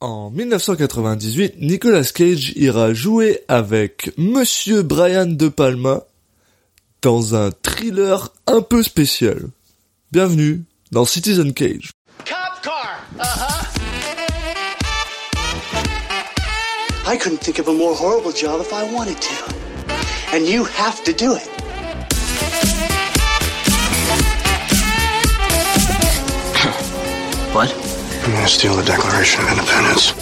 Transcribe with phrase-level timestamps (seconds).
[0.00, 6.04] En 1998, Nicolas Cage ira jouer avec Monsieur Brian De Palma
[7.02, 9.48] dans un thriller un peu spécial.
[10.12, 11.90] Bienvenue dans Citizen Cage.
[12.24, 13.00] Cop car.
[13.18, 13.58] Uh-huh.
[17.12, 19.52] I couldn't think of a more horrible job if I wanted to.
[20.32, 21.67] And you have to do it.
[28.28, 28.34] What?
[28.34, 30.12] I'm gonna steal the Declaration of Independence.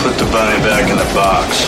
[0.00, 1.66] Put the bunny back in the box.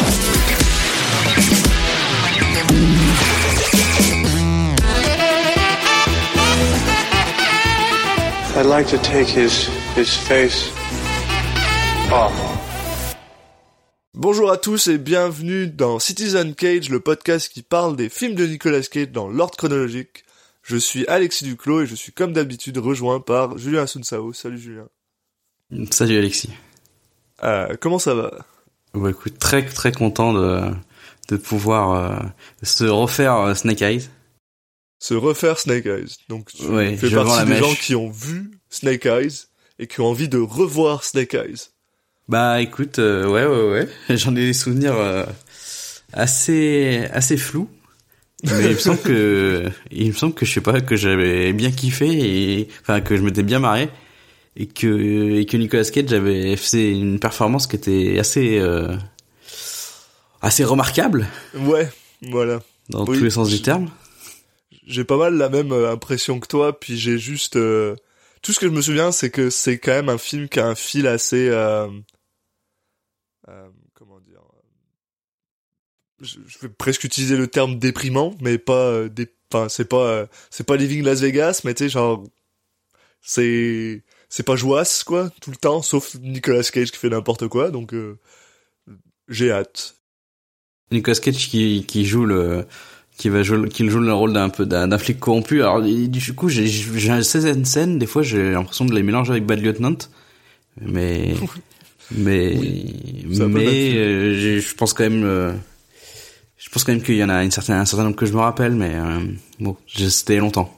[8.56, 10.70] I'd like to take his his face
[12.11, 12.58] off.
[14.21, 18.47] Bonjour à tous et bienvenue dans Citizen Cage, le podcast qui parle des films de
[18.47, 20.25] Nicolas Cage dans l'ordre chronologique.
[20.63, 24.33] Je suis Alexis Duclos et je suis comme d'habitude rejoint par Julien Asunsao.
[24.33, 24.89] Salut Julien.
[25.92, 26.51] Salut Alexis.
[27.45, 28.45] Euh, comment ça va?
[28.92, 30.62] Bah écoute, très très content de
[31.29, 32.27] de pouvoir euh,
[32.64, 34.09] se refaire euh, Snake Eyes.
[34.98, 36.17] Se refaire Snake Eyes.
[36.29, 37.61] Donc tu Ouais, fais partie des mèche.
[37.61, 39.45] gens qui ont vu Snake Eyes
[39.79, 41.69] et qui ont envie de revoir Snake Eyes.
[42.29, 45.25] Bah écoute, euh, ouais ouais ouais, j'en ai des souvenirs euh,
[46.12, 47.69] assez assez flous.
[48.45, 51.73] Mais il me semble que il me semble que je sais pas que j'avais bien
[51.73, 53.89] kiffé et enfin que je m'étais bien marré
[54.57, 58.97] et que et que Nicolas Cage avait fait une performance qui était assez euh,
[60.41, 61.89] assez remarquable Ouais,
[62.23, 62.61] voilà.
[62.91, 63.19] dans Oui.
[63.19, 63.91] tous les sens du terme.
[64.87, 67.57] J'ai pas mal la même euh, impression que toi, puis j'ai juste...
[67.57, 67.95] euh,
[68.41, 70.67] Tout ce que je me souviens, c'est que c'est quand même un film qui a
[70.67, 71.48] un fil assez...
[71.51, 71.89] euh,
[73.95, 74.63] comment dire euh,
[76.21, 78.87] je, je vais presque utiliser le terme déprimant, mais pas...
[78.89, 80.07] euh, dé- Enfin, c'est pas...
[80.07, 82.25] euh, c'est pas Living Las Vegas, mais tu sais, genre...
[83.21, 84.03] C'est...
[84.29, 87.95] C'est pas joasse, quoi, tout le temps, sauf Nicolas Cage qui fait n'importe quoi, donc...
[87.95, 88.19] euh,
[89.29, 89.97] J'ai hâte.
[90.91, 92.67] Nicolas Cage qui, qui joue le
[93.19, 96.48] qui va jouer qui joue le rôle d'un peu d'un flic corrompu alors du coup
[96.48, 99.98] j'ai j'ai certaines scènes des fois j'ai l'impression de les mélanger avec Bad Lieutenant
[100.81, 101.35] mais
[102.11, 102.57] mais
[103.30, 105.52] mais euh, je pense quand même euh,
[106.57, 108.33] je pense quand même qu'il y en a une certaine un certain nombre que je
[108.33, 109.20] me rappelle mais euh,
[109.61, 110.74] bon c'était longtemps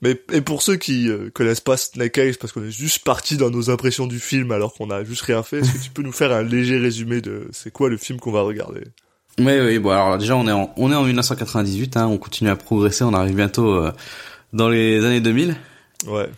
[0.00, 3.50] Mais et pour ceux qui connaissent pas Snake Eyes, parce qu'on est juste parti dans
[3.50, 6.12] nos impressions du film alors qu'on a juste rien fait, est-ce que tu peux nous
[6.12, 8.82] faire un léger résumé de c'est quoi le film qu'on va regarder?
[9.38, 12.50] Oui, oui, bon alors déjà on est en, on est en 1998, hein, on continue
[12.50, 13.84] à progresser, on arrive bientôt
[14.52, 15.56] dans les années 2000.
[16.06, 16.28] Ouais.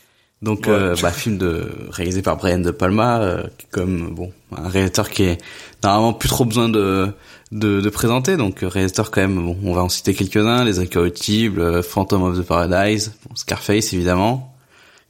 [0.42, 0.72] Donc Ouais.
[0.72, 5.22] euh, bah, film de réalisé par Brian De Palma, euh, comme bon un réalisateur qui
[5.24, 5.38] est
[5.82, 7.08] normalement plus trop besoin de
[7.52, 9.36] de, de présenter, donc euh, réalisateur quand même.
[9.36, 13.92] Bon, on va en citer quelques-uns, Les Incorruptibles, euh, Phantom of the Paradise, bon, Scarface
[13.94, 14.54] évidemment,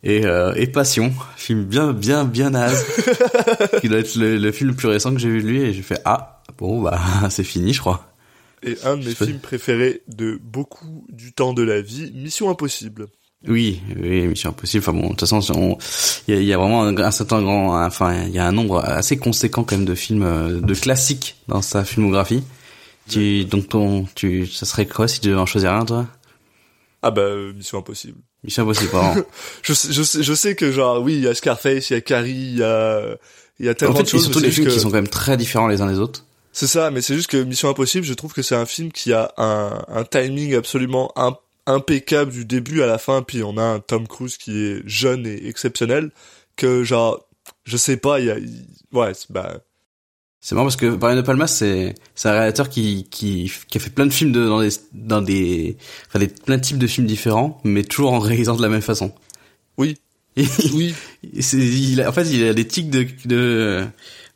[0.05, 2.85] et euh, et Passion, film bien bien bien naze,
[3.81, 5.73] qui doit être le, le film le plus récent que j'ai vu de lui, et
[5.73, 7.01] j'ai fait ah bon bah
[7.31, 8.07] c'est fini je crois.
[8.63, 13.07] Et un de mes films préférés de beaucoup du temps de la vie, Mission Impossible.
[13.49, 14.83] Oui, oui, Mission Impossible.
[14.83, 15.79] Enfin bon, de toute façon, on-
[16.29, 18.47] il y a, il y a vraiment un, un certain grand, enfin, il y a
[18.47, 22.43] un nombre assez conséquent quand même de films, euh, de classiques dans sa filmographie.
[23.09, 26.07] Tu, donc ton, tu, ça serait quoi si tu devais en choisir un, toi?
[27.03, 28.19] Ah bah euh, Mission Impossible.
[28.43, 29.23] Mission Impossible, pardon.
[29.63, 31.97] Je sais, je sais, je sais que genre oui, il y a Scarface, il y
[31.97, 33.17] a Carrie, il y a
[33.61, 34.25] il y a en tellement fait, de c'est choses.
[34.25, 36.25] surtout des films qui sont quand même très différents les uns des autres.
[36.53, 39.13] C'est ça, mais c'est juste que Mission Impossible, je trouve que c'est un film qui
[39.13, 43.63] a un, un timing absolument im- impeccable du début à la fin, puis on a
[43.63, 46.11] un Tom Cruise qui est jeune et exceptionnel,
[46.57, 47.27] que genre,
[47.65, 48.37] je sais pas, il y a,
[48.93, 49.61] ouais, c'est- bah,
[50.41, 53.81] C'est marrant parce que Brian De Palma, c'est, c'est un réalisateur qui, qui, qui a
[53.81, 55.77] fait plein de films de, dans des, dans des,
[56.09, 58.83] enfin, des, plein de types de films différents, mais toujours en réalisant de la même
[58.83, 59.13] façon.
[59.79, 59.97] oui,
[60.75, 60.95] oui,
[61.41, 63.87] c'est, il en fait, il a des tics de, de,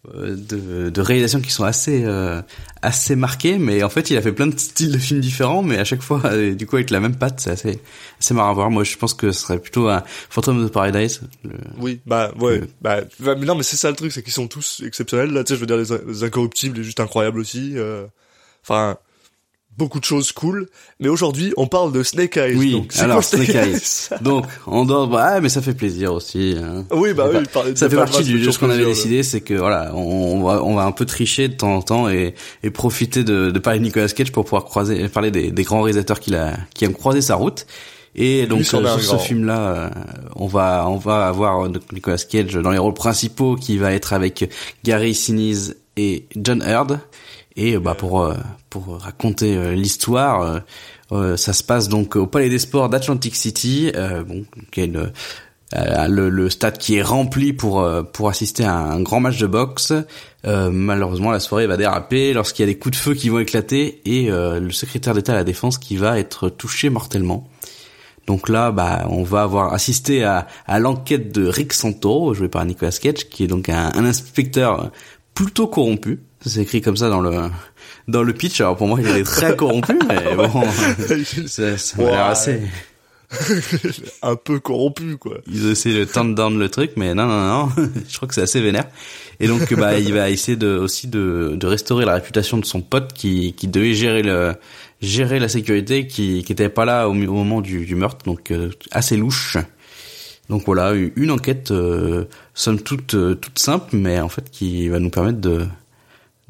[0.08, 2.40] de, de réalisation qui sont assez, euh,
[2.80, 5.76] assez marqués, mais en fait, il a fait plein de styles de films différents, mais
[5.78, 7.80] à chaque fois, euh, du coup, avec la même patte, c'est assez,
[8.18, 8.70] assez marrant à voir.
[8.70, 11.20] Moi, je pense que ce serait plutôt un Phantom of Paradise.
[11.44, 14.32] le- oui, bah, ouais, bah, bah, mais non, mais c'est ça le truc, c'est qu'ils
[14.32, 15.76] sont tous exceptionnels, là, tu sais, je veux dire,
[16.06, 18.06] les Incorruptibles est juste incroyable aussi, euh,
[18.62, 18.96] enfin,
[19.78, 20.68] beaucoup de choses cool,
[20.98, 24.10] mais aujourd'hui, on parle de Snake Eyes, Oui, donc alors, Snake, Eyes.
[24.20, 26.54] Donc, on dort, bah, ah, mais ça fait plaisir aussi.
[26.62, 26.84] hein.
[26.92, 29.40] Oui, bah Ça fait oui, ça fait partie du, de ce qu'on avait décidé, c'est
[29.40, 32.34] que voilà, on, on va on va un peu tricher de temps en temps et,
[32.62, 35.80] et profiter de, de parler de Nicolas Cage pour pouvoir croiser parler des, des grands
[35.82, 37.66] réalisateurs qu'il a qui ont croisé sa route.
[38.16, 39.88] Et donc euh, sur ce film-là, euh,
[40.34, 44.12] on va on va avoir euh, Nicolas Cage dans les rôles principaux qui va être
[44.12, 44.50] avec
[44.84, 46.98] Gary Sinise et John Hurd.
[47.56, 48.34] Et bah pour euh,
[48.68, 50.62] pour raconter euh, l'histoire,
[51.12, 53.92] euh, ça se passe donc au Palais des Sports d'Atlantic City,
[54.26, 59.00] bon, qui est euh, le, le stade qui est rempli pour pour assister à un
[59.02, 59.92] grand match de boxe.
[60.46, 63.40] Euh, malheureusement, la soirée va déraper lorsqu'il y a des coups de feu qui vont
[63.40, 67.46] éclater et euh, le secrétaire d'État à la Défense qui va être touché mortellement.
[68.26, 72.64] Donc là, bah, on va avoir assisté à, à l'enquête de Rick Santoro, joué par
[72.64, 74.90] Nicolas Cage, qui est donc un, un inspecteur
[75.34, 76.20] plutôt corrompu.
[76.44, 77.48] C'est écrit comme ça dans le
[78.08, 78.60] dans le pitch.
[78.60, 80.48] Alors pour moi, il est très corrompu, mais bon,
[81.46, 82.18] ça, ça m'a l'air Ouais.
[82.18, 82.60] assez.
[84.22, 85.38] un peu corrompu quoi.
[85.46, 87.68] Ils essaient de turn down le truc, mais non, non, non.
[88.08, 88.86] Je crois que c'est assez vénère.
[89.38, 92.80] Et donc, bah, il va essayer de aussi de, de restaurer la réputation de son
[92.80, 94.54] pote qui qui devait gérer le
[95.00, 98.70] gérer la sécurité, qui qui était pas là au moment du, du meurtre, donc euh,
[98.90, 99.56] assez louche.
[100.48, 104.98] Donc voilà, une enquête euh, somme toute euh, toute simple, mais en fait qui va
[104.98, 105.64] nous permettre de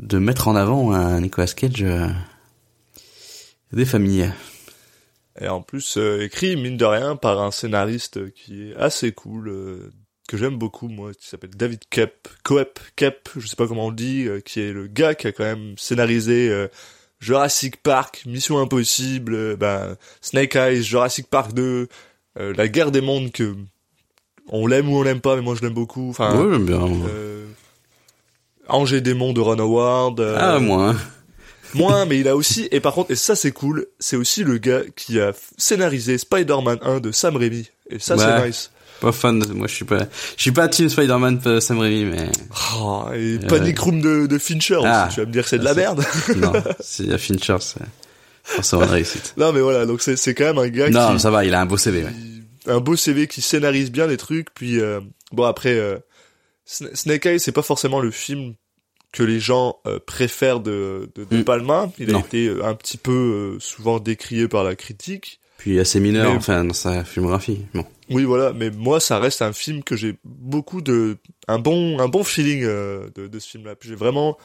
[0.00, 2.08] de mettre en avant un Nicolas Cage euh,
[3.72, 4.32] des familles.
[5.40, 9.48] Et en plus euh, écrit mine de rien par un scénariste qui est assez cool,
[9.48, 9.90] euh,
[10.28, 13.90] que j'aime beaucoup moi, qui s'appelle David Kep, Coep, Kep, je sais pas comment on
[13.90, 16.68] le dit, euh, qui est le gars qui a quand même scénarisé
[17.20, 21.88] Jurassic Park, Mission Impossible, ben, Snake Eyes, Jurassic Park 2,
[22.38, 23.54] euh, La Guerre des Mondes que
[24.48, 26.10] on l'aime ou on l'aime pas, mais moi je l'aime beaucoup.
[26.10, 26.80] Enfin, ouais, j'aime bien.
[28.72, 30.20] Euh, Angers Démon de Ron Howard.
[30.20, 30.90] euh, ah moi.
[30.90, 30.96] hein.
[31.74, 34.58] Moins, mais il a aussi, et par contre, et ça c'est cool, c'est aussi le
[34.58, 37.70] gars qui a scénarisé Spider-Man 1 de Sam Raimi.
[37.90, 38.24] Et ça Ouais.
[38.24, 38.70] c'est nice.
[39.00, 39.38] Pas fan.
[39.38, 40.00] de- Moi, je suis pas.
[40.36, 42.28] Je suis pas team Spider-Man euh, Sam Raimi, mais
[42.76, 45.08] Oh, et Panic Room de, de Fincher aussi, Ah.
[45.14, 46.04] tu vas me dire que c'est de la merde.
[46.36, 46.52] non.
[46.80, 47.80] C'est à Fincher, c'est
[48.42, 49.34] forcément une réussite.
[49.36, 51.44] non mais voilà, donc c'est c'est quand même un gars Non, qui, ça va.
[51.44, 52.02] Il a un beau CV.
[52.02, 52.10] Ouais.
[52.10, 55.00] qui- un beau CV qui scénarise bien des trucs, puis euh,
[55.32, 55.98] bon après, euh,
[56.68, 58.54] Sna- Snake Eyes c'est pas forcément le film
[59.12, 61.44] que les gens euh, préfèrent de, de, de Mm.
[61.44, 61.90] Palma.
[61.98, 65.40] Il a été euh, un petit peu euh, souvent décrié par la critique.
[65.58, 67.60] Puis assez mineur, Mais- enfin, dans sa filmographie.
[67.74, 67.84] Bon.
[68.08, 71.16] Oui, voilà, mais moi, ça reste un film que j'ai beaucoup de,
[71.48, 73.74] un bon, un bon feeling euh, de, de ce film-là.
[73.76, 74.38] Puis J'ai vraiment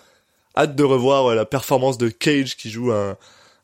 [0.58, 3.18] hâte de revoir la performance de Cage qui joue un,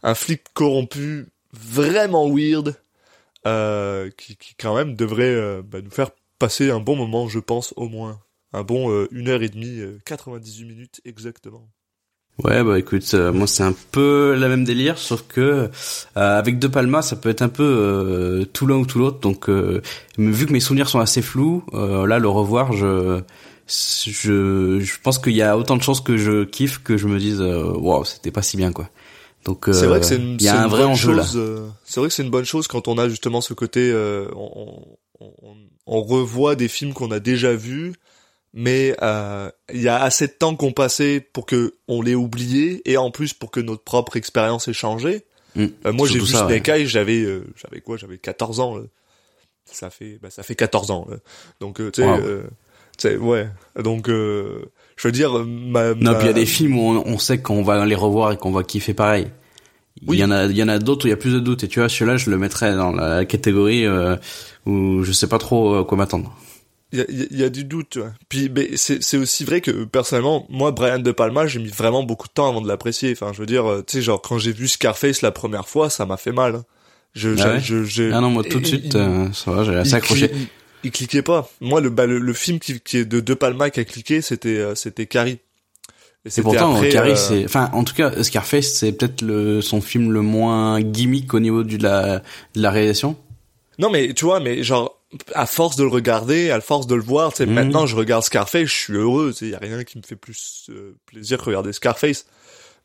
[0.04, 2.76] un flic corrompu vraiment weird,
[4.18, 7.88] qui, qui quand même devrait bah, nous faire passer un bon moment, je pense au
[7.88, 8.20] moins,
[8.54, 11.70] un bon euh, une heure et demie, euh, 98 minutes exactement.
[12.44, 15.70] Ouais, bah écoute, euh, moi c'est un peu la même délire, sauf que euh,
[16.16, 19.20] avec De Palma, ça peut être un peu euh, tout l'un ou tout l'autre.
[19.20, 19.82] Donc, euh,
[20.18, 23.22] vu que mes souvenirs sont assez flous, euh, là le revoir, je
[23.68, 27.20] je je pense qu'il y a autant de chances que je kiffe que je me
[27.20, 28.90] dise euh, waouh, c'était pas si bien quoi.
[29.46, 30.92] Donc euh, c'est vrai que c'est une, il y a c'est un une vrai bonne
[30.94, 31.34] enjeu chose.
[31.38, 34.28] euh, c'est vrai que c'est une bonne chose quand on a justement ce côté, euh,
[34.36, 34.86] on,
[35.20, 35.56] on, on-
[35.88, 37.94] on revoit des films qu'on a déjà vus,
[38.54, 42.82] mais euh, il y a assez de temps qu'on passait pour que on l'ait oublié
[42.90, 45.24] et en plus pour que notre propre expérience ait changé.
[45.56, 45.66] Mm.
[45.86, 48.78] Euh, moi j'ai vu ça, Snake Eyes, j'avais euh, j'avais quoi, j'avais 14 ans.
[48.78, 48.84] là.
[49.66, 51.08] Ça fait bah, ça fait 14 ans.
[51.10, 51.18] là.
[51.60, 52.20] Donc euh, tu sais Wow.
[52.20, 52.44] euh,
[52.98, 53.48] tu sais ouais.
[53.82, 54.66] Donc euh,
[54.98, 57.18] je veux dire ma, Non, ma- puis il y a des films où on, on
[57.20, 59.28] sait qu'on va les revoir et qu'on va kiffer pareil.
[60.08, 60.18] Oui.
[60.18, 61.40] Il y en a, il y en a d'autres où il y a plus de
[61.40, 61.64] doutes.
[61.64, 63.86] Et tu vois, celui-là, je le mettrais dans la catégorie
[64.66, 66.36] où je sais pas trop à quoi m'attendre.
[66.94, 68.12] Il y y a- du doute, tu vois.
[68.28, 72.34] Puis c'est aussi vrai que personnellement, moi Brian de Palma, j'ai mis vraiment beaucoup de
[72.34, 73.12] temps avant de l'apprécier.
[73.14, 75.90] Enfin, je veux dire, euh, tu sais, genre quand j'ai vu Scarface la première fois,
[75.90, 76.56] ça m'a fait mal.
[76.56, 76.66] hein.
[77.14, 79.64] Je, Ah ouais je, j'ai- Ah non, moi tout de suite, il- euh, ça va,
[79.64, 80.28] j'ai assez accroché.
[80.28, 80.48] cli-
[80.84, 81.50] Il, cliquait pas.
[81.62, 84.22] Moi, le bah, le, le film qui, qui est de De Palma qui a cliqué,
[84.22, 85.40] c'était euh, c'était Carrie.
[86.26, 89.62] Et Et pourtant, après, Carrie, euh, c'est, enfin, en tout cas, Scarface, c'est peut-être le
[89.62, 92.20] son film le moins gimmick au niveau du- de la,
[92.56, 93.16] de la réalisation.
[93.82, 94.98] Non, mais tu vois, mais genre
[95.36, 97.54] à force de le regarder, à force de le voir, tu sais, Mhm.
[97.54, 100.16] maintenant je regarde Scarface, je suis heureux, tu sais, y a rien qui me fait
[100.16, 102.26] plus euh, plaisir que regarder Scarface.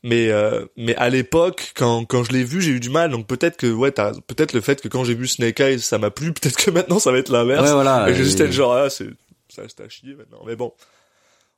[0.02, 3.10] Mais euh, mais à l'époque, quand quand je l'ai vu, j'ai eu du mal.
[3.10, 5.98] Donc peut-être que ouais, t'as peut-être le fait que quand j'ai vu Snake Eyes, ça
[5.98, 6.32] m'a plu.
[6.34, 7.64] Peut-être que maintenant ça va être l'inverse.
[7.66, 8.08] Ouais, voilà.
[8.08, 9.08] Et que et- j'étais le genre ah c'est
[9.48, 10.42] ça c'est à chier maintenant.
[10.46, 10.72] Mais bon,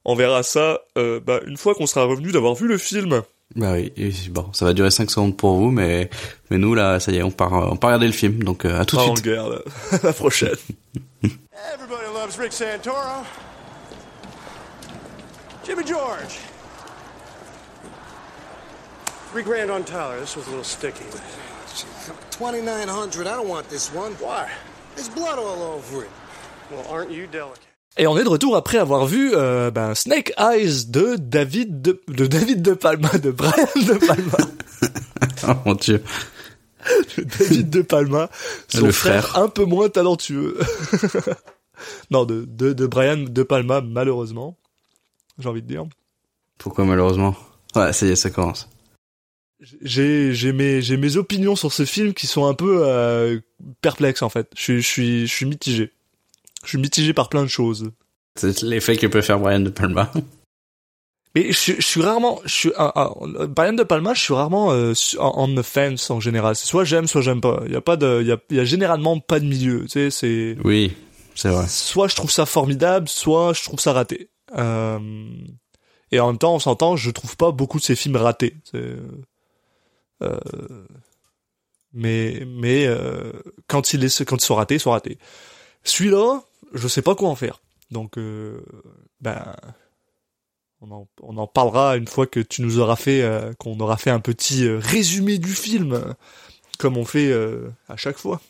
[0.05, 0.81] on verra ça.
[0.97, 3.23] Euh, bah une fois qu'on sera revenu d'avoir vu le film.
[3.57, 3.93] Bah oui,
[4.31, 6.11] bon, ça va durer 5 secondes pour vous, mais,
[6.51, 8.45] mais nous, là, ça y est, on part, on part regarder le film.
[8.45, 9.23] Donc, euh, à tout de suite.
[9.25, 9.59] guerre, là.
[9.93, 10.55] À la prochaine.
[11.23, 13.25] Everybody loves Rick Santoro.
[15.65, 16.39] Jimmy George.
[19.33, 20.21] Three grand on Tyler.
[20.21, 21.05] This was a little sticky.
[22.31, 24.13] 2900 I don't want this one.
[24.15, 24.49] Why?
[24.95, 26.11] There's blood all over it.
[26.71, 27.68] Well, aren't you delicate?
[27.99, 32.01] Et on est de retour après avoir vu euh, ben, Snake Eyes de David de,
[32.07, 34.39] de David de Palma, de Brian de Palma,
[35.49, 36.03] Oh mon dieu.
[37.17, 38.31] de David de Palma,
[38.69, 39.27] son Le frère.
[39.27, 39.43] frère.
[39.43, 40.57] un peu moins talentueux.
[42.13, 44.57] non, de, de de Brian de Palma malheureusement,
[45.41, 45.85] j'ai envie de dire.
[46.57, 47.35] Pourquoi malheureusement?
[47.75, 48.69] Ouais, ça y est, ça commence.
[49.83, 53.41] J'ai j'ai mes j'ai mes opinions sur ce film qui sont un peu euh,
[53.83, 54.49] perplexes en fait.
[54.57, 55.91] Je suis je suis je suis mitigé.
[56.65, 57.91] Je suis mitigé par plein de choses.
[58.37, 60.11] C'est l'effet que peut faire Brian De Palma.
[61.35, 63.13] Mais je, je suis rarement, je suis, ah, ah,
[63.47, 66.57] Brian De Palma, je suis rarement euh, en, on the fence en général.
[66.57, 67.63] C'est soit j'aime, soit j'aime pas.
[67.67, 69.83] Il y a pas de, il y a, il y a généralement pas de milieu.
[69.83, 70.57] Tu sais, c'est.
[70.65, 70.97] Oui,
[71.35, 71.67] c'est vrai.
[71.69, 74.31] Soit je trouve ça formidable, soit je trouve ça raté.
[74.57, 74.99] Euh,
[76.11, 78.57] et en même temps, on s'entend, je trouve pas beaucoup de ces films ratés.
[78.65, 78.97] C'est,
[80.23, 80.39] euh,
[81.93, 83.33] mais mais euh,
[83.67, 85.19] quand il est, quand ils sont ratés, ils sont ratés.
[85.85, 86.43] Celui-là,
[86.75, 87.61] je sais pas quoi en faire.
[87.91, 88.61] Donc, euh,
[89.21, 89.55] ben
[90.81, 93.97] on en, on en parlera une fois que tu nous auras fait, euh, qu'on aura
[93.97, 96.15] fait un petit euh, résumé du film,
[96.79, 97.33] comme on fait
[97.89, 98.41] à chaque fois.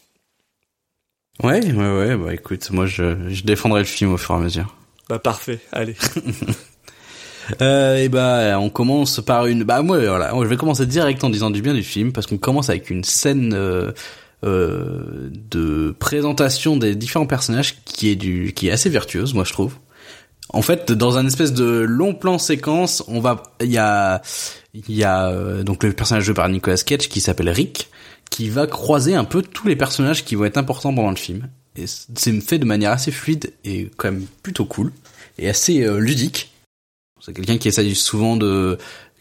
[1.43, 2.17] Ouais, ouais, ouais.
[2.17, 4.75] Bah écoute, moi je, je défendrai le film au fur et à mesure.
[5.09, 5.97] Bah parfait, allez.
[7.63, 9.65] euh, et bah on commence par une.
[9.65, 12.39] Bah moi voilà, je vais commencer direct en disant du bien du film parce qu'on
[12.39, 13.55] commence avec une scène.
[13.55, 13.93] Euh,
[14.45, 19.53] euh, de présentation des différents personnages qui est du qui est assez vertueuse moi je
[19.53, 19.79] trouve
[20.51, 24.23] en fait, dans un espèce de long plan séquence, on va, il y a,
[24.73, 27.91] il y a euh, donc le personnage joué par Nicolas Cage qui s'appelle Rick,
[28.31, 31.49] qui va croiser un peu tous les personnages qui vont être importants pendant le film.
[31.77, 34.93] Et c'est fait de manière assez fluide et quand même plutôt cool
[35.39, 36.53] et assez euh, ludique.
[37.21, 38.79] C'est quelqu'un qui essaie souvent de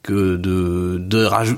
[0.08, 0.98] que de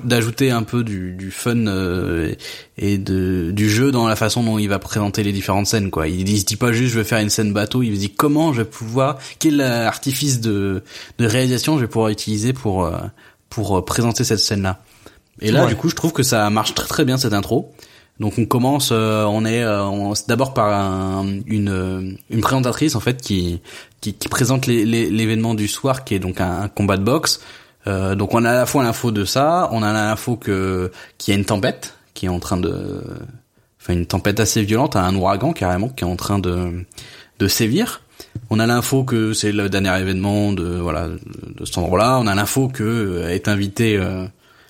[0.03, 2.33] d'ajouter un peu du, du fun euh,
[2.77, 6.07] et de du jeu dans la façon dont il va présenter les différentes scènes quoi.
[6.07, 8.09] Il, il se dit pas juste je vais faire une scène bateau, il se dit
[8.09, 10.81] comment je vais pouvoir quel artifice de
[11.19, 12.97] de réalisation je vais pouvoir utiliser pour euh,
[13.49, 14.81] pour euh, présenter cette scène là.
[15.41, 15.69] Et là Ouais.
[15.69, 17.71] du coup, je trouve que ça marche très très bien cette intro.
[18.19, 22.95] Donc on commence, euh, on est, euh, c'est d'abord par un- une euh, une présentatrice
[22.95, 23.61] en fait qui
[24.01, 27.39] qui, qui présente l'événement du soir qui est donc un, un combat de boxe.
[27.87, 31.33] Euh, donc on a à la fois l'info de ça, on a l'info que qu'il
[31.33, 33.01] y a une tempête qui est en train de,
[33.79, 36.85] enfin une tempête assez violente, un ouragan carrément qui est en train de
[37.39, 38.01] de sévir.
[38.49, 42.19] On a l'info que c'est le dernier événement de voilà de, cet endroit-là.
[42.19, 44.25] On a l'info que euh, est invité euh,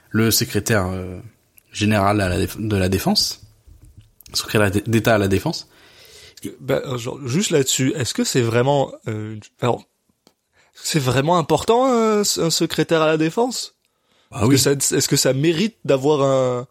[0.09, 1.19] le secrétaire euh,
[1.71, 3.41] général de la défense,
[4.33, 5.67] secrétaire d'État à la défense.
[6.59, 9.83] Bah, genre, juste là-dessus, est-ce que c'est vraiment, euh, alors,
[10.83, 13.75] c'est vraiment important un, un secrétaire à la défense?
[14.31, 16.67] Ah Est-ce que ça- Est-ce que ça mérite d'avoir un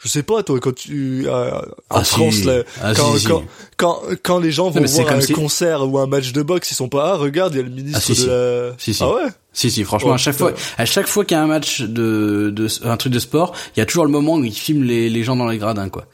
[0.00, 1.50] je sais pas toi quand tu euh,
[1.90, 2.10] en Ah, si.
[2.14, 3.26] France là, Ah, quand, si, si.
[3.26, 3.42] quand
[3.76, 6.88] quand quand les gens vont voir un concert ou un match de boxe ils sont
[6.88, 9.02] pas ah regarde il y a le ministre Ah, de la Si, si.
[9.02, 9.26] ah ouais?
[9.52, 11.80] Si si, franchement Oh, à chaque fois, à chaque fois qu'il y a un match
[11.80, 14.84] de, de un truc de sport, il y a toujours le moment où ils filment
[14.84, 16.06] les, les gens dans les gradins quoi.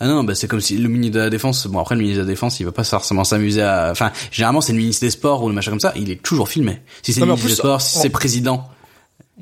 [0.00, 2.22] Ah non, bah c'est comme si le ministre de la défense, bon après le ministre
[2.22, 5.10] de la défense, il va pas forcément s'amuser à, enfin généralement c'est le ministre des
[5.10, 6.80] sports ou le machin comme ça, il est toujours filmé.
[7.02, 8.68] Si c'est le ministre des sports, si en- c'est président.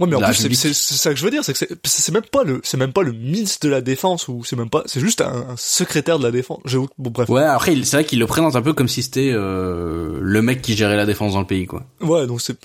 [0.00, 2.44] Ouais, mais en plus, c'est- ça que je veux dire, c'est que c'est- même pas
[2.44, 5.20] le, c'est même pas le ministre de la défense ou c'est même pas, c'est juste
[5.22, 6.60] un, un secrétaire de la défense.
[6.98, 7.28] Bon bref.
[7.28, 10.62] Ouais, après c'est vrai qu'il le présente un peu comme si c'était euh, le mec
[10.62, 11.84] qui gérait la défense dans le pays quoi.
[12.00, 12.56] Ouais, donc c'est,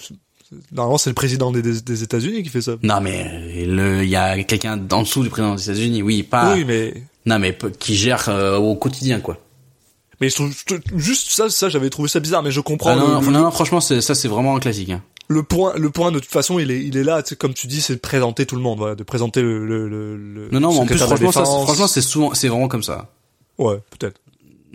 [0.72, 2.74] normalement c'est le président des, des, des États-Unis qui fait ça.
[2.84, 6.54] Non mais il y a quelqu'un en dessous du président des États-Unis, oui, pas.
[6.54, 6.94] Oui, mais
[7.26, 9.38] Non mais qui gère euh, au quotidien quoi.
[10.22, 10.30] mais
[10.96, 13.32] juste ça, ça j'avais trouvé ça bizarre, mais je comprends Ah non, le, non, le-
[13.46, 14.90] non, franchement ça c'est vraiment un classique.
[14.90, 15.02] Hein.
[15.28, 17.82] le point, le point de toute façon il est, il est là, comme tu dis,
[17.82, 20.74] c'est de présenter tout le monde, voilà, de présenter le, le, le, le Non non,
[20.74, 23.10] mais en plus franchement ça, franchement c'est souvent c'est vraiment comme ça.
[23.58, 24.20] ouais, peut-être.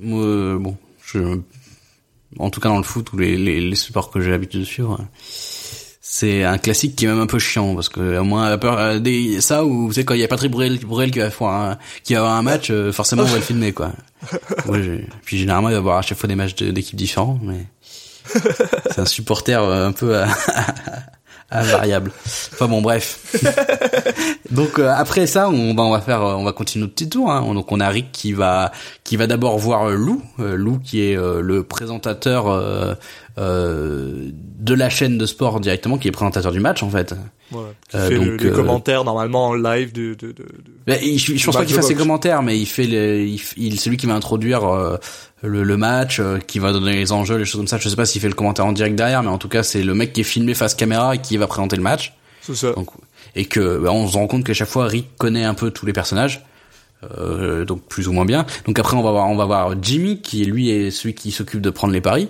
[0.04, 1.38] Euh, bon, je,
[2.38, 4.64] en tout cas dans le foot ou les, les, les sports que j'ai l'habitude de
[4.64, 5.04] suivre, euh,
[6.20, 8.76] c'est un classique qui est même un peu chiant parce que au moins la peur,
[8.78, 11.30] euh, des, ça ou vous savez quand il y a Patrick Bruel, Bruel qui va
[11.30, 13.92] faire un, qui va avoir un match, euh, forcément on va le filmer quoi.
[14.66, 17.38] Ouais, j'ai- puis généralement il va avoir à chaque fois des matchs de- d'équipes différents,
[17.42, 17.66] mais
[18.90, 20.26] c'est un supporter euh, un peu à,
[21.50, 22.12] à variable.
[22.52, 23.34] Enfin bon bref.
[24.50, 27.08] Donc euh, après ça, on va on va faire euh, on va continuer notre petit
[27.08, 27.30] tour.
[27.30, 27.52] Hein.
[27.54, 28.72] Donc on a Rick qui va
[29.04, 32.94] qui va d'abord voir euh, Lou, euh, Lou qui est euh, le présentateur euh,
[33.38, 37.14] euh, de la chaîne de sport directement, qui est présentateur du match en fait.
[37.50, 37.56] Qui
[37.96, 40.44] Euh, fait le- donc, les euh, commentaires normalement en live de, de, de, de-
[40.86, 43.40] Bah, il- je, je pense pas qu'il fasse ses commentaires, mais il fait le, il,
[43.56, 44.96] il c'est lui qui va introduire euh,
[45.42, 47.78] le, le match, euh, qui va donner les enjeux, les choses comme ça.
[47.78, 49.82] Je sais pas s'il fait le commentaire en direct derrière, mais en tout cas c'est
[49.82, 52.14] le mec qui est filmé face caméra et qui va présenter le match.
[52.42, 52.72] C'est ça.
[52.72, 52.88] Donc,
[53.34, 55.86] et que bah, on se rend compte qu'à chaque fois Rick connaît un peu tous
[55.86, 56.44] les personnages,
[57.18, 58.46] euh, donc plus ou moins bien.
[58.66, 61.60] Donc après on va voir, on va voir Jimmy qui lui est celui qui s'occupe
[61.60, 62.28] de prendre les paris.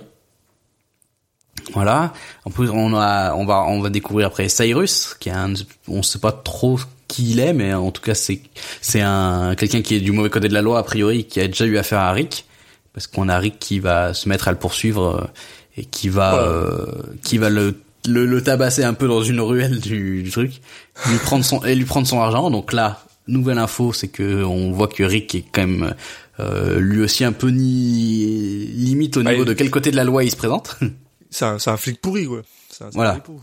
[1.73, 2.13] Voilà.
[2.45, 5.53] En plus on a, on va, on va découvrir après Cyrus qui est un,
[5.87, 8.41] on sait pas trop qui il est, mais en tout cas c'est,
[8.81, 11.47] c'est un quelqu'un qui est du mauvais côté de la loi a priori, qui a
[11.47, 12.45] déjà eu affaire à Rick,
[12.99, 15.27] parce qu'on a Rick qui va se mettre à le poursuivre euh,
[15.77, 16.85] et qui va, euh,
[17.23, 17.75] qui va le
[18.07, 20.61] le, le tabasser un peu dans une ruelle du, du truc,
[21.09, 22.49] lui prendre son et lui prendre son argent.
[22.51, 25.95] Donc là, nouvelle info, c'est que on voit que Rick est quand même
[26.41, 30.25] euh, lui aussi un peu ni limite au niveau de quel côté de la loi
[30.25, 30.77] il se présente.
[31.29, 32.41] C'est un, c'est un flic pourri, quoi.
[32.81, 33.13] Un- Voilà.
[33.13, 33.39] flic pourri.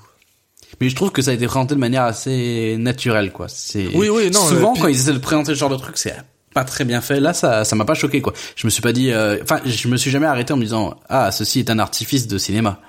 [0.83, 3.47] Mais je trouve que ça a été présenté de manière assez naturelle, quoi.
[3.49, 5.97] C'est Oui, oui, non, Souvent, puis- quand ils essaient de présenter ce genre de truc,
[5.97, 6.15] c'est
[6.57, 7.21] pas très bien fait.
[7.21, 8.33] Là, ça, ça m'a pas choqué, quoi.
[8.57, 10.95] Je me suis pas dit, euh, enfin, je me suis jamais arrêté en me disant,
[11.11, 12.81] ah, ceci est un artifice de cinéma.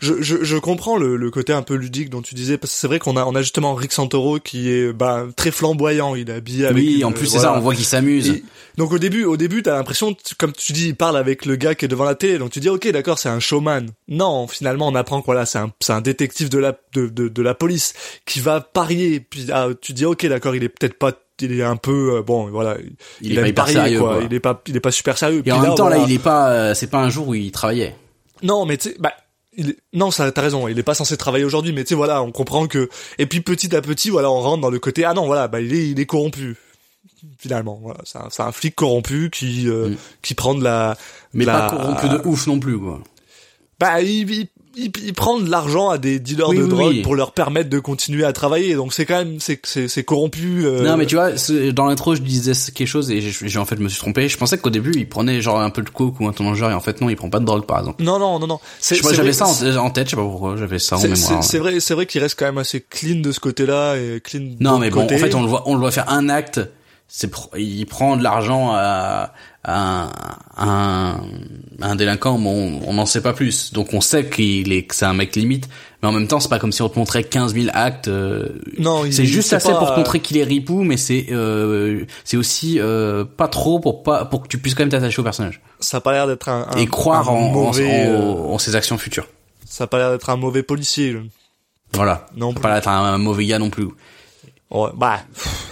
[0.00, 2.78] Je, je, je comprends le, le côté un peu ludique dont tu disais, parce que
[2.80, 6.28] c'est vrai qu'on a, on a justement Rick Santoro qui est bah, très flamboyant, il
[6.28, 6.76] est habillé avec...
[6.82, 8.28] oui, une- en plus, c'est ça, on voit qu'ils s'amusent.
[8.30, 8.42] Et-
[8.76, 11.54] donc au début, au début, t'as l'impression, tu- comme tu dis, il parle avec le
[11.54, 13.86] gars qui est devant la télé, donc tu dis ok, d'accord, c'est un showman.
[14.08, 17.28] Non, finalement, on apprend que voilà, c'est un, c'est un détective de la, de, de,
[17.28, 17.94] de la police
[18.26, 19.20] qui va parier.
[19.20, 21.12] Puis ah, tu dis ok, d'accord, il est peut-être pas,
[21.42, 22.76] il est un peu euh, bon, voilà,
[23.20, 24.14] Il est pas hyper parier, sérieux, quoi.
[24.14, 24.22] quoi.
[24.24, 25.38] Il est pas, il est pas super sérieux.
[25.38, 27.34] Et Puis en même temps, là, il est pas, euh, c'est pas un jour où
[27.34, 27.94] il travaillait.
[28.42, 29.12] Non, mais tu sais, bah,
[29.56, 32.22] il non, ça, t'as raison, il est pas censé travailler aujourd'hui, mais tu sais, voilà,
[32.22, 35.12] on comprend que, et puis petit à petit, voilà, on rentre dans le côté, ah
[35.14, 36.56] non, voilà, bah, il est, il est corrompu.
[37.38, 39.96] Finalement, voilà, c'est un, c'est un flic corrompu qui, euh, Mm.
[40.22, 40.96] qui prend de la,
[41.34, 43.00] Mais de la- pas corrompu de ouf non plus, quoi.
[43.78, 46.92] bah, il, il, il, il prend de l'argent à des dealers Oui, de oui, drogue
[46.94, 47.02] oui.
[47.02, 50.64] pour leur permettre de continuer à travailler, donc c'est quand même, c'est, c'est, c'est corrompu.
[50.64, 51.30] euh, Non, mais tu vois,
[51.72, 54.28] dans l'intro, je disais quelque chose et j'ai en fait, je me suis trompé.
[54.28, 56.70] Je pensais qu'au début, il prenait genre un peu de coke ou un ton genre
[56.70, 58.02] et en fait, non, il prend pas de drogue, par exemple.
[58.02, 58.60] Non, non, non, non.
[58.80, 60.78] C'est, Je sais pas, c'est j'avais ça en, en tête, je sais pas pourquoi, j'avais
[60.78, 61.42] ça en mémoire.
[61.44, 64.50] c'est, vrai, c'est vrai qu'il reste quand même assez clean de ce côté-là et clean.
[64.60, 65.14] Non, mais bon, côté.
[65.16, 66.60] en fait, on le voit, on le voit faire un acte.
[67.08, 71.20] C'est, il prend de l'argent à un,
[71.80, 73.72] un, délinquant, mais on n'en sait pas plus.
[73.72, 75.68] Donc on sait qu'il est, que c'est un mec limite,
[76.02, 78.08] mais en même temps, c'est pas comme si on te montrait 15 000 actes.
[78.08, 82.04] euh, Non, c'est juste assez pas- pour te montrer qu'il est ripou, mais c'est, euh,
[82.24, 85.24] c'est aussi euh, pas trop pour pas, pour que tu puisses quand même t'attacher au
[85.24, 88.10] personnage ça a pas l'air d'être un, un- et croire un en, en- mauvais, en-
[88.50, 89.26] euh, en ses actions futures.
[89.68, 91.12] ça a pas l'air d'être un mauvais policier.
[91.12, 91.20] là.
[91.92, 92.26] Voilà.
[92.36, 93.86] Non Faut pas être un, un mauvais gars non plus.
[94.72, 95.20] Ouais, bah,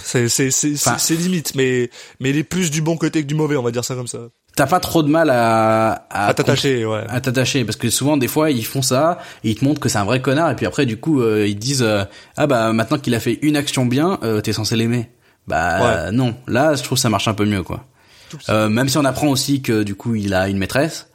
[0.03, 1.89] c'est c'est c'est Enfin- limite, mais
[2.21, 4.07] mais il est plus du bon côté que du mauvais, on va dire ça comme
[4.07, 4.19] ça.
[4.57, 7.05] T'as pas trop de mal à, À t'attacher, ouais.
[7.09, 9.89] à t'attacher parce que souvent des fois ils font ça et ils te montrent que
[9.89, 12.05] c'est un vrai connard et puis après du coup euh, ils te disent euh,
[12.37, 15.09] ah bah maintenant qu'il a fait une action bien euh, t'es censé l'aimer
[15.47, 16.13] bah Ouais.
[16.13, 17.85] non là je trouve que ça marche un peu mieux quoi
[18.49, 21.07] euh, même si on apprend aussi que du coup il a une maîtresse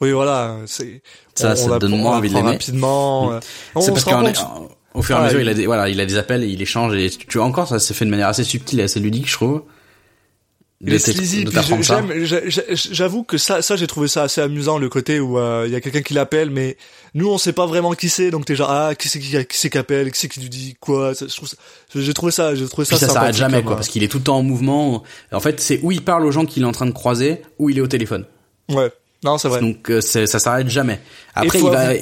[0.00, 1.02] Oui, voilà, c'est
[1.36, 2.50] Ça, ça te donne moins envie de l'aimer.
[2.52, 3.32] rapidement.
[3.32, 3.40] euh,
[3.76, 4.44] on c'est parce qu'en compte-
[4.94, 6.42] au fur et à Ah, mesure il- il a des voilà il a des appels
[6.44, 8.82] et il échange et tu vois encore ça s'est fait de manière assez subtile et
[8.84, 9.62] assez ludique je trouve
[10.82, 10.98] de
[12.74, 15.76] j'avoue que ça, ça j'ai trouvé ça assez amusant le côté où euh, il y
[15.76, 16.76] a quelqu'un qui l'appelle, mais
[17.14, 19.56] nous on sait pas vraiment qui c'est, donc t'es genre ah qui c'est qui, qui
[19.58, 21.12] c'est qui appelle, qui c'est qui lui dit quoi.
[21.94, 22.96] J'ai trouvé ça, j'ai trouvé ça.
[22.96, 25.02] Puis ça s'arrête jamais comme, quoi euh, parce qu'il est tout le temps en mouvement
[25.32, 27.68] en fait c'est où il parle aux gens qu'il est en train de croiser ou
[27.70, 28.24] il est au téléphone
[28.70, 28.90] Ouais,
[29.24, 29.60] non c'est vrai.
[29.60, 31.00] Donc euh, ça s'arrête jamais.
[31.34, 31.92] Après il va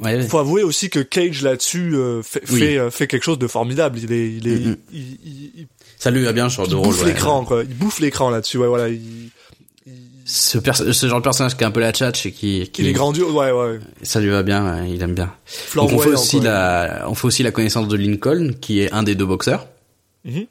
[0.00, 0.22] ouais.
[0.22, 2.60] Faut avouer aussi que Cage là-dessus euh, fait, Oui.
[2.60, 3.98] fait, euh, fait quelque chose de formidable.
[3.98, 5.18] Il est, il est, il, il,
[5.56, 5.66] il-
[5.98, 6.86] ça lui va bien ce genre il de rôle.
[6.88, 7.08] bouffe ouais.
[7.08, 7.62] l'écran quoi.
[7.62, 8.58] Il bouffe l'écran là-dessus.
[8.58, 8.88] Ouais, voilà.
[8.88, 9.30] Il,
[10.24, 10.58] Ce,
[10.92, 12.92] ce genre de personnage qui est un peu la tchatch et qui, qui il est
[12.92, 13.32] grandiose.
[13.32, 13.80] Ouais, ouais.
[14.02, 15.32] ça lui va bien, ouais, il aime bien.
[15.74, 16.44] Donc on fait aussi quoi.
[16.48, 19.66] la on fait aussi la connaissance de Lincoln qui est un des deux boxeurs.
[20.24, 20.46] Mhm.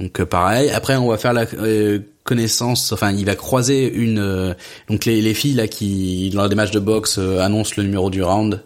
[0.00, 4.18] Donc euh, pareil, après on va faire la euh, connaissance enfin il va croiser une
[4.18, 4.54] euh,
[4.88, 8.10] donc les les filles là qui dans des matchs de boxe euh, annoncent le numéro
[8.10, 8.62] du round.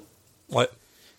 [0.53, 0.69] Ouais.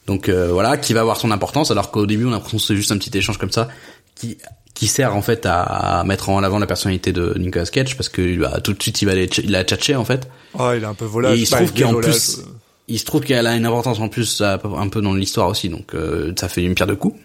[0.05, 2.63] Donc euh, voilà, qui va avoir son importance, alors qu'au début on a l'impression que
[2.63, 3.67] c'est juste un petit échange comme ça,
[4.15, 4.37] qui
[4.73, 8.37] qui sert en fait à mettre en avant la personnalité de Nicolas Cage parce que
[8.37, 10.29] bah, tout de suite il va aller il a tchatché en fait.
[10.53, 11.37] Ouais, il est un peu volage.
[11.37, 12.41] Et il se Bah, trouve qu'en plus-.
[12.87, 15.93] Il se trouve qu'elle a une importance en plus un peu dans l'histoire aussi, donc
[15.93, 17.19] euh, ça fait une pierre de coups.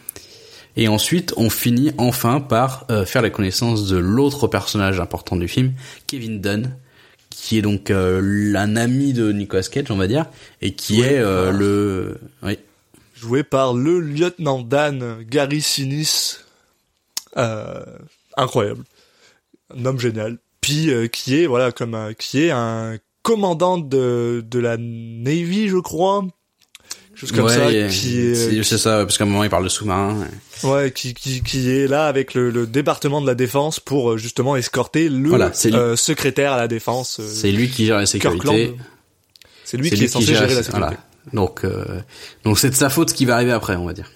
[0.76, 5.46] Et ensuite, on finit enfin par euh, faire la connaissance de l'autre personnage important du
[5.46, 5.74] film,
[6.08, 6.74] Kevin Dunn,
[7.34, 10.26] qui est donc euh, un ami de Nicolas Cage, on va dire,
[10.60, 12.18] et qui Oui, est euh, le...
[12.42, 12.58] Oui.
[13.14, 16.40] joué par le lieutenant Dan Gary Sinise.
[17.36, 17.82] Euh,
[18.36, 18.84] incroyable.
[19.76, 20.38] Un homme génial.
[20.60, 25.68] Puis euh, qui est voilà comme un- qui est un commandant de de la Navy,
[25.68, 26.24] je crois.
[27.22, 29.62] Chose comme Ouais, ça et- qui est c'est ça, parce qu'à un moment il parle
[29.64, 30.26] de sous-marin.
[30.64, 34.16] ouais qui qui qui est là avec le, le département de la défense pour euh,
[34.18, 35.74] justement escorter le Voilà, lui.
[35.74, 37.20] euh, secrétaire à la défense.
[37.20, 38.74] euh, C'est lui qui gère la sécurité.
[39.64, 40.78] C'est lui qui est censé gère gérer la sécurité.
[40.86, 40.96] Voilà.
[41.32, 42.00] Donc, euh,
[42.44, 44.10] donc c'est de sa faute ce qui va arriver après, on va dire.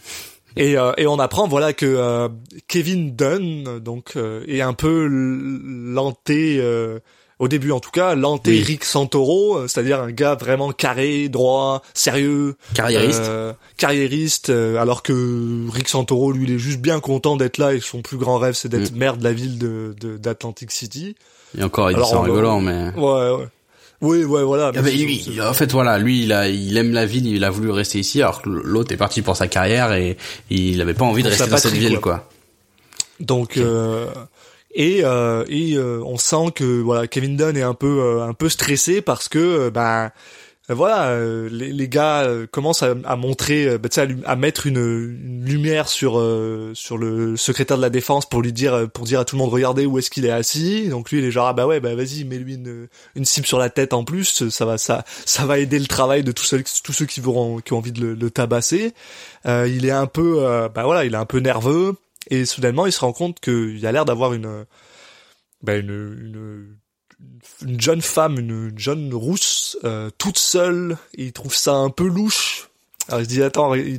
[0.56, 2.28] Et, euh, et on apprend voilà que euh,
[2.66, 6.98] Kevin Dunn donc euh, est un peu l'anté euh,
[7.38, 8.62] au début en tout cas l'anté Oui.
[8.62, 13.20] Rick Santoro, euh, c'est-à-dire un gars vraiment carré, droit, sérieux, Carriériste.
[13.24, 17.74] euh, carriériste, euh, alors que Rick Santoro lui il est juste bien content d'être là
[17.74, 18.96] et son plus grand rêve c'est d'être Mm.
[18.98, 21.14] maire de la ville de de- d'Atlantic City.
[21.58, 22.90] Et encore, il dit ça en rigolant, mais...
[22.96, 23.48] Ouais ouais.
[24.02, 24.72] Oui, ouais, voilà.
[24.74, 27.98] Ah en fait, voilà, lui, il a, il aime la ville, il a voulu rester
[27.98, 30.18] ici, alors que l'autre est parti pour sa carrière et
[30.50, 32.16] il avait pas envie de Pour rester dans cette ville, quoi.
[32.16, 32.28] quoi.
[33.20, 34.06] Donc euh,
[34.76, 38.34] et euh, et euh, on sent que voilà Kevin Dunn est un peu euh, un
[38.34, 40.12] peu stressé parce que euh, ben
[40.68, 44.76] euh, voilà euh, les, les gars commencent à, à montrer ben, à, à mettre une,
[44.76, 46.22] une lumière sur
[46.74, 49.50] sur le secrétaire de la défense pour lui dire pour dire à tout le monde
[49.50, 50.88] regardez où est-ce qu'il est assis.
[50.88, 53.46] Donc lui il est genre ah bah ouais bah vas-y mets lui une une cible
[53.46, 56.44] sur la tête en plus ça va ça ça va aider le travail de tous
[56.44, 58.92] ceux qui vont qui ont envie de le, tabasser.
[59.46, 61.94] Il est un peu bah voilà il est un peu nerveux
[62.30, 64.64] et soudainement il se rend compte qu'il a l'air d'avoir une
[65.62, 66.76] bah une, une
[67.66, 70.98] une jeune femme une, une jeune rousse euh, toute seule.
[71.16, 72.68] Et il trouve ça un peu louche.
[73.08, 73.98] Alors il se dit attends il,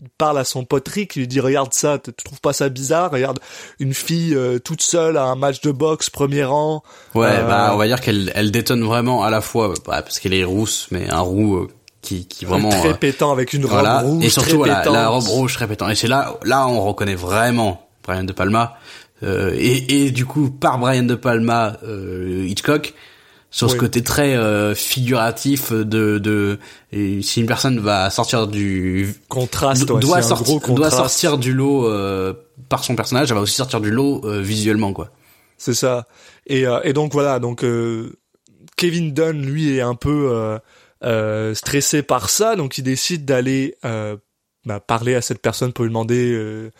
[0.00, 2.68] il parle à son pote Rick il lui dit regarde ça tu trouves pas ça
[2.68, 3.10] bizarre?
[3.10, 3.40] Regarde
[3.78, 6.82] une fille euh, toute seule à un match de boxe premier rang.
[7.14, 10.18] Ouais, Euh, bah, on va dire qu'elle, elle détonne vraiment à la fois, bah, parce
[10.18, 11.68] qu'elle est rousse, mais un roux
[12.02, 12.70] qui, qui vraiment.
[12.70, 14.00] très euh, pétant avec une voilà.
[14.00, 15.66] robe rouge et surtout très voilà, la robe rouge très.
[15.90, 18.76] Et c'est là, là, on reconnaît vraiment Brian de Palma.
[19.22, 22.94] Euh, et, et du coup, par Brian de Palma, euh, Hitchcock,
[23.50, 26.58] sur ce côté très euh, figuratif de, de
[26.92, 31.54] et si une personne va sortir du contraste ouais, doit, sortir, gros doit sortir du
[31.54, 32.34] lot euh,
[32.68, 35.08] par son personnage, elle va aussi sortir du lot euh, visuellement quoi.
[35.56, 36.06] C'est ça.
[36.46, 38.18] Et, euh, et donc voilà, donc euh,
[38.76, 40.58] Kevin Dunn, lui, est un peu
[41.04, 44.16] euh, stressé par ça, donc il décide d'aller euh,
[44.64, 46.70] bah, parler à cette personne pour lui demander euh,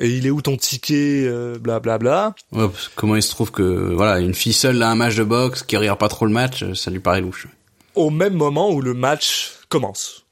[0.00, 2.34] et il est où ton ticket, euh, bla bla bla.
[2.52, 3.62] Ouais, parce que comment il se trouve que
[3.94, 6.62] voilà une fille seule à un match de boxe qui regarde pas trop le match,
[6.62, 7.48] euh, ça lui paraît louche.
[7.94, 10.24] Au même moment où le match commence.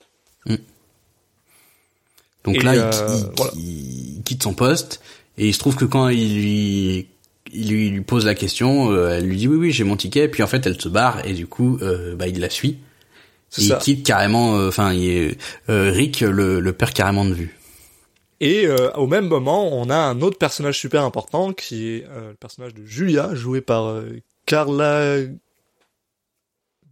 [2.44, 3.52] Donc Et, là, il, euh, il- voilà.
[3.56, 5.00] il quitte son poste
[5.36, 7.06] et il se trouve que quand il lui
[7.52, 10.42] il lui, lui pose la question, elle lui dit oui oui j'ai mon ticket, puis
[10.42, 11.78] en fait elle se barre et du coup
[12.16, 12.78] bah il la suit.
[13.58, 13.76] Il ça.
[13.76, 15.32] quitte carrément, euh, enfin euh,
[15.68, 17.58] Rick le, le perd carrément de vue.
[18.40, 22.34] Et euh, au même moment, on a un autre personnage super important qui est le
[22.34, 24.02] personnage de Julia, joué par
[24.44, 25.16] Carla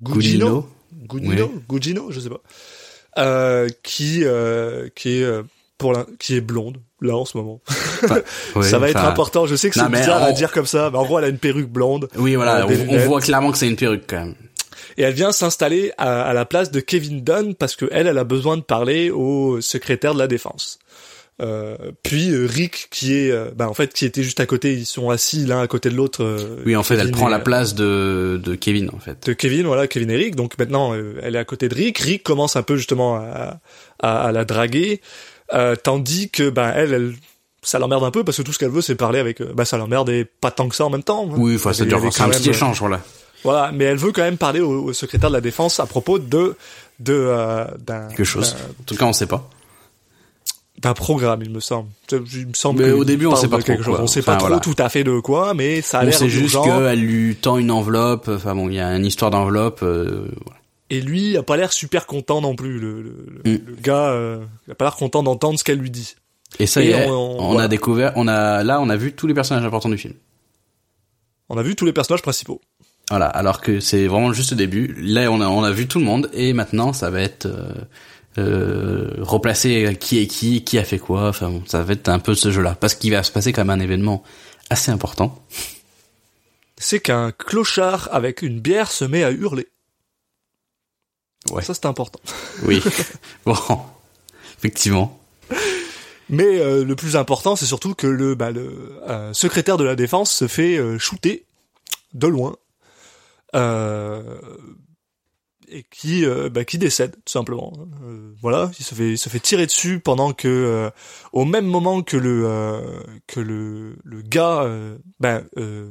[0.03, 0.67] Gugino.
[1.07, 4.25] Gugino, Gugino, je sais pas, qui
[4.95, 5.43] qui est
[5.77, 7.61] pour la, qui est blonde là en ce moment.
[8.62, 9.47] Ça va être enfin, important.
[9.47, 11.38] Je sais que c'est bizarre à dire comme ça, mais en gros elle a une
[11.38, 14.35] perruque blonde Oui voilà, on, on voit clairement que c'est une perruque quand même.
[14.97, 18.19] Et elle vient s'installer à, à la place de Kevin Dunn parce que elle, elle
[18.19, 20.79] a besoin de parler au secrétaire de la défense.
[21.43, 24.73] Euh, puis euh, Rick qui est, euh, bah en fait qui était juste à côté,
[24.75, 26.23] ils sont assis l'un à côté de l'autre.
[26.23, 29.27] euh, Oui en fait elle prend et, la place de de Kevin en fait.
[29.27, 30.37] de Kevin, voilà, Kevin et Rick.
[30.37, 31.99] Donc maintenant, elle est à côté de Rick.
[31.99, 33.59] Rick commence un peu justement à,
[34.01, 35.01] à, à la draguer,
[35.53, 37.15] euh, tandis que bah elle, elle,
[37.63, 39.43] ça l'emmerde un peu parce que tout ce qu'elle veut, c'est parler avec.
[39.43, 41.29] Bah ça l'emmerde et pas tant que ça en même temps.
[41.29, 41.35] hein.
[41.37, 43.01] Oui enfin c'est un petit échange voilà.
[43.45, 46.19] Voilà, mais elle veut quand même parler au, au secrétaire de la défense à propos
[46.19, 46.57] de
[47.01, 48.57] de euh, d'un Quelque chose.
[48.81, 49.49] En tout cas on sait pas.
[50.81, 51.89] d'un programme, il me semble.
[52.11, 52.85] Il me semble.
[52.85, 53.95] Mais au début, on sait pas trop quelque chose.
[53.97, 54.05] quoi.
[54.05, 56.29] On sait Enfin, pas trop tout à fait de quoi, mais ça a l'air sait
[56.29, 58.29] juste qu'elle lui tend une enveloppe.
[58.29, 59.81] Enfin bon, il y a une histoire d'enveloppe.
[59.83, 60.61] euh, voilà.
[60.91, 62.79] Et lui, il a pas l'air super content non plus.
[62.79, 63.13] Le, le,
[63.45, 63.59] Mm.
[63.67, 66.15] le gars, euh, il a pas l'air content d'entendre ce qu'elle lui dit.
[66.59, 67.65] Et ça Et y est, on- on, voilà.
[67.65, 70.15] a découvert, on a là, on a vu tous les personnages importants du film.
[71.49, 72.61] On a vu tous les personnages principaux.
[73.11, 74.95] Voilà, alors que c'est vraiment juste le début.
[74.99, 77.73] Là, on a, on a vu tout le monde, et maintenant, ça va être euh,
[78.38, 81.29] euh, replacer qui est qui, qui a fait quoi.
[81.29, 83.64] Enfin, bon, ça va être un peu ce jeu-là, parce qu'il va se passer quand
[83.64, 84.23] même un événement
[84.71, 85.45] assez important.
[86.77, 89.69] C'est qu'un clochard avec une bière se met à hurler.
[91.51, 91.62] Ouais.
[91.62, 92.21] Ça, c'est important.
[92.62, 92.83] Oui,
[93.45, 93.57] bon,
[94.59, 95.21] effectivement.
[96.31, 99.95] Mais euh, le plus important, c'est surtout que le, bah, le euh, secrétaire de la
[99.95, 101.45] défense se fait euh, shooter
[102.14, 102.57] de loin.
[103.55, 104.23] Euh,
[105.69, 107.73] et qui euh, bah, qui décède tout simplement.
[108.05, 110.90] Euh, voilà, il se fait il se fait tirer dessus pendant que euh,
[111.33, 114.69] au même moment que le euh, que le le gars
[115.21, 115.90] ben euh,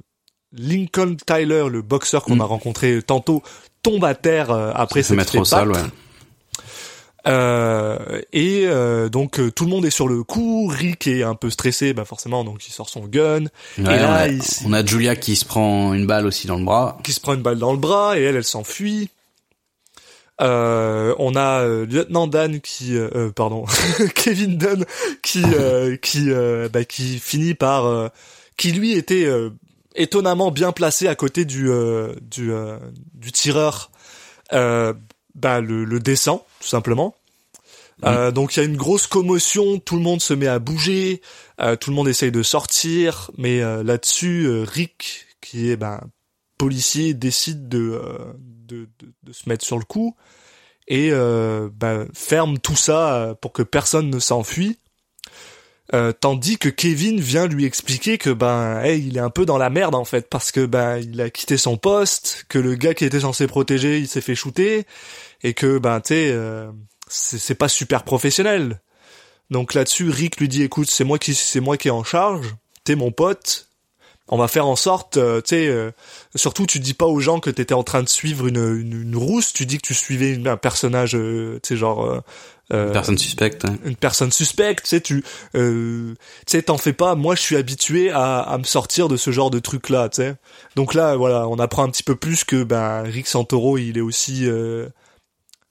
[0.52, 2.42] Lincoln Tyler, le boxeur qu'on Mm.
[2.42, 3.42] a rencontré tantôt,
[3.82, 5.90] tombe à terre après se s'être fait ouais.
[7.26, 10.68] Euh, et euh, donc euh, tout le monde est sur le coup.
[10.68, 13.44] Rick est un peu stressé, bah forcément, donc il sort son gun,
[13.78, 16.58] Ouais, là, on, a, il- on a Julia qui se prend une balle aussi dans
[16.58, 16.98] le bras.
[17.04, 19.10] qui se prend une balle dans le bras et elle, elle s'enfuit.
[20.42, 23.66] Euh, on a euh, lieutenant Dan qui, euh, euh, pardon,
[24.16, 24.84] Kevin Dunn
[25.22, 28.08] qui euh, qui euh, bah, qui finit par euh,
[28.58, 29.52] qui lui était euh,
[29.96, 32.78] étonnamment bien placé à côté du euh, du euh,
[33.14, 33.92] du tireur.
[35.36, 37.16] Bah le, le descend tout simplement.
[38.06, 41.22] Euh, donc il y a une grosse commotion, tout le monde se met à bouger,
[41.62, 46.02] euh, tout le monde essaye de sortir, mais euh, là-dessus Rick qui est ben
[46.58, 50.16] policiers décident de, euh, de, de, de se mettre sur le coup
[50.88, 54.80] et euh, bah, ferment tout ça pour que personne ne s'enfuit.
[55.94, 59.60] Euh, tandis que Kevin vient lui expliquer que ben hey, il est un peu dans
[59.60, 62.96] la merde en fait parce que ben il a quitté son poste, que le gars
[62.96, 64.88] qui était censé protéger il s'est fait shooter
[65.44, 66.72] et que ben tu euh,
[67.10, 68.82] c'est pas super professionnel.
[69.52, 72.56] Donc là-dessus Rick lui dit écoute c'est moi qui c'est moi qui est en charge,
[72.86, 73.68] t'es mon pote,
[74.30, 75.92] on va faire en sorte, euh, tu sais, euh,
[76.34, 79.16] surtout tu dis pas aux gens que t'étais en train de suivre une, une, une
[79.16, 82.24] rousse, tu dis que tu suivais un personnage, euh, tu sais, genre
[82.72, 83.66] euh, euh, Personne suspecte.
[83.66, 83.76] hein.
[83.86, 85.24] une personne suspecte, tu sais, tu,
[85.56, 86.14] euh,
[86.46, 87.16] tu sais, t'en fais pas.
[87.16, 90.18] Moi, je suis habitué à, à me sortir de ce genre de truc là, tu
[90.22, 90.36] sais.
[90.76, 94.02] Donc là, voilà, on apprend un petit peu plus que ben Rick Santoro, il est
[94.02, 94.88] aussi, euh,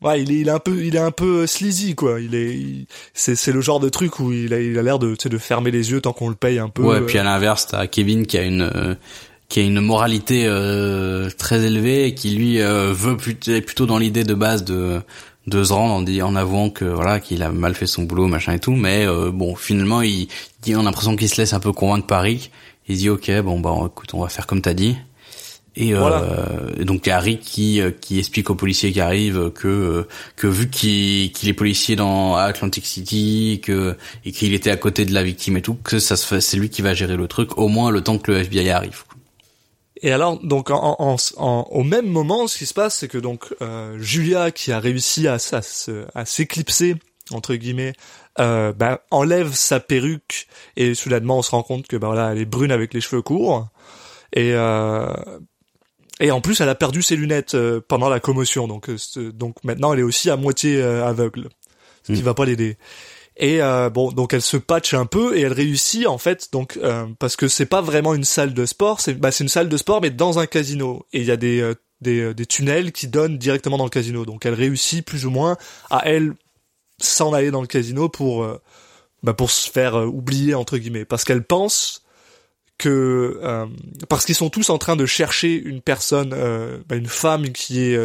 [0.02, 2.20] ouais, il est, il est un peu, il est un peu sleazy quoi.
[2.20, 5.14] Il est, c'est, c'est le genre de truc où il a, il a l'air de,
[5.14, 6.82] tu sais, de fermer les yeux tant qu'on le paye un peu.
[6.82, 8.94] Ouais, euh, puis à l'inverse, t'as Kevin qui a une euh,
[9.48, 13.84] qui a une moralité euh, très élevée et qui lui euh, veut plutôt, est plutôt
[13.86, 15.00] dans l'idée de base de
[15.46, 18.28] de se rendre en, di- en avouant que voilà qu'il a mal fait son boulot
[18.28, 20.28] machin et tout mais euh, bon finalement il,
[20.66, 22.50] il a l'impression qu'il se laisse un peu convaincre par Rick.
[22.88, 24.96] Il dit ok bon bah écoute on va faire comme t'as dit.
[25.74, 29.00] Et, euh, et donc il y a Rick qui euh, qui explique aux policiers qui
[29.00, 34.52] arrivent que euh, que vu qu'il qu'il est policier dans Atlantic City que et qu'il
[34.52, 36.92] était à côté de la victime et tout que ça se c'est lui qui va
[36.92, 39.04] gérer le truc au moins le temps que le FBI arrive.
[40.02, 43.18] Et alors, donc, en, en- en- au même moment, ce qui se passe, c'est que
[43.18, 45.38] donc euh, Julia, qui a réussi à,
[46.24, 46.96] s'éclipser
[47.30, 47.92] entre guillemets,
[48.40, 52.38] euh, bah, enlève sa perruque et soudainement on se rend compte que bah voilà, elle
[52.38, 53.68] est brune avec les cheveux courts
[54.34, 55.06] et euh,
[56.20, 58.98] et en plus elle a perdu ses lunettes euh, pendant la commotion, donc euh,
[59.32, 61.48] donc maintenant elle est aussi à moitié euh, aveugle,
[62.02, 62.24] ce qui Mm.
[62.24, 62.76] va pas l'aider.
[63.42, 66.78] Et euh, bon, donc elle se patche un peu et elle réussit en fait, donc
[66.80, 69.68] euh, parce que c'est pas vraiment une salle de sport, c'est bah c'est une salle
[69.68, 71.04] de sport mais dans un casino.
[71.12, 73.90] Et il y a des euh, des, euh, des tunnels qui donnent directement dans le
[73.90, 74.24] casino.
[74.26, 75.56] Donc elle réussit plus ou moins
[75.90, 76.34] à elle
[77.00, 78.60] s'en aller dans le casino pour euh,
[79.24, 81.04] bah pour se faire euh, oublier entre guillemets.
[81.04, 82.04] Parce qu'elle pense
[82.78, 83.40] que
[84.08, 86.30] parce qu'ils sont tous en train de chercher une personne
[86.88, 87.96] bah, une femme qui est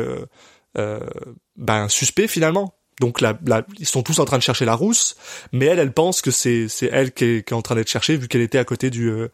[0.75, 5.15] un suspect finalement donc là, là, ils sont tous en train de chercher la rousse,
[5.51, 7.89] mais elle, elle pense que c'est c'est elle qui est, qui est en train d'être
[7.89, 9.27] cherchée vu qu'elle était à côté du euh,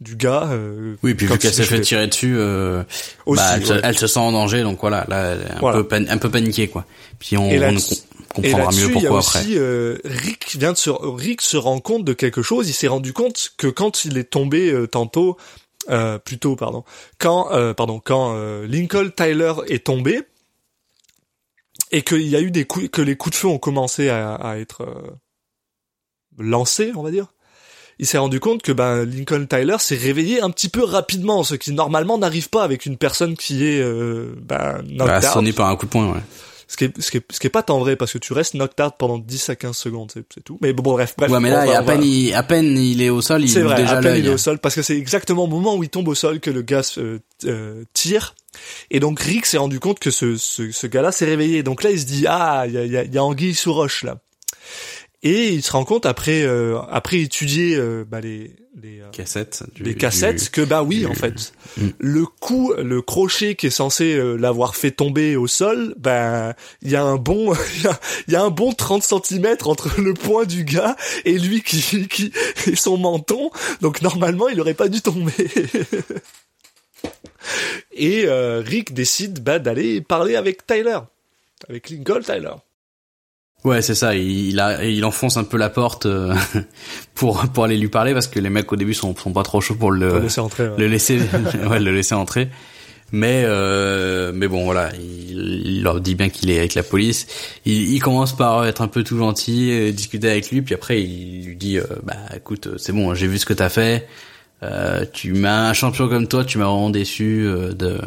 [0.00, 0.48] du gars.
[0.52, 2.82] euh, oui puis vu qu'elle s'est fait tirer dessus euh,
[3.24, 3.80] Aussi, bah, elle, se, ouais.
[3.82, 5.78] elle se sent en danger donc voilà là elle est un Voilà.
[5.78, 6.84] peu pan- un peu paniquée quoi
[7.18, 10.72] puis on, là- on comprendra mieux il y a pourquoi après aussi euh, Rick vient
[10.72, 12.68] de se Rick se rend compte de quelque chose.
[12.68, 15.38] Il s'est rendu compte que quand il est tombé euh, tantôt,
[15.88, 16.84] euh, plutôt pardon,
[17.18, 20.20] quand euh, pardon quand euh, Lincoln Tyler est tombé
[21.92, 24.34] et qu'il y a eu des coups que les coups de feu ont commencé à,
[24.34, 25.10] à être euh,
[26.38, 27.28] lancés, on va dire.
[27.98, 31.54] Il s'est rendu compte que ben Lincoln Tyler s'est réveillé un petit peu rapidement, ce
[31.54, 35.32] qui normalement n'arrive pas avec une personne qui est euh, ben knocked bah, out.
[35.32, 36.20] sonné par un coup de poing ouais
[36.68, 38.34] Ce qui est, ce qui est, ce qui est pas tant vrai parce que tu
[38.34, 40.58] restes knocked out pendant 10 à 15 secondes, c'est, tout.
[40.60, 41.30] Mais bon, bref, bref.
[41.30, 43.70] ouais mais là à peine il, à peine il est au sol il c'est ouvre
[43.70, 45.82] vrai, déjà à peine il est au sol parce que c'est exactement au moment où
[45.82, 48.34] il tombe au sol que le gars euh, tire.
[48.90, 51.62] Et donc Rick s'est rendu compte que ce, ce, ce gars-là s'est réveillé.
[51.62, 53.72] Donc là, il se dit ah, il y a, y, a, y a anguille sous
[53.72, 54.18] roche là.
[55.22, 59.62] Et il se rend compte après euh, après étudier euh, bah, les les, euh, cassette
[59.74, 61.88] du- les cassettes du- que bah oui du- en fait Mm.
[61.98, 66.90] le coup le crochet qui est censé euh, l'avoir fait tomber au sol ben il
[66.90, 70.12] y a un bon il y a, y a un bon 30 cm entre le
[70.14, 72.30] poing du gars et lui qui qui
[72.66, 75.32] et son menton donc normalement il aurait pas dû tomber
[77.92, 80.98] et euh, Rick décide bah, d'aller parler avec Tyler
[81.68, 82.54] avec Lincoln Tyler
[83.64, 84.14] Ouais, c'est ça.
[84.14, 86.34] Il, il a, il enfonce un peu la porte euh,
[87.14, 89.60] pour pour aller lui parler parce que les mecs au début sont sont pas trop
[89.60, 90.74] chauds pour le pour laisser entrer ouais.
[90.78, 91.18] le laisser
[91.68, 92.48] ouais, le laisser entrer.
[93.12, 97.26] Mais euh, mais bon voilà, il, il leur dit bien qu'il est avec la police.
[97.64, 101.02] Il, il commence par être un peu tout gentil, euh, discuter avec lui, puis après
[101.02, 104.08] il lui dit euh, bah écoute c'est bon, j'ai vu ce que t'as fait.
[104.62, 107.98] Euh, tu m'as un champion comme toi, tu m'as vraiment déçu euh, de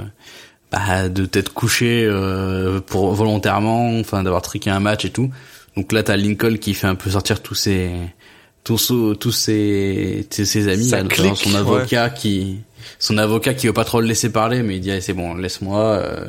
[0.71, 5.29] bah, de t'être couché euh, pour volontairement, enfin d'avoir triqué un match et tout.
[5.77, 7.91] Donc là t'as Lincoln qui fait un peu sortir tous ses
[8.63, 12.57] tous tous ses ses, ses amis, là, clique, son avocat qui
[12.97, 15.79] son avocat qui veut pas trop le laisser parler, mais il dit c'est bon laisse-moi
[15.79, 16.25] euh,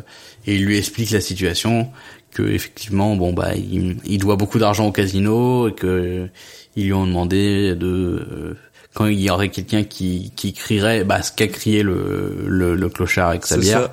[0.46, 1.90] et il lui explique la situation
[2.32, 6.28] que effectivement bon bah il, il doit beaucoup d'argent au casino et que
[6.76, 8.56] ils lui ont demandé de euh,
[8.94, 12.88] quand il y aurait quelqu'un qui qui crierait bah ce qu'a crié le, le le
[12.88, 13.92] clochard avec sa bière ça.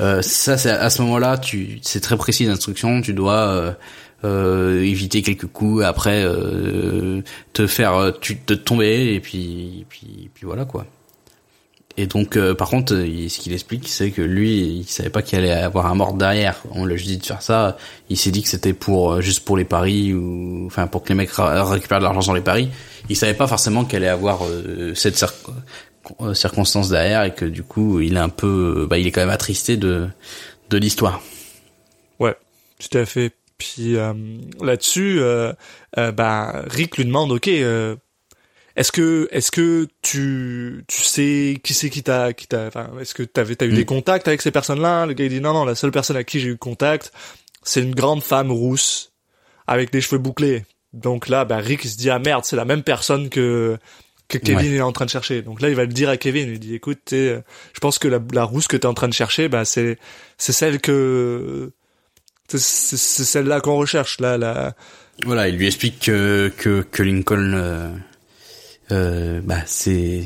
[0.00, 3.00] euh, ça, c'est à ce moment-là, tu, c'est très précis d'instruction.
[3.00, 3.72] Tu dois euh,
[4.24, 9.86] euh, éviter quelques coups, après euh, te faire, euh, tu te tomber et puis, et
[9.88, 10.86] puis, et puis voilà quoi.
[11.96, 15.22] Et donc, euh, par contre, il- ce qu'il explique, c'est que lui, il savait pas
[15.22, 16.60] qu'il allait avoir un mort derrière.
[16.72, 17.76] On lui a dit de faire ça.
[18.10, 21.10] Il s'est dit que c'était pour euh, juste pour les paris ou, enfin, pour que
[21.10, 22.68] les mecs récupèrent de l'argent sur les paris.
[23.08, 25.24] Il savait pas forcément qu'elle allait avoir euh, cette
[26.20, 29.20] euh, circonstance derrière et que du coup, il est un peu, bah, il est quand
[29.22, 30.08] même attristé de
[30.70, 31.22] de l'histoire.
[32.18, 32.34] Ouais,
[32.80, 33.32] tout à fait.
[33.56, 34.12] Puis euh,
[34.60, 35.52] là-dessus, euh,
[35.98, 37.94] euh, bah, Rick lui demande, ok, euh,
[38.76, 43.14] est-ce que, est-ce que tu, tu sais qui c'est qui t'a, qui t'a, enfin, est-ce
[43.14, 43.74] que t'avais, t'as eu Mm.
[43.76, 45.06] des contacts avec ces personnes-là?
[45.06, 47.12] Le gars il dit non, non, la seule personne à qui j'ai eu contact,
[47.62, 49.12] c'est une grande femme rousse
[49.66, 50.64] avec des cheveux bouclés.
[50.92, 53.78] Donc là, bah, Rick il se dit ah merde, c'est la même personne que
[54.26, 54.76] que Kevin Ouais.
[54.78, 55.42] est en train de chercher.
[55.42, 56.48] Donc là, il va le dire à Kevin.
[56.50, 57.40] Il dit écoute, je
[57.80, 59.98] pense que la, la rousse que t'es en train de chercher, bah c'est
[60.38, 61.72] c'est celle que
[62.48, 64.74] c'est celle-là qu'on recherche là là
[65.24, 67.88] Voilà, il lui explique que que, que Lincoln, euh,
[68.92, 70.22] euh, bah c'est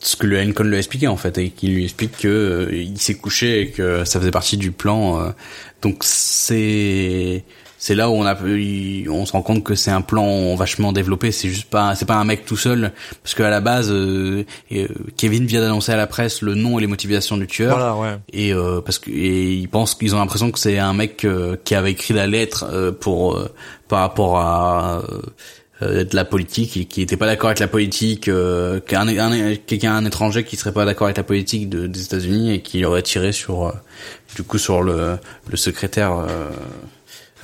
[0.00, 2.74] ce que le Lincoln lui a expliqué en fait, et qu'il lui explique que euh,
[2.74, 5.20] il s'est couché et que ça faisait partie du plan.
[5.20, 5.30] euh.
[5.82, 7.44] donc c'est
[7.84, 8.34] c'est là où on a
[9.10, 11.30] on se rend compte que c'est un plan vachement développé.
[11.32, 12.92] C'est juste pas c'est pas un mec tout seul
[13.22, 14.44] parce qu'à la base euh,
[15.18, 18.16] Kevin vient d'annoncer à la presse le nom et les motivations du tueur voilà ouais
[18.32, 21.26] et euh, parce que et ils pensent qu'ils ont l'impression que c'est un mec
[21.64, 23.38] qui avait écrit la lettre euh, pour
[23.86, 25.02] par rapport à
[25.80, 30.44] de la politique qui était pas d'accord avec la politique euh, un, quelqu'un un étranger
[30.44, 33.66] qui serait pas d'accord avec la politique de, des États-Unis et qui aurait tiré sur
[33.66, 33.72] euh,
[34.36, 35.18] du coup sur le
[35.50, 36.50] le secrétaire euh,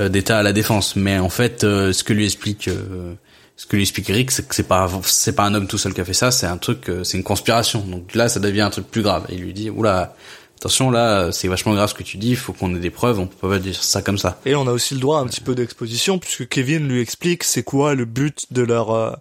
[0.01, 3.14] euh, d'État à la défense mais en fait euh, ce que lui explique euh,
[3.61, 5.93] ce que lui explique Rick, c'est que c'est pas c'est pas un homme tout seul
[5.93, 7.81] qui a fait ça, c'est un truc, euh, c'est une conspiration.
[7.81, 9.27] Donc là, ça devient un truc plus grave.
[9.29, 10.16] Il lui dit, oula,
[10.61, 13.18] attention là, c'est vachement grave ce que tu dis, il faut qu'on ait des preuves,
[13.18, 14.38] on peut pas dire ça comme ça.
[14.44, 17.44] et on a aussi le droit à un petit peu d'exposition puisque Kevin lui explique
[17.44, 19.12] c'est quoi le but de leur euh,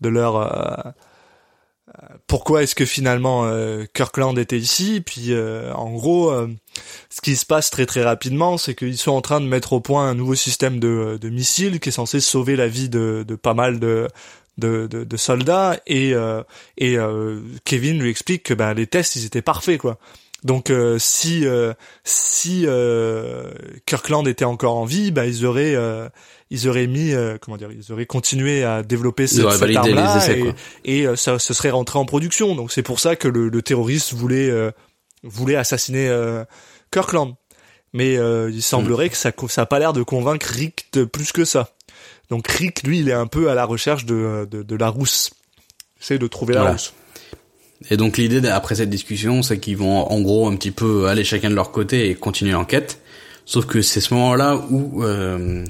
[0.00, 0.90] de leur euh,
[1.88, 5.00] euh, pourquoi est-ce que finalement euh, Kirkland était ici.
[5.00, 5.32] Puis
[5.72, 6.32] en gros
[7.10, 9.80] ce qui se passe très très rapidement c'est qu'ils sont en train de mettre au
[9.80, 13.34] point un nouveau système de, de missiles qui est censé sauver la vie de, de
[13.36, 14.08] pas mal de
[14.58, 15.78] de, de, de soldats.
[15.86, 16.42] Et euh,
[16.76, 19.98] et euh, Kevin lui explique que ben les tests ils étaient parfaits quoi
[20.44, 21.74] donc euh, si euh,
[22.04, 23.50] si euh,
[23.86, 25.76] Kirkland était encore en vie, bah ils auraient
[26.50, 30.16] ils auraient mis comment dire ils auraient continué à développer cette, auraient cette les arme-là
[30.16, 32.54] essais, et, ça se serait rentré en production.
[32.54, 34.52] Donc c'est pour ça que le, le terroriste voulait
[35.24, 36.08] voulait assassiner
[36.92, 37.34] Kirkland.
[37.92, 41.44] Mais il semblerait que ça ça a pas l'air de convaincre Rick de plus que
[41.44, 41.70] ça.
[42.30, 45.30] Donc Rick lui il est un peu à la recherche de de, de la rousse.
[46.00, 46.72] Essaye de trouver la Voilà.
[46.74, 46.92] rousse.
[47.90, 51.24] Et donc l'idée après cette discussion, c'est qu'ils vont en gros un petit peu aller
[51.24, 53.00] chacun de leur côté et continuer l'enquête.
[53.44, 55.64] Sauf que c'est ce moment-là où euh,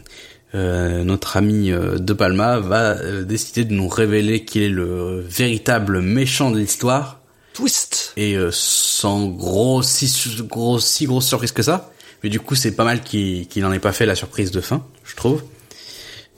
[0.54, 5.20] euh, notre ami euh, De Palma va euh, décider de nous révéler qu'il est le
[5.20, 7.18] véritable méchant de l'histoire.
[7.58, 8.12] Twist.
[8.16, 10.08] et euh, sans gros si
[10.42, 11.90] gros si grosse surprise que ça
[12.22, 14.60] mais du coup c'est pas mal qu'il qu'il en ait pas fait la surprise de
[14.60, 15.42] fin je trouve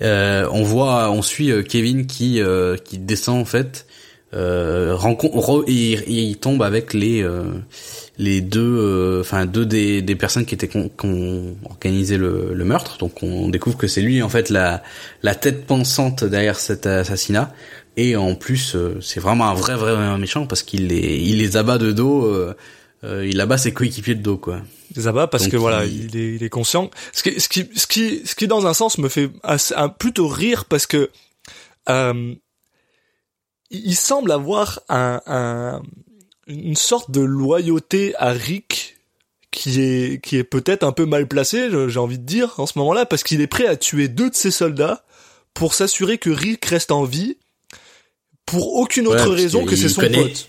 [0.00, 3.86] euh, on voit on suit Kevin qui euh, qui descend en fait
[4.32, 7.42] euh, rencontre et il tombe avec les euh,
[8.16, 12.64] les deux euh, enfin deux des, des personnes qui étaient qui ont organisé le, le
[12.64, 12.98] meurtre.
[12.98, 14.82] Donc on découvre que c'est lui en fait la
[15.22, 17.52] la tête pensante derrière cet assassinat.
[17.96, 21.56] Et en plus euh, c'est vraiment un vrai vrai méchant parce qu'il les il les
[21.56, 22.54] abat de dos euh,
[23.02, 24.60] euh, il abat ses coéquipiers de dos quoi.
[24.94, 26.88] Des abats parce Donc, que voilà il- il est, il est conscient.
[27.12, 29.88] Ce qui ce qui ce qui ce qui dans un sens me fait assez- un,
[29.88, 31.10] plutôt rire parce que
[31.88, 32.34] euh,
[33.70, 35.82] il semble avoir un, un
[36.46, 38.96] une sorte de loyauté à Rick
[39.52, 42.66] qui est qui est peut-être un peu mal placé je- j'ai envie de dire en
[42.66, 45.04] ce moment-là parce qu'il est prêt à tuer deux de ses soldats
[45.54, 47.36] pour s'assurer que Rick reste en vie
[48.46, 50.48] pour aucune autre raison que c'est son connaît- pote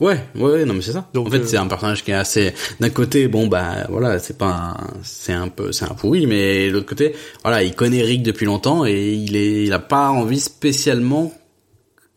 [0.00, 1.08] Ouais, ouais, ouais, non mais c'est ça.
[1.14, 4.18] Donc, en fait, euh, c'est un personnage qui est assez d'un côté bon bah voilà,
[4.18, 4.76] c'est pas un...
[5.04, 8.46] c'est un peu c'est un pourri mais de l'autre côté, voilà, il connaît Rick depuis
[8.46, 11.32] longtemps et il est il a pas envie spécialement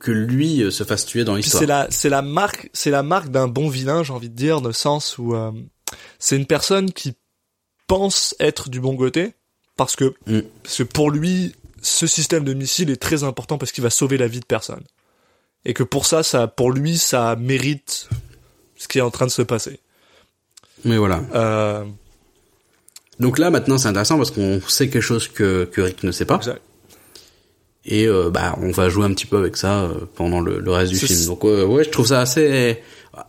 [0.06, 1.60] que lui euh, se fasse tuer dans l'histoire.
[1.62, 4.62] c'est la c'est la marque c'est la marque d'un bon vilain j'ai envie de dire
[4.62, 5.52] dans le sens où euh,
[6.20, 7.14] c'est une personne qui
[7.88, 9.34] pense être du bon côté
[9.78, 10.40] parce que Mm.
[10.64, 14.18] parce que pour lui ce système de missile est très important parce qu'il va sauver
[14.18, 14.84] la vie de personne
[15.66, 18.08] et que pour ça ça pour lui ça mérite
[18.78, 19.80] ce qui est en train de se passer
[20.84, 21.22] Mais voilà.
[21.34, 21.84] euh,
[23.20, 26.26] Donc là maintenant, c'est intéressant parce qu'on sait quelque chose que que Rick ne sait
[26.26, 26.38] pas.
[26.38, 26.62] exact.
[27.86, 30.72] Et euh, bah on va jouer un petit peu avec ça euh, pendant le, le
[30.72, 31.26] reste du film.
[31.28, 32.82] Donc euh, ouais, je trouve ça assez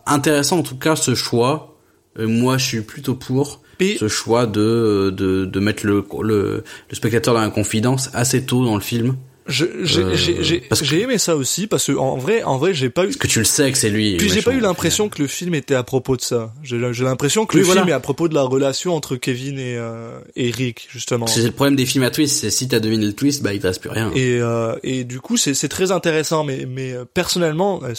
[0.05, 1.75] intéressant en tout cas ce choix.
[2.19, 6.95] Euh, moi, je suis plutôt pour ce choix de de de mettre le le, le
[6.95, 9.15] spectateur dans la confidence assez tôt dans le film
[9.47, 13.03] J'ai parce que- j'ai aimé ça aussi parce que en vrai, en vrai, j'ai pas
[13.03, 13.07] eu.
[13.07, 14.17] Parce que tu le sais que c'est lui.
[14.17, 16.53] Puis j'ai pas eu l'impression que le film était à propos de ça.
[16.63, 17.81] J'ai l'impression que Oui, le voilà.
[17.81, 21.27] film est à propos de la relation entre Kevin et, euh, et Rick justement.
[21.27, 23.59] C'est le problème des films à twist, c'est si t'as deviné le twist, bah il
[23.59, 24.11] te reste plus rien.
[24.15, 27.93] Et, euh, et du coup, c'est c'est très intéressant, mais, mais euh, personnellement, euh,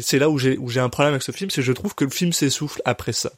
[0.00, 1.94] c'est là où j'ai où j'ai un problème avec ce film, c'est que je trouve
[1.94, 3.30] que le film s'essouffle après ça.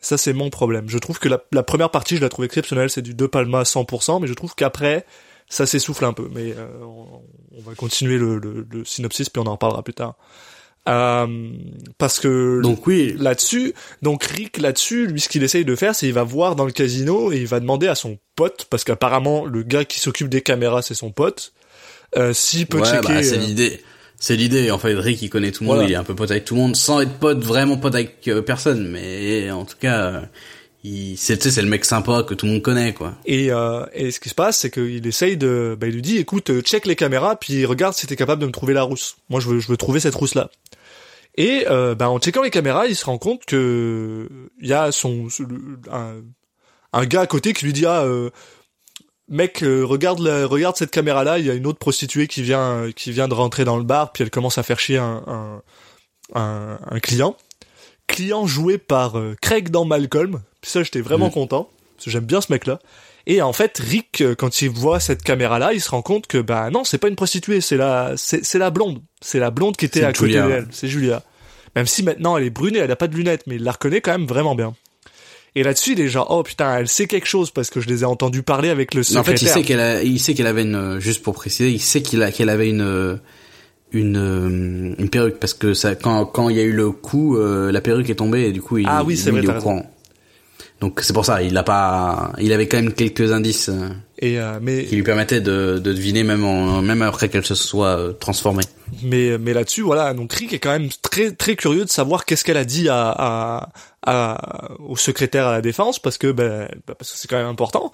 [0.00, 0.88] Ça, c'est mon problème.
[0.88, 3.60] Je trouve que la, la première partie, je la trouve exceptionnelle, c'est du De Palma
[3.60, 5.04] à 100%, mais je trouve qu'après,
[5.48, 6.28] ça s'essouffle un peu.
[6.34, 7.22] Mais euh, on,
[7.56, 10.14] on va continuer le, le, le synopsis, puis on en reparlera plus tard.
[10.88, 11.26] Euh,
[11.98, 16.06] parce que Donc oui, là-dessus, donc Rick là-dessus, lui ce qu'il essaye de faire, c'est
[16.06, 19.46] il va voir dans le casino et il va demander à son pote, parce qu'apparemment
[19.46, 21.52] le gars qui s'occupe des caméras c'est son pote,
[22.16, 23.08] euh, s'il peut ouais, checker.
[23.14, 23.82] bah, c'est euh, l'idée.
[24.18, 24.70] C'est l'idée.
[24.70, 25.90] En fait, Rick, il connaît tout le monde, Voilà.
[25.90, 28.26] il est un peu pote avec tout le monde, sans être pote, vraiment pote avec
[28.28, 28.88] euh, personne.
[28.88, 30.20] Mais en tout cas, euh,
[31.16, 33.14] c'est, tu le mec sympa que tout le monde connaît, quoi.
[33.24, 36.18] et, euh, et ce qui se passe, c'est qu'il essaye de, bah, il lui dit,
[36.18, 39.16] écoute, euh, check les caméras, puis regarde si t'es capable de me trouver la rousse.
[39.28, 40.50] Moi, je veux, je veux trouver cette rousse là.
[41.36, 44.28] Et euh, bah, en checkant les caméras, il se rend compte que
[44.60, 45.28] il y a son
[45.90, 48.30] un, gars à côté qui lui dit ah euh,
[49.28, 52.90] mec regarde la- regarde cette caméra là, il y a une autre prostituée qui vient
[52.96, 55.62] qui vient de rentrer dans le bar, puis elle commence à faire chier un
[56.34, 57.36] un, client.
[58.06, 60.40] Client joué par Craig dans Malcolm.
[60.66, 62.80] Puis ça j'étais vraiment content parce que j'aime bien ce mec là.
[63.28, 66.38] Et en fait, Rick, euh, quand il voit cette caméra-là, il se rend compte que
[66.38, 69.76] bah non, c'est pas une prostituée, c'est la, c'est, c'est la blonde, c'est la blonde
[69.76, 71.22] qui était à côté d'elle, c'est Julia.
[71.76, 74.00] Même si maintenant elle est brunée, elle a pas de lunettes, mais il la reconnaît
[74.00, 74.74] quand même vraiment bien.
[75.54, 78.02] Et là-dessus, il est genre oh putain, elle sait quelque chose parce que je les
[78.02, 79.38] ai entendus parler avec le Mais en secrétaire.
[79.38, 82.02] fait, il sait qu'elle a, il sait qu'elle avait une, juste pour préciser, il sait
[82.02, 83.14] qu'il a, qu'elle avait une, euh,
[83.92, 87.38] une, euh, une perruque parce que ça, quand, quand il y a eu le coup,
[87.38, 89.60] la perruque est tombée et du coup, il, Ah oui, c'est vrai, il est au
[89.60, 89.84] courant.
[90.80, 94.38] Donc c'est pour ça, il a pas, il avait quand même quelques indices euh, Et
[94.38, 97.96] euh, mais qui lui permettaient de, de deviner même en, même après qu'elle se soit
[97.96, 98.64] euh, transformée.
[99.02, 102.44] mais mais là-dessus, voilà, donc Rick est quand même très très curieux de savoir qu'est-ce
[102.44, 103.68] qu'elle a dit à, à,
[104.06, 107.90] à au secrétaire à la défense parce que ben parce que c'est quand même important.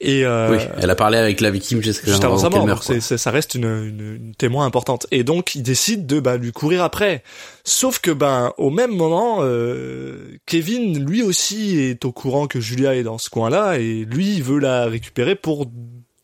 [0.00, 2.66] Et euh, oui, elle a parlé avec la victime jusqu'à juste avant sa mort.
[2.66, 5.06] donc ça reste une, une, une témoin importante.
[5.12, 7.22] Et donc, il décide de bah, lui courir après.
[7.62, 12.94] Sauf que ben au même moment, euh, Kevin lui aussi est au courant que Julia
[12.96, 15.66] est dans ce coin-là et lui il veut la récupérer pour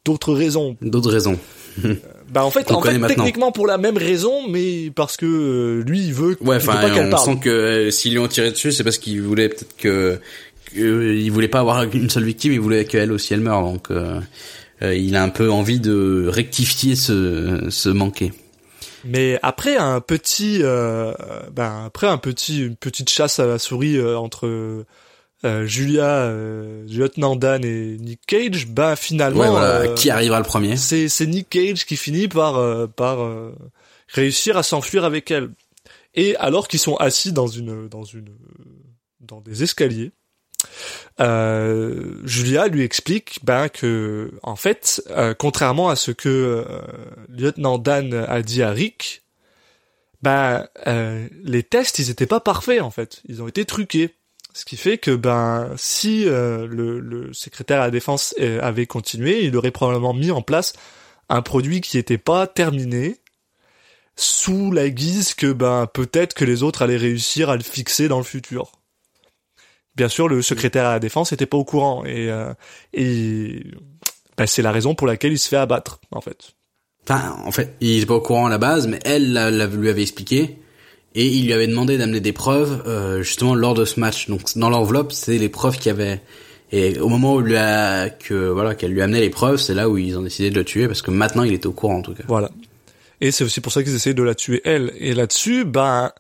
[0.04, 0.76] d'autres raisons.
[0.82, 1.38] D'autres raisons.
[2.32, 6.00] Bah en fait, en fait techniquement pour la même raison, mais parce que euh, lui
[6.00, 7.24] il veut, Ouais, enfin, on parle.
[7.24, 10.20] sent que euh, s'ils lui ont tiré dessus, c'est parce qu'il voulait peut-être que,
[10.74, 13.62] que- il voulait pas avoir une seule victime, il voulait qu'elle aussi elle meure.
[13.62, 14.20] Donc, euh,
[14.82, 18.32] euh, il a un peu envie de rectifier ce, ce manqué.
[19.04, 21.12] Mais après un petit, euh,
[21.52, 26.84] ben après un petit, une petite chasse à la souris euh, entre euh, Julia, euh,
[26.86, 29.66] lieutenant Dan et Nick Cage, bah finalement, Ouais, voilà.
[29.80, 33.54] euh, Qui arrivera le premier c'est c'est Nick Cage qui finit par euh, par euh,
[34.08, 35.48] réussir à s'enfuir avec elle.
[36.14, 38.28] Et alors qu'ils sont assis dans une dans une
[39.20, 40.12] dans des escaliers,
[41.20, 46.64] euh, Julia lui explique ben que en fait, euh, contrairement à ce que euh,
[47.28, 49.22] lieutenant Dan a dit à Rick,
[50.22, 50.66] ben
[51.44, 54.14] les tests ils étaient pas parfaits en fait, ils ont été truqués.
[54.52, 59.70] Ce qui fait que ben si le, secrétaire à la défense avait continué, il aurait
[59.70, 60.72] probablement mis en place
[61.28, 63.18] un produit qui était pas terminé
[64.16, 68.18] sous la guise que ben peut-être que les autres allaient réussir à le fixer dans
[68.18, 68.72] le futur.
[69.96, 72.52] Bien sûr, le secrétaire à la défense était pas au courant et euh,
[72.94, 73.64] et
[74.36, 76.52] ben, c'est la raison pour laquelle il se fait abattre en fait.
[77.08, 79.66] Enfin, en fait, il est pas au courant à la base, mais elle la, la-
[79.66, 80.58] lui avait expliqué.
[81.16, 84.28] Et il lui avait demandé d'amener des preuves, euh, justement, lors de ce match.
[84.28, 86.20] Donc, dans l'enveloppe, c'est les preuves qu'il y avait.
[86.70, 89.88] Et au moment où lui a, que, voilà, qu'elle lui amenait les preuves, c'est là
[89.88, 92.02] où ils ont décidé de le tuer, parce que maintenant, il était au courant, en
[92.02, 92.22] tout cas.
[92.28, 92.48] Voilà.
[93.20, 94.92] Et c'est aussi pour ça qu'ils essayent de la tuer elle.
[94.98, 96.12] Et là-dessus, ben,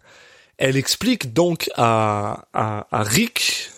[0.60, 3.70] elle explique donc à, à, à Rick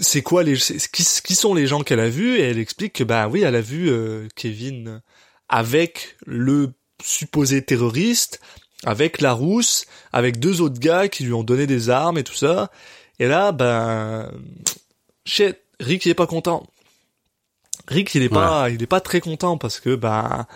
[0.00, 3.04] c'est quoi les qui, qui sont les gens qu'elle a vus et elle explique que
[3.04, 5.02] bah oui elle a vu euh, Kevin
[5.48, 8.40] avec le supposé terroriste
[8.84, 12.34] avec la rousse avec deux autres gars qui lui ont donné des armes et tout
[12.34, 12.70] ça.
[13.18, 14.30] Et là ben
[15.26, 16.68] shit Rick il est pas content.
[17.88, 20.46] Rick il est pas il est pas très content parce que bah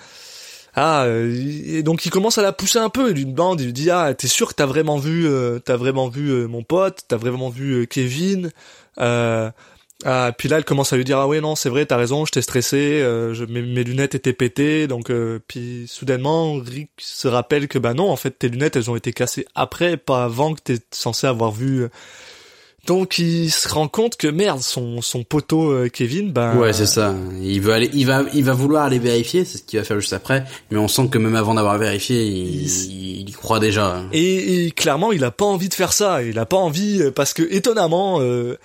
[0.75, 1.35] ah euh,
[1.66, 3.91] et donc il commence à la pousser un peu il lui demande il lui dit
[3.91, 7.16] ah t'es sûr que t'as vraiment vu euh, t'as vraiment vu euh, mon pote t'as
[7.16, 8.51] vraiment vu euh, Kevin
[8.99, 9.51] euh,
[10.05, 12.25] ah, puis là elle commence à lui dire ah ouais non c'est vrai t'as raison
[12.25, 15.12] j'étais stressé euh, je, mes, mes lunettes étaient pétées donc
[15.47, 19.12] puis soudainement Rick se rappelle que bah non en fait tes lunettes elles ont été
[19.12, 21.87] cassées après pas avant que t'es censé avoir vu
[22.87, 26.87] Donc il se rend compte que merde, son son poteau euh, Kevin, ben Ouais, c'est
[26.87, 27.14] ça.
[27.41, 30.01] Il veut aller, il va, il va vouloir aller vérifier, c'est ce qu'il va faire
[30.01, 30.45] juste après.
[30.72, 34.03] Mais on sent que même avant d'avoir vérifié, il, il, y croit déjà.
[34.12, 36.24] Et, et clairement, il a pas envie de faire ça.
[36.24, 38.59] Il a pas envie euh, parce que étonnamment, euh,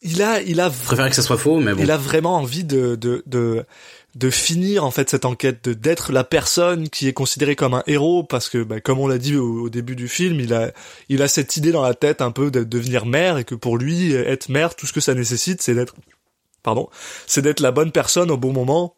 [0.00, 1.82] il a, il a, Je préfère que ça soit faux, mais bon.
[1.82, 3.66] il a vraiment envie de de de
[4.14, 7.82] de finir en fait cette enquête, de d'être la personne qui est considérée comme un
[7.86, 10.70] héros parce que, bah, comme on l'a dit au, au début du film, il a
[11.08, 13.78] il a cette idée dans la tête un peu de devenir mère et que pour
[13.78, 15.94] lui être mère, tout ce que ça nécessite, c'est d'être,
[16.62, 16.90] pardon,
[17.26, 18.94] c'est d'être la bonne personne au bon moment.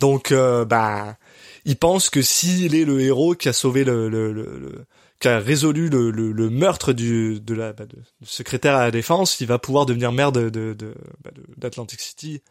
[0.00, 1.16] Donc, euh, bah,
[1.64, 4.84] il pense que s'il est le héros qui a sauvé le, le, le, le-
[5.20, 7.84] qui a résolu le, le, meurtre du de la bah,
[8.24, 12.00] secrétaire à la défense, il va pouvoir devenir maire de de de- bah, de- d'Atlantic
[12.00, 12.42] City.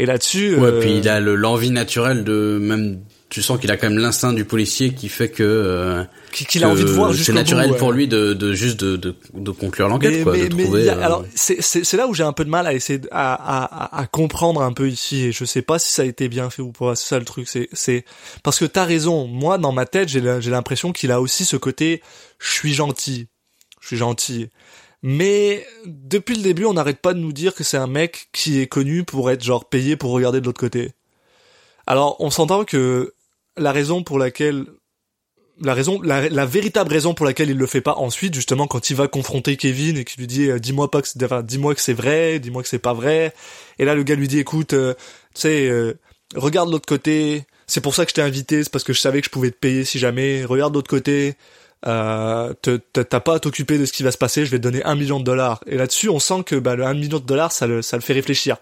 [0.00, 3.00] Et là-dessus, Ouais, euh, puis il a le- l'envie naturelle de même.
[3.28, 5.42] Tu sens qu'il a quand même l'instinct du policier qui fait que.
[5.44, 7.78] euh, qui- qu'il a envie de voir C'est naturel bout, ouais.
[7.78, 10.88] pour lui de, de juste de, de, de conclure l'enquête, quoi, de mais trouver.
[10.88, 14.00] a- euh, alors c'est là où j'ai un peu de mal à essayer à, à,
[14.00, 16.62] à- comprendre un peu ici et je sais pas si ça a été bien fait
[16.62, 18.04] ou pas c'est ça le truc c'est c'est
[18.42, 20.20] parce que t'as raison moi dans ma tête j'ai
[20.50, 22.02] l'impression qu'il a aussi ce côté
[22.40, 23.28] je suis gentil
[23.80, 24.48] je suis gentil
[25.02, 28.60] mais depuis le début on n'arrête pas de nous dire que c'est un mec qui
[28.60, 30.92] est connu pour être genre payé pour regarder de l'autre côté
[31.86, 33.14] alors on s'entend que
[33.56, 34.66] la raison pour laquelle
[35.60, 38.88] la raison, la, la véritable raison pour laquelle il le fait pas ensuite, justement, quand
[38.90, 41.74] il va confronter Kevin et qu'il lui dit, euh, dis-moi pas que, c'est- enfin, dis-moi
[41.74, 43.34] que c'est vrai, dis-moi que c'est pas vrai.
[43.78, 44.94] Et là, le gars lui dit, écoute, euh,
[45.34, 45.94] tu sais, euh,
[46.34, 47.44] regarde l'autre côté.
[47.66, 49.50] C'est pour ça que je t'ai invité, c'est parce que je savais que je pouvais
[49.50, 50.44] te payer si jamais.
[50.44, 51.34] Regarde l'autre côté.
[51.86, 52.52] Euh,
[52.92, 54.44] t'as pas à t'occuper de ce qui va se passer.
[54.44, 55.60] Je vais te donner un million de dollars.
[55.66, 58.02] Et là-dessus, on sent que bah, le 1 million de dollars, ça le, ça le
[58.02, 58.56] fait réfléchir.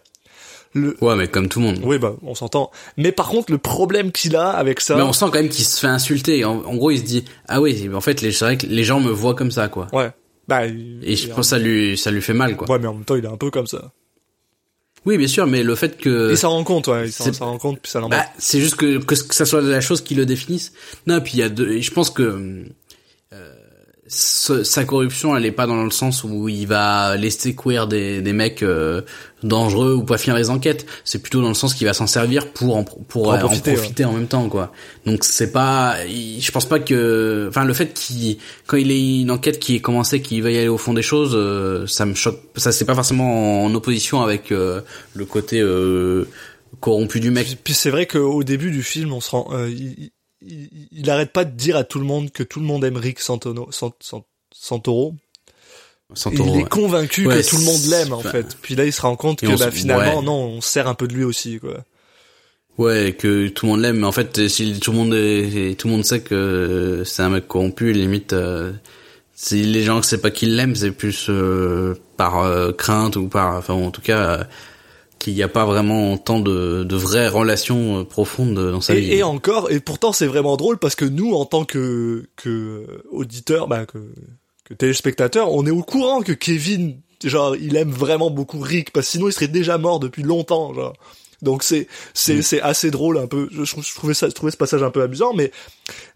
[0.74, 1.80] Le, Ouais, mais comme tout le monde.
[1.82, 2.70] oui, bah, on s'entend.
[2.96, 4.96] Mais par contre, le problème qu'il a avec ça.
[4.96, 6.44] Mais on sent quand même qu'il se fait insulter.
[6.44, 8.84] En, en gros, il se dit ah oui, en fait, les, c'est vrai que les
[8.84, 9.88] gens me voient comme ça, quoi.
[9.92, 10.10] Ouais.
[10.46, 12.70] Bah, il- Et je pense que ça lui, ça lui fait mal, quoi.
[12.70, 13.92] Ouais, mais en même temps, il est un peu comme ça.
[15.06, 17.06] Oui, bien sûr, mais le fait que Il s'en rend compte, ouais.
[17.08, 18.18] Il s'en rend compte, puis ça l'embête.
[18.18, 20.72] bah, c'est juste que, que que ça soit la chose qui le définisse.
[21.06, 22.64] Non, puis il y a deux, je pense que
[24.08, 28.20] ce- sa corruption, elle est pas dans le sens où il va laisser courir des,
[28.22, 29.02] des mecs euh,
[29.42, 30.86] dangereux ou pas finir les enquêtes.
[31.04, 33.36] C'est plutôt dans le sens qu'il va s'en servir pour en, pour, Pour en euh,
[33.36, 34.72] en profiter, profiter, en même temps, quoi.
[35.06, 39.20] Donc c'est pas, il- je pense pas que, enfin le fait qu'il, quand il ait
[39.20, 42.06] une enquête qui est commencée, qu'il va y aller au fond des choses, euh, ça
[42.06, 42.40] me choque.
[42.56, 44.80] Ça c'est pas forcément en opposition avec euh,
[45.14, 46.26] le côté euh,
[46.80, 47.46] corrompu du mec.
[47.46, 50.10] Puis, puis c'est vrai qu'au début du film, on se rend, euh, il,
[50.48, 52.96] il, il arrête pas de dire à tout le monde que tout le monde aime
[52.96, 55.14] Rick Santono, Sant, Sant- Santoro.
[56.14, 56.68] Santoro, il est ouais.
[56.68, 58.56] convaincu Ouais, que tout le monde l'aime, en fait.
[58.62, 60.24] Puis là, il se rend compte et que, on bah, finalement, ouais.
[60.24, 61.84] non, on se sert un peu de lui aussi, quoi.
[62.78, 65.88] Ouais, que tout le monde l'aime, mais en fait, si tout le monde est, tout
[65.88, 68.72] le monde sait que c'est un mec corrompu, limite, euh,
[69.34, 73.26] si les gens ne savent pas qu'ils l'aiment, c'est plus euh, par euh, crainte ou
[73.28, 74.46] par, enfin, en tout cas,
[75.18, 79.12] qu'il n'y a pas vraiment tant de, de vraies relations euh, profondes dans sa vie.
[79.12, 83.68] Et, encore, et pourtant c'est vraiment drôle parce que nous, en tant que, que auditeurs,
[83.68, 83.98] bah, que,
[84.64, 89.06] que téléspectateurs, on est au courant que Kevin, genre, il aime vraiment beaucoup Rick, parce
[89.06, 90.94] que sinon il serait déjà mort depuis longtemps, genre.
[91.40, 92.42] Donc c'est c'est Mm.
[92.42, 93.48] c'est assez drôle un peu.
[93.52, 95.52] Je, je trouvais ça, je trouvais ce passage un peu amusant, mais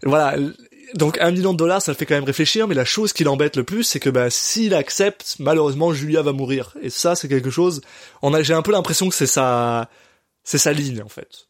[0.03, 0.35] voilà.
[0.93, 3.23] Donc un million de dollars, ça le fait quand même réfléchir, mais la chose qui
[3.23, 6.75] l'embête le plus, c'est que bah s'il accepte, malheureusement Julia va mourir.
[6.81, 7.81] Et ça, c'est quelque chose.
[8.21, 9.89] On a, j'ai un peu l'impression que c'est sa,
[10.43, 11.47] c'est sa ligne en fait.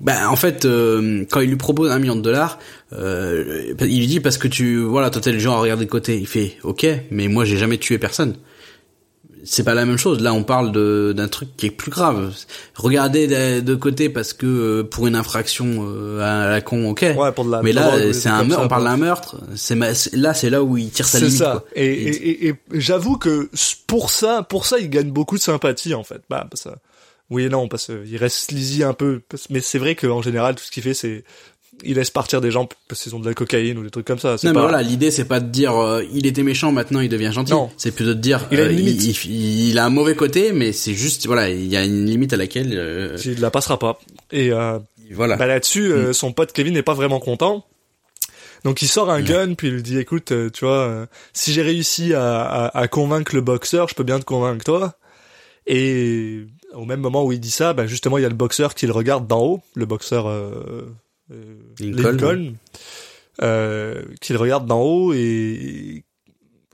[0.00, 2.58] Bah en fait, euh, quand il lui propose un million de dollars,
[2.92, 6.18] euh, il lui dit parce que tu, voilà, toi t'es le à regarder de côté.
[6.18, 8.36] Il fait, ok, mais moi j'ai jamais tué personne.
[9.50, 10.20] C'est pas la même chose.
[10.20, 12.32] Là, on parle de d'un truc qui est plus grave.
[12.74, 17.00] Regarder de, de côté parce que euh, pour une infraction euh, à la con, ok.
[17.16, 18.56] Ouais, pour de la mais là, c'est un meurtre.
[18.60, 19.36] ça, On parle d'un meurtre.
[19.56, 21.38] C'est c'est- là, c'est là où il tire sa C'est limite.
[21.38, 21.50] ça.
[21.52, 21.64] quoi.
[21.74, 23.48] Et, Et- et, j'avoue que
[23.86, 26.20] pour ça, pour ça, il gagne beaucoup de sympathie en fait.
[26.28, 26.76] Bah, ça.
[27.30, 29.20] Oui et non, parce qu'il reste sleazy un peu.
[29.50, 31.24] Mais c'est vrai qu'en général, tout ce qu'il fait, c'est
[31.84, 34.18] il laisse partir des gens parce qu'ils ont de la cocaïne ou des trucs comme
[34.18, 34.32] ça.
[34.32, 34.52] Non pas...
[34.52, 37.52] mais voilà, l'idée c'est pas de dire euh, il était méchant maintenant il devient gentil.
[37.52, 37.70] Non.
[37.76, 40.72] C'est plutôt de dire Il a une euh, il, il a un mauvais côté mais
[40.72, 43.98] c'est juste voilà il y a une limite à laquelle euh, Il la passera pas.
[44.32, 44.78] Et euh,
[45.12, 45.36] voilà.
[45.36, 45.92] bah, là-dessus, Mm.
[45.92, 47.64] euh, son pote Kevin n'est pas vraiment content.
[48.64, 51.52] Donc il sort un gun puis il lui dit écoute, euh, tu vois, euh, si
[51.52, 54.94] j'ai réussi à, à, à convaincre le boxeur, je peux bien te convaincre toi.
[55.66, 56.40] Et
[56.74, 58.86] au même moment où il dit ça, bah justement il y a le boxeur qui
[58.86, 60.86] le regarde d'en haut, le boxeur euh,
[61.80, 62.02] Lincoln.
[62.02, 62.52] Lincoln,
[63.42, 66.04] euh, qui le regarde d'en haut et,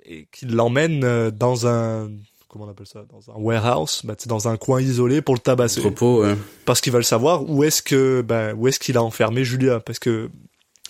[0.07, 2.11] et qui l'emmène euh, dans un
[2.49, 5.81] comment on appelle ça, dans un warehouse, bah, dans un coin isolé pour le tabasser
[5.81, 6.37] Propos, ouais.
[6.65, 9.99] parce qu'ils veulent savoir où est-ce que ben où est-ce qu'il a enfermé Julia parce
[9.99, 10.31] que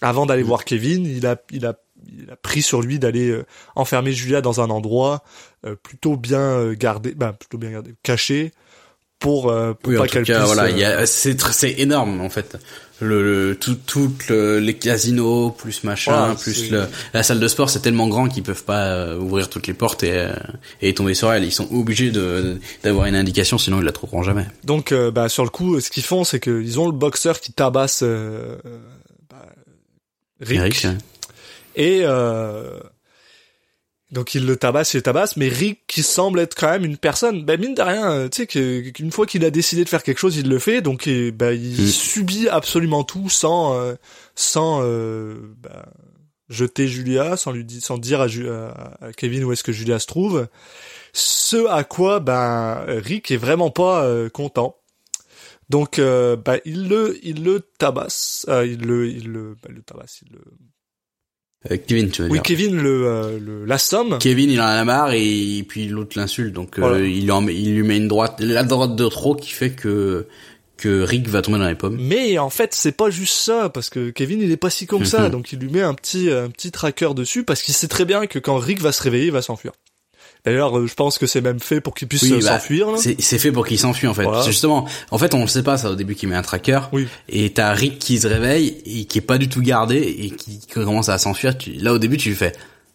[0.02, 1.74] avant d'aller voir Kevin, il a il a
[2.06, 3.46] il a pris sur lui d'aller euh,
[3.76, 5.22] enfermer Julia dans un endroit
[5.64, 8.52] euh, plutôt bien euh, gardé, bah plutôt bien gardé, caché
[9.18, 10.36] pour, euh, pour Oui, pas qu'elle puisse.
[10.36, 12.58] voilà, euh, c'est énorme en fait.
[13.00, 17.68] Le, le tout, toutes le- les casinos plus machin, plus le, la salle de sport,
[17.68, 20.32] c'est tellement grand qu'ils peuvent pas euh, ouvrir toutes les portes et, euh,
[20.80, 21.42] et tomber sur elle.
[21.44, 24.46] Ils sont obligés de d'avoir une indication, sinon ils la trouveront jamais.
[24.62, 27.52] Donc, euh, bah, sur le coup, ce qu'ils font, c'est qu'ils ont le boxeur qui
[27.52, 28.56] tabasse euh,
[29.28, 29.44] bah,
[30.40, 30.98] Rick, Eric, hein.
[31.74, 32.78] et euh,
[34.14, 36.96] donc il le tabasse, il le tabasse, mais Rick qui semble être quand même une
[36.96, 40.02] personne, bah, mine de rien, euh, tu sais qu'une fois qu'il a décidé de faire
[40.02, 41.86] quelque chose, il le fait, donc et, bah, il Mm.
[41.88, 43.94] subit absolument tout sans euh,
[44.34, 45.86] sans euh, bah,
[46.48, 49.72] jeter Julia, sans lui dire, sans dire à, Ju- à- à Kevin où est-ce que
[49.72, 50.46] Julia se trouve.
[51.12, 54.76] Ce à quoi ben Rick est vraiment pas euh, content.
[55.70, 60.20] Donc bah, il le il le tabasse, euh, il le il le bah, le tabasse,
[60.22, 60.40] il le...
[61.70, 62.42] Euh, Kevin, tu veux Oui, dire.
[62.42, 64.18] Kevin le euh, le l'assomme.
[64.20, 67.54] Kevin, il en a marre et, puis l'autre l'insulte, donc euh, il, lui en met-
[67.54, 70.26] il lui met une droite, la droite de trop qui fait que
[70.76, 71.96] que Rick va tomber dans les pommes.
[72.00, 74.98] Mais en fait, c'est pas juste ça parce que Kevin, il est pas si con
[74.98, 75.30] que ça, Mhm.
[75.30, 78.26] donc il lui met un petit un petit tracker dessus parce qu'il sait très bien
[78.26, 79.72] que quand Rick va se réveiller, il va s'enfuir.
[80.44, 82.88] D'ailleurs, euh, je pense que c'est même fait pour qu'il puisse Oui, euh, bah, s'enfuir.
[82.96, 84.24] C'est c'est fait pour qu'il s'enfuit en fait.
[84.24, 84.42] Voilà.
[84.42, 86.80] Justement, en fait, on le sait pas ça au début qu'il met un tracker.
[86.92, 87.06] Oui.
[87.30, 90.60] Et t'as Rick qui se réveille et qui est pas du tout gardé et qui
[90.72, 91.56] commence à s'enfuir.
[91.56, 92.52] Tu- Là au début tu lui fais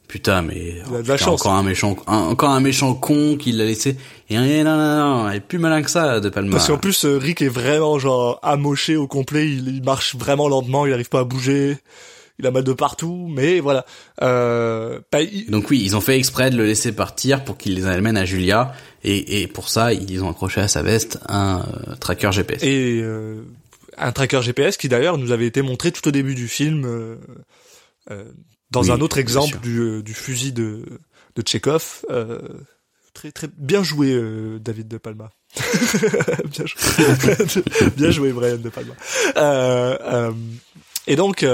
[0.08, 1.42] putain mais Il a de la putain, chance.
[1.42, 3.96] encore un méchant un- encore un méchant con qui l'a laissé
[4.32, 6.52] et non non non il est plus malin que ça de Palma.
[6.52, 9.48] Parce qu'en plus, euh, Rick est vraiment genre amoché au complet.
[9.48, 10.86] Il, il marche vraiment lentement.
[10.88, 11.78] Il arrive pas à bouger.
[12.40, 13.28] Il a mal de partout.
[13.30, 13.86] Mais voilà.
[14.22, 15.00] Euh,
[15.32, 18.18] il- Donc oui, ils ont fait exprès de le laisser partir pour qu'il les amène
[18.18, 18.74] à Julia
[19.04, 21.60] et, et pour ça ils ont accroché à sa veste un
[21.90, 22.64] euh, tracker GPS.
[22.64, 23.42] et euh,
[23.98, 26.88] un tracker GPS qui d'ailleurs nous avait été montré tout au début du film
[28.72, 30.84] dans Oui, un autre exemple du, du fusil de,
[31.36, 32.06] de Tchekhov.
[33.14, 34.18] Très très bien joué
[34.62, 35.30] David de Palma.
[36.46, 37.62] bien, joué.
[37.98, 38.94] bien joué Brian de Palma.
[41.08, 41.46] Et donc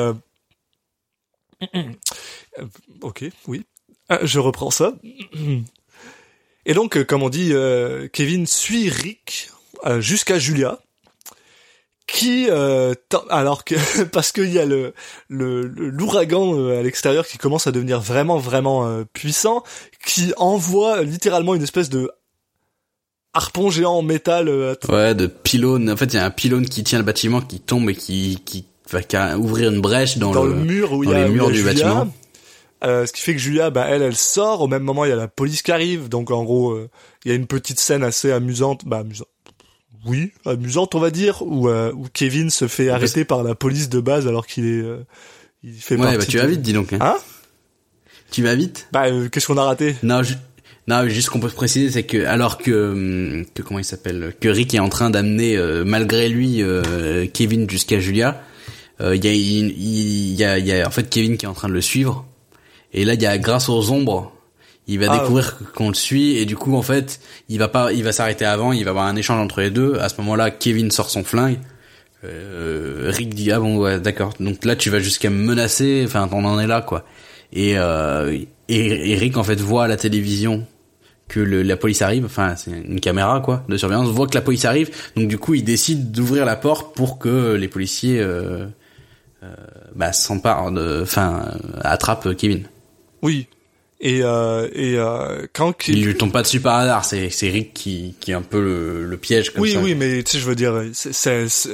[3.02, 3.66] ok oui
[4.12, 4.94] Euh, je reprends ça.
[6.68, 9.50] Et donc, euh, comme on dit, euh, Kevin suit Rick
[9.86, 10.80] euh, jusqu'à Julia,
[12.08, 12.94] qui, euh,
[13.30, 14.94] alors que parce qu'il y a le
[15.28, 19.64] l'ouragan euh, à l'extérieur qui commence à devenir vraiment vraiment euh, puissant,
[20.06, 22.12] qui envoie littéralement une espèce de
[23.34, 24.48] harpon géant en métal.
[24.50, 25.90] euh, Ouais, de pylône.
[25.90, 28.40] En fait, il y a un pylône qui tient le bâtiment qui tombe et qui
[28.46, 31.26] qui va qu'à ouvrir une brèche dans, dans le, mur où il dans y a,
[31.28, 31.74] les murs du Julia.
[31.74, 32.14] bâtiment.
[32.84, 34.62] Euh, ce qui fait que Julia, bah, elle, elle sort.
[34.62, 36.08] Au même moment, il y a la police qui arrive.
[36.10, 36.90] Donc, en gros, euh,
[37.24, 38.82] il y a une petite scène assez amusante.
[38.86, 39.28] Bah, amusante.
[40.06, 43.56] Oui, amusante, on va dire, où, euh, où Kevin se fait Parce- arrêter par la
[43.56, 45.00] police de base alors qu'il est, euh,
[45.64, 46.94] il fait Ouais, bah tu vas de- vite, dis donc.
[46.94, 47.00] Hein.
[47.02, 47.16] Hein?
[48.30, 48.88] Tu vas vite?
[48.92, 49.96] Bah, euh, qu'est-ce qu'on a raté?
[50.04, 50.36] Non, ju-
[50.88, 53.86] non, juste ce qu'on peut se préciser, c'est que alors que hum, que comment il
[53.86, 58.44] s'appelle, que Rick est en train d'amener euh, malgré lui euh, Kevin jusqu'à Julia,
[59.00, 61.74] il y a y a y a en fait Kevin qui est en train de
[61.74, 62.26] le suivre.
[62.94, 64.32] Et là, il y a grâce aux ombres,
[64.88, 66.38] il va Ah, découvrir qu'on le suit.
[66.38, 67.20] Et du coup en fait,
[67.50, 69.96] il va pas il va s'arrêter avant, il va avoir un échange entre les deux.
[70.00, 71.60] À ce moment-là, Kevin sort son flingue.
[72.24, 74.34] Euh, Rick dit ah bon ouais d'accord.
[74.40, 76.04] Donc là tu vas jusqu'à me menacer.
[76.06, 77.06] Enfin on en est là quoi.
[77.54, 78.32] Et, euh,
[78.70, 80.66] et, et Rick en fait voit à la télévision
[81.28, 84.42] que le, la police arrive, enfin c'est une caméra quoi de surveillance, voit que la
[84.42, 88.26] police arrive, donc du coup il décide d'ouvrir la porte pour que les policiers euh,
[88.26, 88.68] euh,
[89.96, 92.64] bah, s'emparent, de, enfin euh, attrapent Kevin.
[93.22, 93.48] Oui.
[94.02, 96.06] Et, euh, et euh, quand Il Kevin...
[96.06, 99.06] lui tombe pas dessus par hasard, c'est c'est Rick qui, qui est un peu le,
[99.06, 99.80] le piège comme Oui, ça.
[99.80, 100.74] oui, mais tu sais, je veux dire,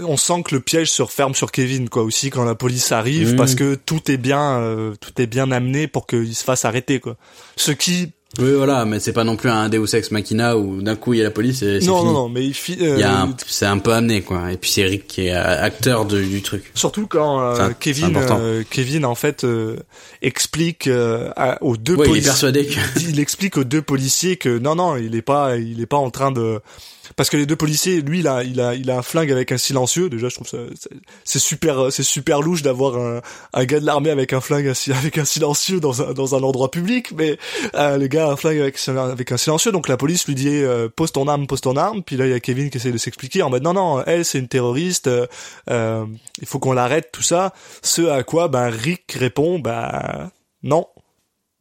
[0.07, 3.32] on sent que le piège se referme sur Kevin, quoi, aussi quand la police arrive,
[3.32, 3.36] Mhm.
[3.38, 6.99] parce que tout est bien, euh, tout est bien amené pour qu'il se fasse arrêter,
[6.99, 7.17] quoi.
[7.57, 10.95] Ce qui, Oui voilà, mais c'est pas non plus un Deus Ex Machina où d'un
[10.95, 12.07] coup il y a la police et c'est non, fini.
[12.07, 14.51] non, non, mais il fi- euh, Il y a un- c'est un peu amené quoi,
[14.53, 16.71] et puis c'est Rick qui est euh, acteur de- du truc.
[16.73, 19.45] Surtout quand euh, C'est un- c'est Kevin, euh, Kevin en fait
[20.21, 22.79] explique à- aux deux Ouais, il est policiers, persuadé que
[23.09, 26.09] il explique aux deux policiers que non non, il est pas, il est pas en
[26.09, 26.59] train de,
[27.16, 29.51] parce que les deux policiers, lui il a, il a, il a un flingue avec
[29.51, 30.09] un silencieux.
[30.09, 30.57] Déjà, je trouve ça,
[31.24, 33.22] c'est- super, c'est super louche d'avoir un,
[33.53, 36.70] un gars de l'armée avec un flingue avec un silencieux dans un dans un endroit
[36.72, 37.38] public, mais
[37.76, 39.72] euh, le gars a un flingue avec un silencieux.
[39.72, 42.03] Donc la police lui dit euh, pose ton arme, pose ton arme.
[42.03, 44.26] Puis là il y a Kevin qui essaie de s'expliquer en mode non non, elle
[44.26, 45.07] c'est une terroriste.
[45.07, 45.26] euh,
[45.70, 46.05] euh,
[46.41, 47.53] il faut qu'on l'arrête, tout ça.
[47.82, 50.30] Ce à quoi, ben, Rick répond, bah,
[50.64, 50.86] non.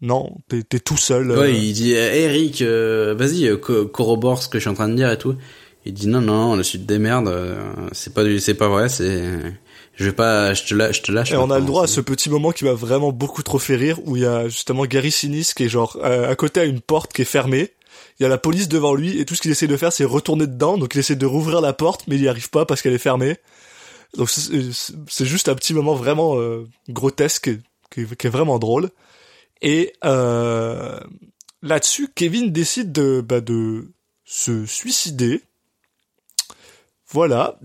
[0.02, 1.30] Non, t'es, t'es tout seul.
[1.30, 1.40] euh.
[1.40, 4.74] Ouais, il dit eh, Eric, euh, vas-y, euh, co- corrobore ce que je suis en
[4.74, 5.36] train de dire et tout.
[5.84, 7.58] Il dit non non, le sud des merdes, euh,
[7.92, 9.22] c'est pas c'est pas vrai, c'est,
[9.94, 11.32] je vais pas, je te lâche, je te lâche.
[11.32, 13.76] Et on a le droit à ce petit moment qui m'a vraiment beaucoup trop fait
[13.76, 16.64] rire, où il y a justement Gary Sinise qui est genre euh, à côté à
[16.64, 17.70] une porte qui est fermée.
[18.18, 20.04] Il y a la police devant lui et tout ce qu'il essaie de faire c'est
[20.04, 20.76] retourner dedans.
[20.76, 22.98] Donc il essaie de rouvrir la porte mais il y arrive pas parce qu'elle est
[22.98, 23.36] fermée.
[24.18, 27.50] Donc c'est juste un petit moment vraiment euh, grotesque
[27.90, 28.90] qui, qui est vraiment drôle.
[29.62, 30.98] Et euh,
[31.62, 33.90] là-dessus Kevin décide de bah, de
[34.24, 35.42] se suicider.
[37.12, 37.58] Voilà,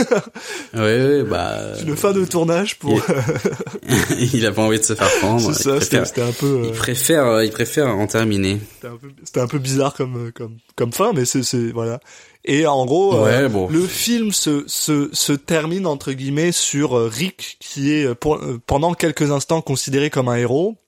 [0.74, 1.74] Ouais, ouais, bah.
[1.86, 2.98] une fin de tournage pour.
[4.32, 5.52] il a pas envie de se faire prendre.
[5.52, 6.62] c'est ça, c'était un peu.
[6.64, 8.58] il euh, préfère, euh, il préfère en terminer.
[8.76, 11.70] C'était un peu, c'était un peu bizarre comme, euh, comme, comme fin, mais c'est, c'est,
[11.70, 12.00] voilà.
[12.46, 13.68] Et en gros, euh, Ouais, bon.
[13.68, 19.30] le film se, se, se termine, entre guillemets, sur Rick, qui est, pour- pendant quelques
[19.32, 20.78] instants, considéré comme un héros.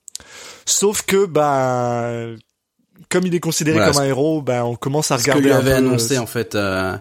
[0.65, 2.11] Sauf que, bah,
[3.09, 5.49] comme il est considéré Voilà, comme un héros, bah, on commence à Ce que regarder
[5.49, 6.95] lui avait euh, annoncé en fait, euh,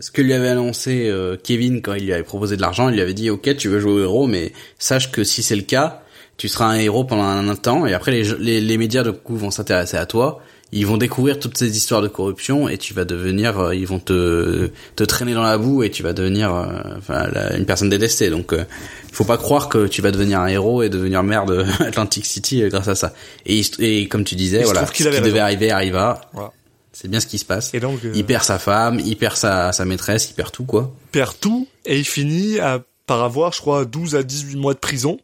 [0.00, 2.94] ce que lui avait annoncé euh, Kevin quand il lui avait proposé de l'argent, il
[2.94, 5.62] lui avait dit ok tu veux jouer au héros, mais sache que si c'est le
[5.62, 6.02] cas,
[6.36, 9.36] tu seras un héros pendant un, temps et après les, les, les médias de coup
[9.36, 10.40] vont s'intéresser à toi,
[10.72, 13.98] ils vont découvrir toutes ces histoires de corruption et tu vas devenir, euh, ils vont
[14.00, 16.66] te te traîner dans la boue et tu vas devenir euh,
[16.98, 18.28] enfin, la- une personne détestée.
[18.30, 18.64] Donc euh,
[19.12, 22.62] faut pas croire que tu vas devenir un héros et devenir maire de Atlantic City
[22.62, 23.14] euh, grâce à ça.
[23.46, 25.44] Et, il comme tu disais, Il voilà, ce qui avait devait raison.
[25.44, 26.20] arriver arriva.
[26.34, 26.52] Voilà.
[26.92, 27.72] C'est bien ce qui se passe.
[27.74, 30.64] Et donc, euh, Il perd sa femme, il perd sa, sa maîtresse, il perd tout,
[30.64, 30.92] quoi.
[31.12, 34.78] perd tout, et il finit à, par avoir, je crois, 12 à 18 mois de
[34.80, 35.18] prison.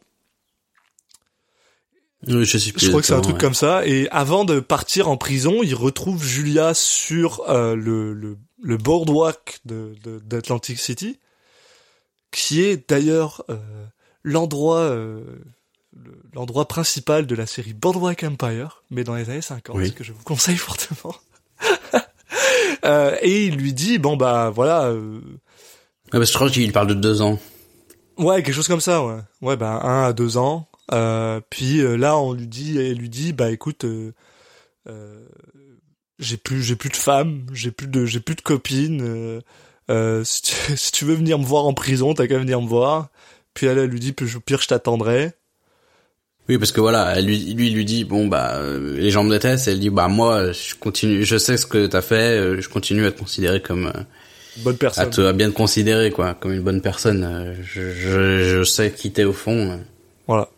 [2.27, 3.41] Oui, je Je crois que c'est un truc ouais.
[3.41, 3.85] comme ça.
[3.85, 9.59] Et avant de partir en prison, il retrouve Julia sur euh, le, le, le boardwalk
[9.65, 11.19] de, de- d'Atlantic City,
[12.31, 13.57] qui est d'ailleurs euh,
[14.23, 15.21] l'endroit euh,
[15.95, 19.93] le- l'endroit principal de la série Boardwalk Empire, mais dans les années 50, Oui.
[19.93, 21.15] que je vous conseille fortement.
[22.83, 25.19] Euh, et il lui dit bon bah voilà euh,
[26.11, 27.39] parce que je crois qu'il parle de deux ans.
[28.17, 29.17] Ouais, quelque chose comme ça, ouais.
[29.41, 30.67] Ouais, bah un à deux ans.
[30.93, 35.27] Euh, puis euh, là, on lui dit, elle lui dit, bah écoute, euh,
[36.19, 39.41] j'ai plus, j'ai plus de femme, j'ai plus de, j'ai plus de copine.
[40.23, 43.09] Si, tu, si tu veux venir me voir en prison, t'as qu'à venir me voir.
[43.53, 45.33] Puis elle, elle lui dit, pire, je t'attendrai.
[46.47, 49.31] Oui, parce que voilà, elle lui, lui, lui dit, bon, bah, euh, les gens me
[49.31, 52.61] détestent, et elle dit, bah, moi, je continue, je sais ce que t'as fait, euh,
[52.61, 54.01] je continue à te considérer comme, euh,
[54.57, 55.09] Bonne à personne.
[55.09, 59.11] te, à bien te considérer, quoi, comme une bonne personne, je, je, je sais qui
[59.11, 59.79] t'es au fond.
[60.27, 60.49] Voilà.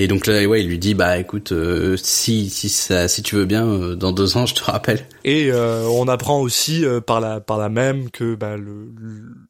[0.00, 3.34] Et donc là, ouais, il lui dit, bah, écoute, euh, si, si ça, si tu
[3.34, 5.04] veux bien, euh, dans deux ans, je te rappelle.
[5.24, 8.92] Et euh, on apprend aussi euh, par la par la même que bah, le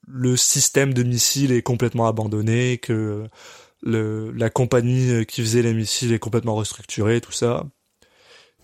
[0.09, 3.25] le système de missiles est complètement abandonné, que
[3.83, 7.67] le la compagnie euh, qui faisait les missiles est complètement restructurée, tout ça.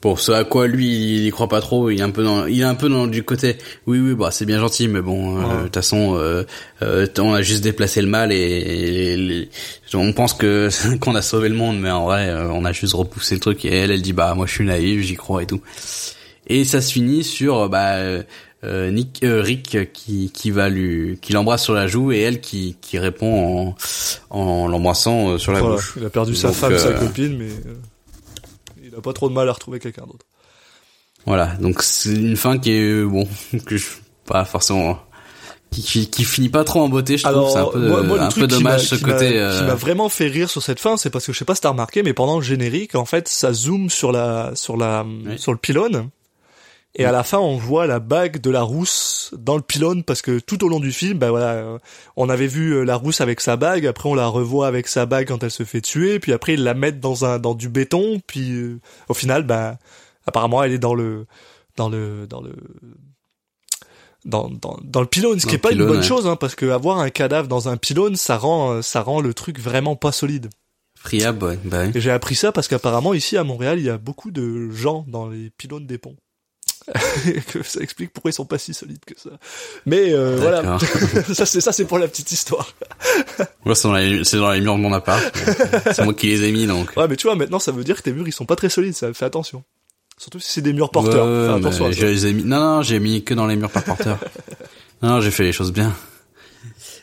[0.04, 1.88] Bon, ce à quoi lui, il y croit pas trop.
[1.88, 3.56] Il est un peu dans, il est un peu dans du côté.
[3.86, 5.62] Oui, oui, bah c'est bien gentil, mais bon, euh, de Ouais.
[5.64, 6.44] toute façon, euh,
[6.82, 9.48] euh, on a juste déplacé le mal et,
[9.94, 10.68] on pense que
[11.00, 13.64] qu'on a sauvé le monde, mais en vrai, euh, on a juste repoussé le truc.
[13.64, 15.62] Et elle, elle dit bah moi je suis naïve, j'y crois et tout.
[16.48, 17.94] Et ça se finit sur euh, bah
[18.64, 22.40] euh, Nick, euh, Rick qui qui va lui, qui l'embrasse sur la joue et elle
[22.42, 23.74] qui qui répond
[24.30, 25.76] en en l'embrassant euh, sur la Voilà.
[25.76, 25.94] bouche.
[25.98, 27.74] Il a perdu sa femme, sa euh, copine, mais euh,
[28.94, 30.24] il a pas trop de mal à retrouver quelqu'un d'autre.
[31.26, 33.26] Voilà, donc c'est une fin qui est euh, bon
[33.66, 33.86] que je
[34.26, 34.98] pas forcément
[35.70, 37.50] qui, qui, qui finit pas trop en beauté, je trouve.
[37.50, 39.28] C'est un peu, moi- moi, un peu qui dommage m'a- ce qui côté.
[39.30, 41.54] Qui euh, m'a vraiment fait rire sur cette fin, c'est parce que je sais pas
[41.56, 45.04] si t'as remarqué, mais pendant le générique, en fait, ça zoome sur la, sur la,
[45.04, 45.36] Oui.
[45.38, 46.10] sur le pylône.
[46.96, 50.22] Et à la fin, on voit la bague de la rousse dans le pylône parce
[50.22, 51.78] que tout au long du film, bah voilà, euh,
[52.14, 55.04] on avait vu euh, la rousse avec sa bague, après on la revoit avec sa
[55.04, 57.68] bague quand elle se fait tuer, puis après ils la mettent dans un, dans du
[57.68, 59.76] béton, puis euh, au final, bah
[60.24, 61.26] apparemment elle est dans le,
[61.76, 62.54] dans le, dans le,
[64.24, 66.06] dans, dans, dans le pylône, ce Dans qui est pas pylône, une bonne ouais.
[66.06, 69.34] chose, hein, parce que avoir un cadavre dans un pylône, ça rend, ça rend le
[69.34, 70.48] truc vraiment pas solide.
[70.96, 71.92] friable, ouais, bah oui.
[71.96, 75.28] J'ai appris ça parce qu'apparemment ici à Montréal, il y a beaucoup de gens dans
[75.28, 76.16] les pylônes des ponts.
[77.52, 79.30] que ça explique pourquoi ils sont pas si solides que ça.
[79.86, 80.78] Mais euh, voilà,
[81.34, 82.74] ça c'est ça c'est pour la petite histoire.
[83.64, 85.22] Moi, c'est dans les, c'est dans les murs de mon appart.
[85.92, 86.92] c'est moi qui les ai mis, donc.
[86.96, 88.68] Ouais, mais tu vois maintenant ça veut dire que tes murs ils sont pas très
[88.68, 89.64] solides, ça fais attention.
[90.18, 91.26] Surtout si c'est des murs porteurs.
[91.26, 92.44] Ouais, Fais attention je les ai mis.
[92.44, 94.18] Non, non, j'ai mis que dans les murs par porteur.
[95.02, 95.92] non, non, j'ai fait les choses bien.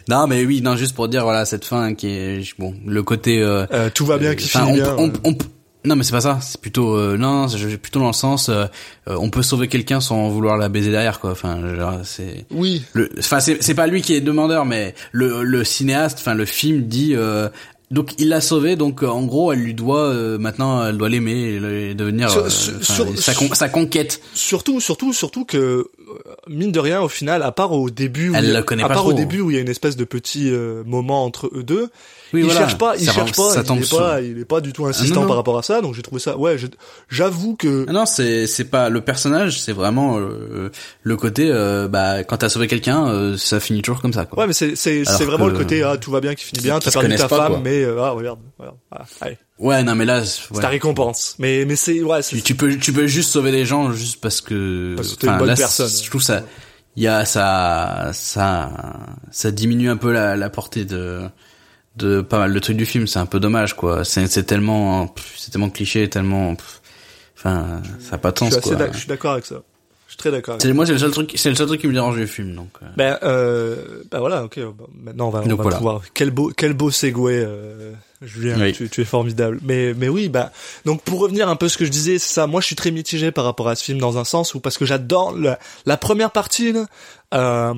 [0.09, 3.41] Non, mais oui, non, juste pour dire, voilà, cette fin qui est, bon, le côté,
[3.41, 4.95] euh, Euh, tout va bien qui Enfin, finit on, bien.
[4.97, 5.13] on- ouais.
[5.25, 5.37] on-
[5.85, 6.39] non, mais c'est pas ça.
[6.41, 8.65] C'est plutôt euh, non, c'est plutôt dans le sens, euh,
[9.07, 11.31] euh, on peut sauver quelqu'un sans vouloir la baiser derrière, quoi.
[11.31, 11.59] Enfin,
[12.03, 12.83] c'est Oui.
[13.19, 16.83] Enfin, c'est c'est pas lui qui est demandeur, mais le le cinéaste, enfin le film
[16.83, 17.49] dit, euh,
[17.91, 21.09] Donc il l'a sauvée, donc euh, en gros elle lui doit euh, maintenant elle doit
[21.09, 21.59] l'aimer
[21.89, 22.49] et devenir Sur-
[23.19, 24.21] sa, con- sa conquête.
[24.33, 25.89] Surtout, surtout, surtout que
[26.47, 28.63] mine de rien, au final, à part au début, où Elle il y a- le
[28.63, 29.11] connaît à pas part trop.
[29.11, 31.89] au début où il y a une espèce de petit euh, moment entre eux deux,
[32.33, 32.59] Oui il voilà.
[32.61, 34.71] cherche pas, il Ça cherche va- pas, il est sur- pas, il est pas du
[34.73, 35.27] tout insistant non, non.
[35.27, 35.81] par rapport à ça.
[35.81, 36.55] Donc j'ai trouvé ça, ouais,
[37.09, 40.69] j'avoue que Ah non, c'est c'est pas le personnage, c'est vraiment euh,
[41.03, 44.39] le côté euh, bah quand t'as sauvé quelqu'un, euh, ça finit toujours comme ça quoi.
[44.39, 46.61] Ouais, mais c'est c'est c'est vraiment que- le côté ah tout va bien qui finit
[46.63, 47.61] bien, t'as perdu ta pas, femme, quoi.
[47.63, 50.61] mais euh, ah regarde, regarde, voilà, allez, Ouais, non mais là c'est c'est ouais.
[50.61, 51.35] ta récompense.
[51.37, 54.41] Mais mais c'est ouais, tu, tu peux tu peux juste sauver les gens juste parce
[54.41, 55.89] que Parce que t'es une bonne là, personne.
[55.89, 56.43] Je trouve ça
[56.97, 58.71] il y a ça ça
[59.31, 61.21] ça diminue un peu la, la portée de
[61.95, 64.03] de pas mal de trucs du film, c'est un peu dommage quoi.
[64.05, 66.81] C'est tellement c'est tellement cliché, tellement pff,
[67.37, 68.77] enfin ça a pas de sens quoi.
[68.91, 69.61] je suis d'accord avec ça.
[70.07, 70.57] Je suis très d'accord.
[70.61, 72.53] C'est moi c'est le seul truc c'est le seul truc qui me dérange du film
[72.53, 72.69] donc.
[72.83, 72.85] euh.
[72.97, 74.59] Ben, euh, ben voilà, ok.
[75.01, 75.77] Maintenant, on va, on Donc va voilà.
[75.77, 76.01] pouvoir.
[76.13, 78.57] Quel beau, quel beau segway, euh, Julien.
[78.59, 78.73] Oui.
[78.73, 79.59] Tu, tu es formidable.
[79.63, 80.51] Mais, mais oui, bah.
[80.83, 82.45] Donc, pour revenir un peu à ce que je disais, c'est ça.
[82.45, 84.77] Moi, je suis très mitigé par rapport à ce film dans un sens où parce
[84.77, 86.87] que j'adore la, la première partie, là,
[87.33, 87.73] euh,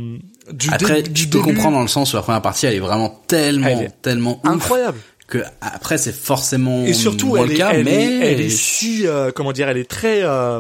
[0.51, 3.21] du, Après tu peux comprendre dans le sens où la première partie elle est vraiment
[3.27, 4.99] tellement Elle est tellement ouf incroyable.
[5.27, 8.49] que après c'est forcément Et surtout, elle le est, cas elle, mais est, elle est
[8.49, 10.59] si, euh, comment dire, elle est très, euh,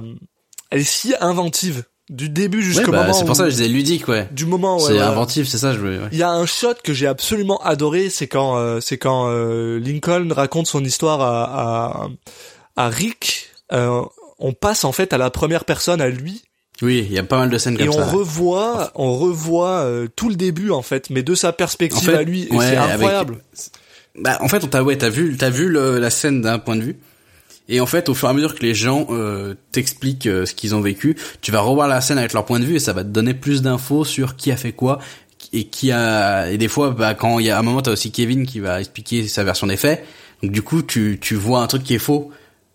[0.69, 3.13] elle est si inventive du début Ouais, jusqu'au bah, moment.
[3.13, 4.27] c'est pour ça que je disais ludique ouais.
[4.31, 4.75] du moment.
[4.75, 5.09] Ouais, c'est voilà.
[5.09, 6.09] inventif, c'est ça je veux ouais.
[6.11, 9.79] Il y a un shot que j'ai absolument adoré, c'est quand euh, c'est quand euh,
[9.79, 12.03] Lincoln raconte son histoire à
[12.75, 13.49] à, à Rick.
[13.71, 14.01] Euh,
[14.37, 16.43] on passe en fait à la première personne à lui
[16.83, 18.05] Oui, il y a pas mal de scènes et comme on ça.
[18.05, 22.17] revoit on revoit euh, tout le début en fait, mais de sa perspective En fait,
[22.17, 23.37] à lui et ouais, c'est avec- incroyable.
[24.19, 26.75] Bah, en fait, on t'a ouais, t'as vu, t'as vu le- la scène d'un point
[26.75, 26.97] de vue.
[27.69, 30.53] Et en fait, au fur et à mesure que les gens euh, t'expliquent euh, ce
[30.53, 32.91] qu'ils ont vécu, tu vas revoir la scène avec leur point de vue et ça
[32.93, 34.99] va te donner plus d'infos sur qui a fait quoi
[35.53, 36.51] et qui a.
[36.51, 38.79] Et des fois, bah, quand il y a un moment, t'as aussi Kevin qui va
[38.81, 40.03] expliquer sa version des faits.
[40.43, 42.29] Donc du coup, tu tu vois un truc qui est faux,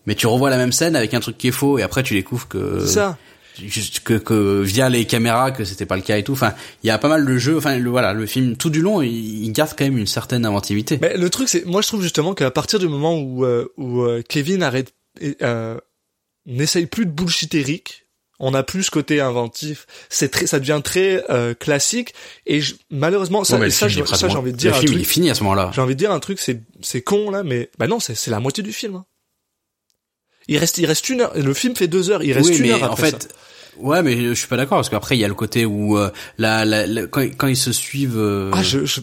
[0.07, 2.15] mais tu revois la même scène avec un truc qui est faux et après tu
[2.15, 3.19] découvres que C'est ça.
[3.67, 6.33] Juste que, que via les caméras que c'était pas le cas et tout.
[6.33, 7.57] Enfin, il y a pas mal de jeux.
[7.57, 10.45] Enfin, le, voilà, le film tout du long, il, il garde quand même une certaine
[10.47, 10.99] inventivité.
[11.01, 14.03] Mais le truc c'est moi je trouve justement qu'à partir du moment où euh, où
[14.03, 14.93] euh, Kevin arrête
[15.43, 15.79] euh,
[16.47, 18.07] n'essaye plus de bullshiter Rick,
[18.41, 22.15] on a plus ce côté inventif, c'est très ça devient très euh, classique
[22.47, 25.29] et je- malheureusement ça, Ouais, ça, j'ai envie de dire le film il est fini
[25.31, 25.73] à ce moment-là.
[25.75, 28.31] j'ai envie de dire un truc c'est c'est con là mais bah non c'est c'est
[28.31, 28.95] la moitié du film.
[28.95, 29.05] hein.
[30.47, 32.63] Il reste il reste une heure le film fait deux heures il reste oui, une
[32.63, 33.29] mais heure en après fait, ça.
[33.81, 36.11] Ouais, mais je suis pas d'accord parce qu'après il y a le côté où euh,
[36.39, 38.18] la, la, la- quand, quand ils se suivent.
[38.18, 39.01] euh, ah je, je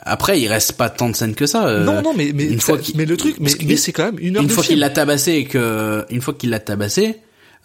[0.00, 1.66] Après, il reste pas tant de scènes que ça.
[1.68, 4.36] euh, non non mais mais une fois mais le truc mais, c'est quand même une
[4.36, 7.16] heure une de fois qu'il l'a tabassé et que une fois qu'il l'a tabassé,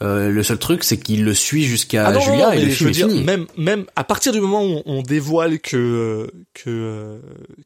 [0.01, 2.75] euh, le seul truc c'est qu'il le suit jusqu'à Ah Julia non, et le je
[2.75, 3.23] film veux est dire, fini.
[3.23, 7.19] même, même à partir du moment où on dévoile que euh, que euh,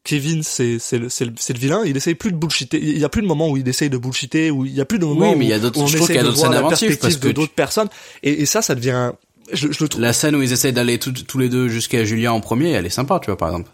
[0.04, 2.78] Kevin c'est c'est le, c'est le le vilain, il essaye plus de bullshiter.
[2.80, 4.84] Il y a plus de moment où il essaye de bullshiter, où il y a
[4.84, 6.16] plus de moment Oui, mais il y a où- d'autres- où on je trouve essaye
[6.16, 7.88] qu'il y a de d'autres voir scènes inventives, parce que tu- d'autres personnes.
[8.22, 9.12] Et, et ça, ça devient,
[9.52, 10.02] je, je le trouve.
[10.02, 12.90] La scène où ils essayent d'aller tous les deux jusqu'à Julia en premier, elle est
[12.90, 13.70] sympa, tu vois par exemple.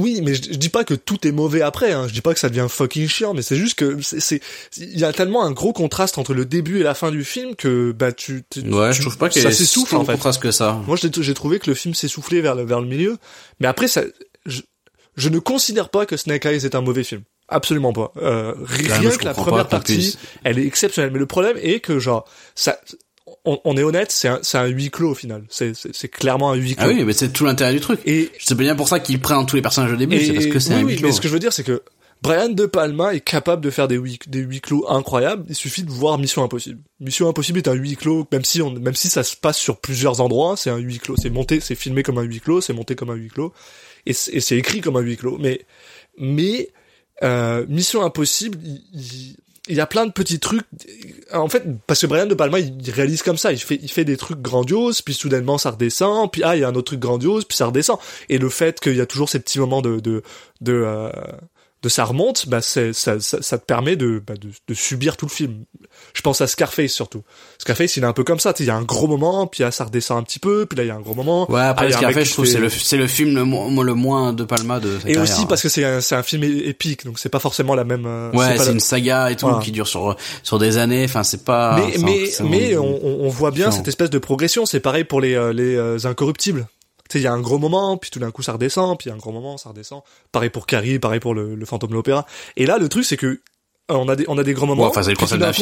[0.00, 1.92] Oui, mais je, je dis pas que tout est mauvais après.
[1.92, 2.08] Hein.
[2.08, 4.40] Je dis pas que ça devient fucking chiant, mais c'est juste que c'est
[4.76, 7.54] il y a tellement un gros contraste entre le début et la fin du film
[7.54, 10.12] que bah tu, tu Ouais, tu- je trouve pas que ça s'essouffle en fait.
[10.12, 10.80] contraste que ça.
[10.86, 13.18] Moi, j'ai trouvé que le film s'essoufflait vers le, vers le milieu.
[13.60, 14.02] Mais après, ça,
[14.46, 14.62] je,
[15.16, 17.22] je ne considère pas que Snake Eyes est un mauvais film.
[17.48, 18.12] Absolument pas.
[18.16, 21.10] Euh, ri- rien que la première partie, elle est exceptionnelle.
[21.12, 22.24] Mais le problème est que, genre,
[22.54, 22.78] ça,
[23.44, 25.44] on, on est honnête, c'est un, c'est un huis clos au final.
[25.48, 26.84] C'est, c'est, c'est clairement un huis clos.
[26.86, 28.00] Ah oui, mais c'est tout l'intérêt du truc.
[28.06, 30.58] Et, C'est bien pour ça qu'ils prennent tous les personnages au début, c'est parce que
[30.58, 31.08] c'est oui, un huis clos.
[31.08, 31.82] mais ce que je veux dire, c'est que
[32.22, 35.46] Brian De Palma est capable de faire des huis, des huis clos incroyables.
[35.48, 36.78] Il suffit de voir Mission Impossible.
[37.00, 39.80] Mission Impossible est un huis clos, même si on, même si ça se passe sur
[39.80, 41.14] plusieurs endroits, c'est un huis clos.
[41.16, 43.54] C'est monté, c'est filmé comme un huis clos, c'est monté comme un huis clos,
[44.04, 45.38] et c'est et c'est écrit comme un huis clos.
[45.40, 45.62] Mais,
[46.18, 46.68] mais,
[47.22, 49.36] euh, Mission Impossible, il, il-
[49.68, 50.66] il y a plein de petits trucs.
[51.32, 53.52] En fait, parce que Brian De Palma, il réalise comme ça.
[53.52, 56.64] Il fait, il fait des trucs grandioses, puis soudainement ça redescend, puis ah, il y
[56.64, 57.98] a un autre truc grandiose, puis ça redescend.
[58.28, 60.22] Et le fait qu'il y a toujours ces petits moments de, de,
[60.60, 61.10] de, euh,
[61.82, 65.16] de ça remonte, bah c'est, ça, ça, ça te permet de, bah, de, de subir
[65.16, 65.64] tout le film.
[66.12, 67.22] Je pense à Scarface surtout.
[67.58, 68.52] Scarface, il est un peu comme ça.
[68.58, 70.84] Il y a un gros moment, puis là ça redescend un petit peu, puis là
[70.84, 71.50] il y a un gros moment.
[71.50, 74.32] Ouais, après Ah, Scarface, je trouve fait- c'est le c'est le film le, le moins
[74.34, 75.22] de Palma de sa Et carrière.
[75.22, 78.04] aussi parce que c'est un, c'est un film épique, donc c'est pas forcément la même.
[78.06, 79.62] euh, Ouais, c'est la- une saga et tout Voilà.
[79.62, 81.04] qui dure sur sur des années.
[81.04, 81.76] Enfin, c'est pas.
[81.98, 83.72] mais c'est mais un- mais on, on- on voit bien Non.
[83.72, 84.66] cette espèce de progression.
[84.66, 86.66] C'est pareil pour les euh, les euh, incorruptibles.
[87.10, 89.06] Tu sais, il y a un gros moment, puis tout d'un coup ça redescend, puis
[89.06, 90.00] il y a un gros moment, ça redescend.
[90.32, 92.24] Pareil pour Carrie, pareil pour le, le fantôme de l'opéra.
[92.56, 93.38] Et là, le truc c'est que euh,
[93.90, 94.84] on a des on a des gros moments.
[94.84, 95.16] Ouais, enfin, c'est le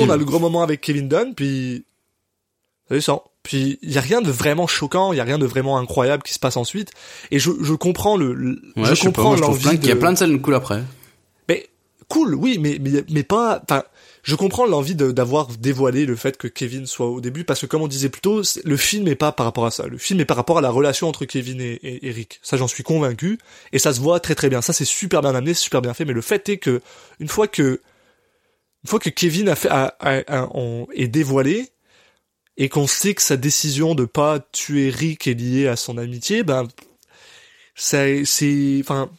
[0.07, 1.84] on a le gros moment avec Kevin Dunn, puis
[2.88, 3.20] ça descend.
[3.42, 6.22] Puis il y a rien de vraiment choquant, il y a rien de vraiment incroyable
[6.22, 6.90] qui se passe ensuite.
[7.30, 10.12] Et je je comprends le, le- Ouais, je je comprends l'envie qu'il y a plein
[10.12, 10.82] de scènes cool après.
[11.49, 11.66] mais
[12.09, 13.62] cool, oui, mais mais mais pas.
[13.62, 13.84] Enfin,
[14.22, 17.82] je comprends l'envie d'avoir dévoilé le fait que Kevin soit au début, parce que comme
[17.82, 19.86] on disait plus tôt, le film est pas par rapport à ça.
[19.86, 22.40] Le film est par rapport à la relation entre Kevin et, Eric.
[22.42, 23.38] Ça, j'en suis convaincu,
[23.72, 24.60] et ça se voit très très bien.
[24.60, 26.04] Ça, c'est super bien amené, super bien fait.
[26.04, 26.80] Mais le fait est que
[27.20, 27.80] une fois que
[28.84, 29.70] une fois que Kevin a fait
[30.94, 31.68] est dévoilé
[32.56, 36.42] et qu'on sait que sa décision de pas tuer Rick est liée à son amitié,
[36.42, 36.66] ben
[37.74, 38.24] c'est
[38.80, 39.10] enfin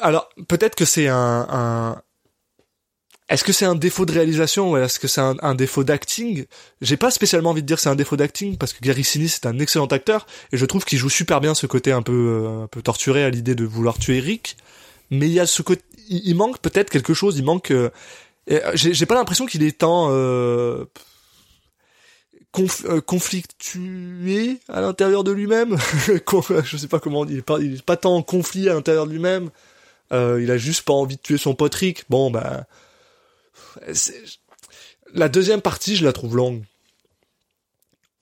[0.00, 2.02] alors peut-être que c'est un, un
[3.28, 6.44] est-ce que c'est un défaut de réalisation ou est-ce que c'est un, défaut d'acting?
[6.82, 9.46] J'ai pas spécialement envie de dire c'est un défaut d'acting parce que Gary Sinise c'est
[9.46, 12.64] un excellent acteur et je trouve qu'il joue super bien ce côté un peu euh,
[12.64, 14.56] un peu torturé à l'idée de vouloir tuer Rick.
[15.10, 17.38] Mais il y a ce côté, il, manque peut-être quelque chose.
[17.38, 17.70] Il manque.
[17.70, 17.90] euh,
[18.50, 20.84] euh, j'ai pas l'impression qu'il est tant euh,
[22.52, 25.76] conf- conflictué à l'intérieur de lui-même.
[26.64, 27.24] Je sais pas comment.
[27.26, 29.50] Il est pas, il est pas tant en conflit à l'intérieur de lui-même.
[30.12, 32.04] Il a juste pas envie de tuer son pote Rick.
[32.08, 32.66] Bon, bah,
[35.12, 36.62] la deuxième partie, je la trouve longue.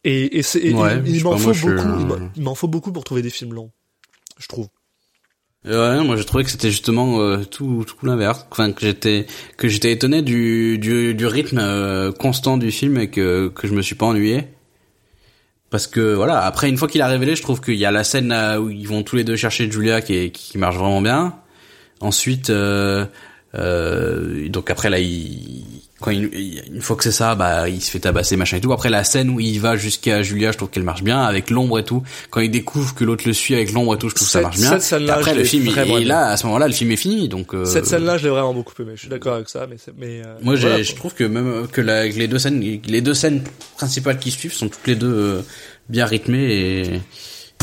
[0.05, 1.88] Et, et c'est, et Ouais, il, m'en faut suis, beaucoup.
[2.00, 3.70] il m'en- Il m'en faut beaucoup pour trouver des films longs.
[4.38, 4.68] Je trouve.
[5.64, 8.44] Ouais, moi j'ai trouvé que c'était justement euh, tout tout l'inverse.
[8.50, 9.26] Enfin que j'étais
[9.57, 13.72] que j'étais étonné du du, du rythme euh, constant du film et que que je
[13.72, 14.48] me suis pas ennuyé.
[15.70, 18.03] Parce que voilà, après une fois qu'il a révélé, je trouve qu'il y a la
[18.03, 21.00] scène là, où ils vont tous les deux chercher Julia qui est, qui marche vraiment
[21.00, 21.38] bien.
[22.00, 23.07] Ensuite euh,
[23.55, 25.64] euh, donc après là il
[26.00, 28.72] quand il, une fois que c'est ça, bah il se fait tabasser machin et tout.
[28.72, 31.78] Après la scène où il va jusqu'à Julia, je trouve qu'elle marche bien avec l'ombre
[31.78, 32.03] et tout.
[32.30, 34.40] Quand il découvre que l'autre le suit avec l'ombre et tout, je trouve que ça
[34.40, 34.70] marche bien.
[34.72, 37.28] cette scène-là, Après je le film, et là à ce moment-là, le film est fini.
[37.28, 38.92] Donc euh, Cette scène-là, je l'ai vraiment beaucoup aimé.
[38.96, 41.80] Je suis d'accord avec ça, mais mais euh, moi voilà, je trouve que même que
[41.80, 43.44] la- les deux scènes, les deux scènes
[43.76, 45.42] principales qui suivent sont toutes les deux euh,
[45.88, 47.00] bien rythmées et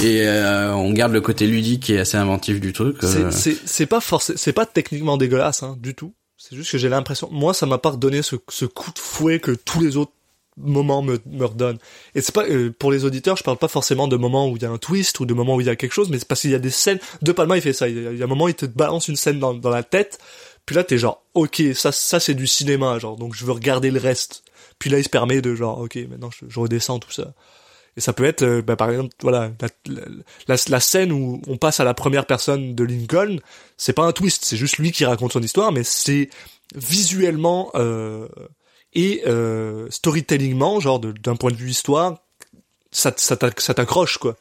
[0.04, 2.98] et euh, on garde le côté ludique et assez inventif du truc.
[3.04, 3.32] euh.
[3.32, 6.14] C'est- pas forcément, c'est pas techniquement dégueulasse hein, du tout.
[6.38, 9.40] C'est juste que j'ai l'impression, moi, ça m'a pas redonné ce, ce coup de fouet
[9.40, 10.14] que tous les autres
[10.58, 11.78] moments me, me redonnent.
[12.16, 14.62] Et c'est pas euh, pour les auditeurs, je parle pas forcément de moments où il
[14.62, 16.28] y a un twist ou de moments où il y a quelque chose, mais c'est
[16.28, 17.00] parce qu'il y a des scènes.
[17.22, 17.88] De Palma, il fait ça.
[17.90, 19.70] Il y a, il y a un moment, il te balance une scène dans, dans
[19.70, 20.20] la tête,
[20.66, 23.92] puis là, t'es genre, ok, ça, ça c'est du cinéma, genre, donc je veux regarder
[23.92, 24.44] le reste.
[24.80, 27.34] Puis là, il se permet de genre, ok, maintenant je, je redescends tout ça.
[28.00, 30.02] Et ça peut être, euh, bah, par exemple, voilà, la, la,
[30.48, 33.40] la, la scène où on passe à la première personne de Lincoln,
[33.76, 36.30] c'est pas un twist, c'est juste lui qui raconte son histoire, mais c'est
[36.76, 38.30] visuellement euh,
[38.94, 42.20] et euh, storytellingment, genre d'un point de vue histoire,
[42.90, 44.38] ça, ça t'ac- ça t'accroche quoi.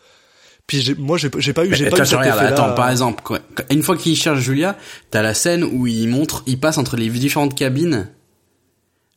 [0.69, 1.53] Puis moi j'ai pas eu, j'ai
[1.91, 3.41] pas eu cet regarde, attends, par exemple, quoi,
[3.71, 4.77] une fois qu'il cherche Julia,
[5.11, 8.09] t'as la scène où il montre, il passe entre les différentes cabines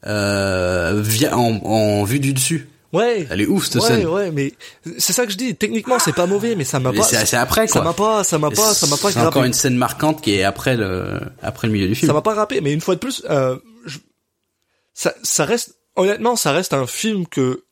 [0.08, 2.68] euh, via en, en vue du dessus.
[2.94, 3.26] Ouais.
[3.30, 4.08] Elle est ouf cette ouais, scène.
[4.08, 4.54] ouais, mais
[4.98, 5.56] c'est ça que je dis.
[5.56, 7.04] Techniquement, c'est pas mauvais, mais ça m'a pas.
[7.04, 7.84] c'est après Ça quoi.
[7.84, 10.44] m'a pas, ça m'a pas, ça m'a pas C'est encore une scène marquante qui est
[10.44, 12.08] après le après le milieu du film.
[12.08, 14.00] Ça m'a pas rappé, mais une fois de plus, euh, je-
[14.94, 17.64] ça, ça reste, honnêtement, ça reste un film que,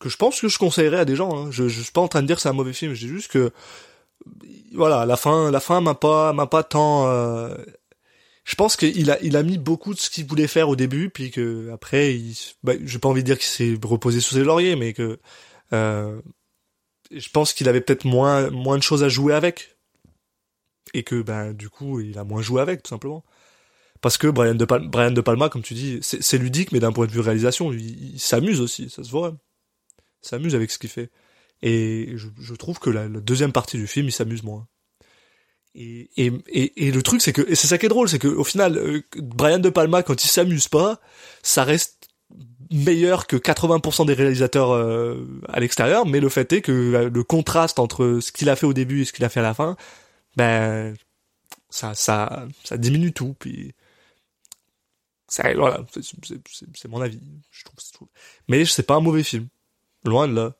[0.00, 1.36] que je pense que je conseillerais à des gens.
[1.36, 1.48] Hein.
[1.52, 3.12] Je, je suis pas en train de dire que c'est un mauvais film, je dis
[3.12, 3.52] juste que,
[4.74, 7.06] voilà, la fin, la fin m'a pas, m'a pas tant.
[7.06, 7.54] euh,
[8.44, 11.10] je pense qu'il a, il a mis beaucoup de ce qu'il voulait faire au début,
[11.10, 12.18] puis que après,
[12.62, 15.18] bah, j'ai pas envie de dire qu'il s'est reposé sous ses lauriers, mais que,
[15.72, 16.20] euh,
[17.10, 19.76] je pense qu'il avait peut-être moins, moins de choses à jouer avec,
[20.94, 23.24] et que, ben, du coup, il a moins joué avec, tout simplement
[24.02, 27.20] parce que Brian de, Palma, comme tu dis, c'est ludique, mais d'un point de vue
[27.20, 29.36] réalisation, il s'amuse aussi, ça se voit.
[30.24, 31.08] Il s'amuse avec ce qu'il fait.
[31.62, 34.66] Et je, trouve que la deuxième partie du film, il s'amuse moins.
[35.74, 38.18] Et, et, et, et le truc, c'est que, et c'est ça qui est drôle, c'est
[38.18, 41.00] que au final, euh, Brian de Palma, quand il s'amuse pas,
[41.42, 42.08] ça reste
[42.70, 47.24] meilleur que 80% des réalisateurs euh, à l'extérieur, mais le fait est que euh, le
[47.24, 49.54] contraste entre ce qu'il a fait au début et ce qu'il a fait à la
[49.54, 49.76] fin,
[50.36, 50.94] ben
[51.70, 53.74] ça ça ça diminue tout puis
[55.28, 57.20] ça voilà c'est mon avis
[57.50, 58.08] je trouve, je trouve.
[58.48, 59.48] mais c'est pas un mauvais film
[60.04, 60.54] loin de là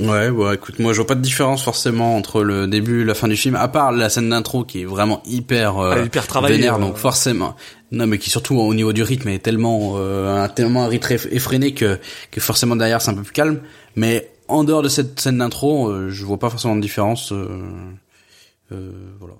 [0.00, 3.14] Ouais, bon, écoute, moi je vois pas de différence forcément entre le début et la
[3.14, 6.26] fin du film, à part la scène d'intro qui est vraiment hyper, euh, est hyper
[6.26, 6.80] travaillée, vénère, euh.
[6.80, 7.54] donc forcément.
[7.92, 11.28] Non, mais qui surtout au niveau du rythme est tellement, euh, tellement un rythme eff-
[11.30, 12.00] effréné que,
[12.32, 13.60] que forcément derrière c'est un peu plus calme.
[13.94, 17.30] Mais en dehors de cette scène d'intro, euh, je vois pas forcément de différence.
[17.30, 17.46] Euh,
[18.72, 18.90] euh,
[19.20, 19.34] voilà.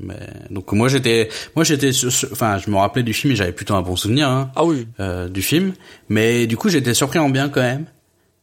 [0.00, 0.16] Mais
[0.50, 1.90] donc moi j'étais, moi j'étais,
[2.32, 4.28] enfin je me rappelais du film et j'avais plutôt un bon souvenir.
[4.28, 5.74] Hein ah oui euh, du film,
[6.08, 7.84] mais du coup j'étais surpris en bien quand même.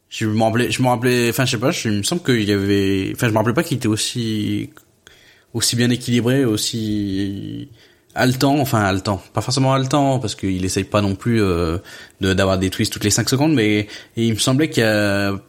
[0.10, 2.43] Je me rappelais, je me rappelais, enfin je sais pas, je, il me semble qu'il
[2.43, 4.70] y avait, enfin je me rappelais pas qu'il était aussi
[5.53, 7.70] aussi bien équilibré, aussi
[8.16, 11.78] haletant, enfin haletant, pas forcément haletant parce qu'il essaye pas non plus euh,
[12.22, 15.39] de d'avoir des twists toutes les 5 secondes, mais il me semblait qu'il y a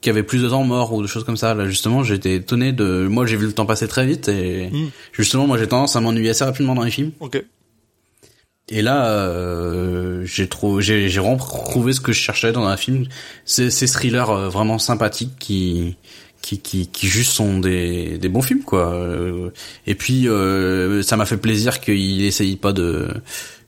[0.00, 1.54] qu'il y avait plus de temps mort ou des choses comme ça.
[1.54, 3.06] Là, justement, j'étais étonné de.
[3.08, 4.90] Moi, j'ai vu le temps passer très vite et Mm.
[5.12, 7.12] justement, moi, j'ai tendance à m'ennuyer assez rapidement dans les films.
[7.20, 7.42] Ok.
[8.70, 12.76] Et là, euh, j'ai trouvé, j'ai, j'ai vraiment trouvé ce que je cherchais dans un
[12.76, 13.04] film.
[13.44, 15.96] C'est ces thrillers euh, vraiment sympathiques qui,
[16.40, 18.92] qui, qui, qui juste sont des, des bons films, quoi.
[18.94, 19.50] Euh,
[19.86, 23.08] Et puis, euh, ça m'a fait plaisir qu'il essaye pas de,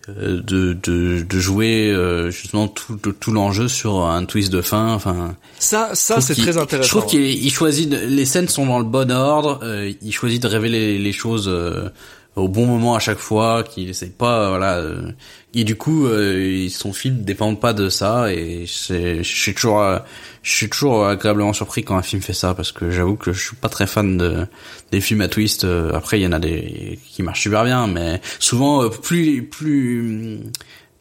[0.09, 4.63] euh, de, de, de jouer euh, justement tout, tout, tout l'enjeu sur un twist de
[4.63, 4.95] fin.
[4.95, 6.87] Enfin, Ça, ça c'est très intéressant.
[6.87, 9.61] Je trouve qu'il il choisit de- les scènes sont dans le bon ordre.
[9.63, 11.91] euh, il choisit de révéler les choses euh,
[12.37, 13.65] au bon moment à chaque fois.
[13.65, 14.77] Qu'il essaie pas, voilà.
[14.77, 15.11] euh,
[15.55, 18.33] et du coup, euh, son film dépend pas de ça.
[18.33, 19.99] Et c'est, je suis toujours, euh,
[20.43, 23.43] je suis toujours agréablement surpris quand un film fait ça parce que j'avoue que je
[23.43, 24.47] suis pas très fan de
[24.93, 25.65] des films à twist.
[25.65, 29.43] Euh, Après, il y en a des qui marchent super bien, mais souvent euh, plus
[29.45, 30.39] plus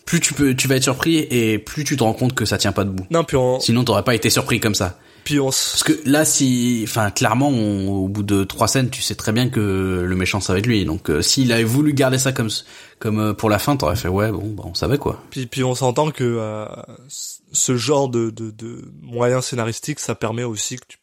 [0.05, 2.57] plus tu peux, tu vas être surpris et plus tu te rends compte que ça
[2.57, 3.05] tient pas debout.
[3.09, 4.97] Non, puis on, Sinon, t'aurais pas été surpris comme ça.
[5.25, 8.89] Puis on, s- Parce que là, si, enfin, clairement, on- au bout de trois scènes,
[8.89, 10.85] tu sais très bien que le méchant ça va être lui.
[10.85, 12.49] Donc, euh, s'il avait voulu garder ça comme,
[12.99, 15.21] comme euh, pour la fin, t'aurais fait ouais, bon, bah, on savait quoi.
[15.31, 16.65] puis, puis on s'entend que euh,
[17.09, 20.97] ce genre de, de, de moyens scénaristiques, ça permet aussi que tu,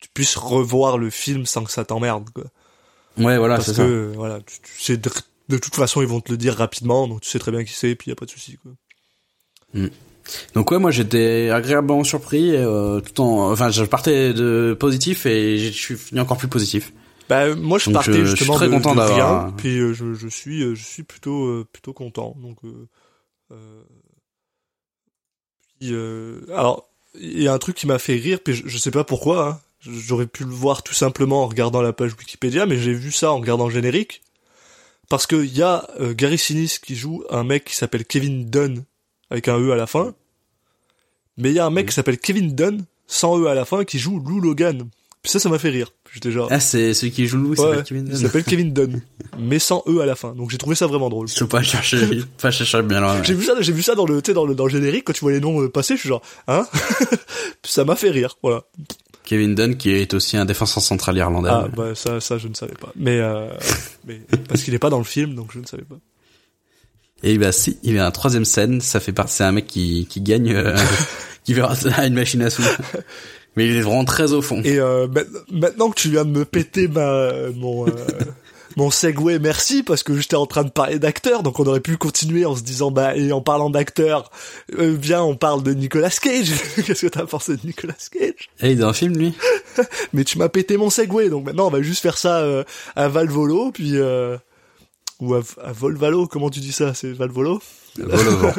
[0.00, 2.44] tu puisses revoir le film sans que ça t'emmerde, quoi.
[3.18, 4.16] Ouais, voilà, Parce c'est que, ça.
[4.18, 5.10] voilà, tu, tu sais, de,
[5.48, 7.72] de toute façon, ils vont te le dire rapidement, donc tu sais très bien qui
[7.72, 8.72] c'est, puis y a pas de souci, quoi.
[10.54, 15.58] Donc ouais, moi j'étais agréablement surpris, euh, tout en, enfin, je partais de positif et
[15.58, 16.92] je suis fini encore plus positif.
[17.28, 19.52] Bah, moi, je Donc, partais je- je suis justement très de, content de d'avoir- rien,
[19.56, 22.36] puis euh, je, je suis, euh, je suis plutôt, euh, plutôt content.
[22.40, 22.86] Donc, euh,
[23.52, 23.82] euh,
[25.80, 26.88] puis, euh, alors,
[27.20, 29.48] il y a un truc qui m'a fait rire, puis je, je sais pas pourquoi.
[29.48, 29.60] hein.
[29.80, 33.30] J'aurais pu le voir tout simplement en regardant la page Wikipédia, mais j'ai vu ça
[33.32, 34.22] en regardant le générique.
[35.08, 38.48] Parce que il y a euh, Gary Sinise qui joue un mec qui s'appelle Kevin
[38.50, 38.84] Dunn
[39.30, 40.14] avec un E à la fin.
[41.36, 43.84] Mais il y a un mec qui s'appelle Kevin Dunn sans E à la fin
[43.84, 44.88] qui joue Lou Logan.
[45.22, 45.92] Puis ça, ça m'a fait rire.
[46.14, 46.46] J'étais genre.
[46.52, 48.20] Ah, c'est celui qui joue Lou, il Ouais, s'appelle Kevin il Dunn.
[48.22, 49.02] s'appelle Kevin Dunn,
[49.38, 50.32] mais sans E à la fin.
[50.34, 51.26] Donc j'ai trouvé ça vraiment drôle.
[51.28, 51.98] Je peux pas chercher,
[52.40, 53.22] pas chercher bien loin.
[53.24, 55.20] J'ai vu ça, j'ai vu ça dans le, dans le, dans le générique quand tu
[55.20, 56.66] vois les noms euh, passer, je suis genre, hein?
[57.64, 58.62] Ça m'a fait rire, voilà.
[59.24, 61.50] Kevin Dunn qui est aussi un défenseur central irlandais.
[61.50, 62.92] Ah bah ça, ça je ne savais pas.
[62.94, 63.50] Mais, euh,
[64.06, 65.96] mais parce qu'il est pas dans le film, donc je ne savais pas.
[67.22, 69.66] Et bah si, il y a un troisième scène, ça fait partie, c'est un mec
[69.66, 70.76] qui, qui gagne, euh,
[71.44, 72.62] qui verra ça une machine à sous.
[73.56, 74.60] Mais il est vraiment très au fond.
[74.64, 77.90] Et euh, ma- maintenant que tu viens de me péter ma mon euh,
[78.76, 81.96] mon segway, merci parce que j'étais en train de parler d'acteurs, donc on aurait pu
[81.96, 84.30] continuer en se disant bah et en parlant d'acteurs,
[84.78, 86.50] euh, bien on parle de Nicolas Cage.
[86.86, 88.50] Qu'est-ce que t'as pensé de Nicolas Cage?
[88.60, 89.32] Et il est dans le film, lui?
[90.12, 92.62] Mais tu m'as pété mon segway, donc maintenant on va juste faire ça euh,
[92.94, 94.36] à Valvolo, puis euh,
[95.20, 97.60] ou à, à Volvalo, comment tu dis ça C'est Valvolo
[97.98, 98.52] Vol au vent.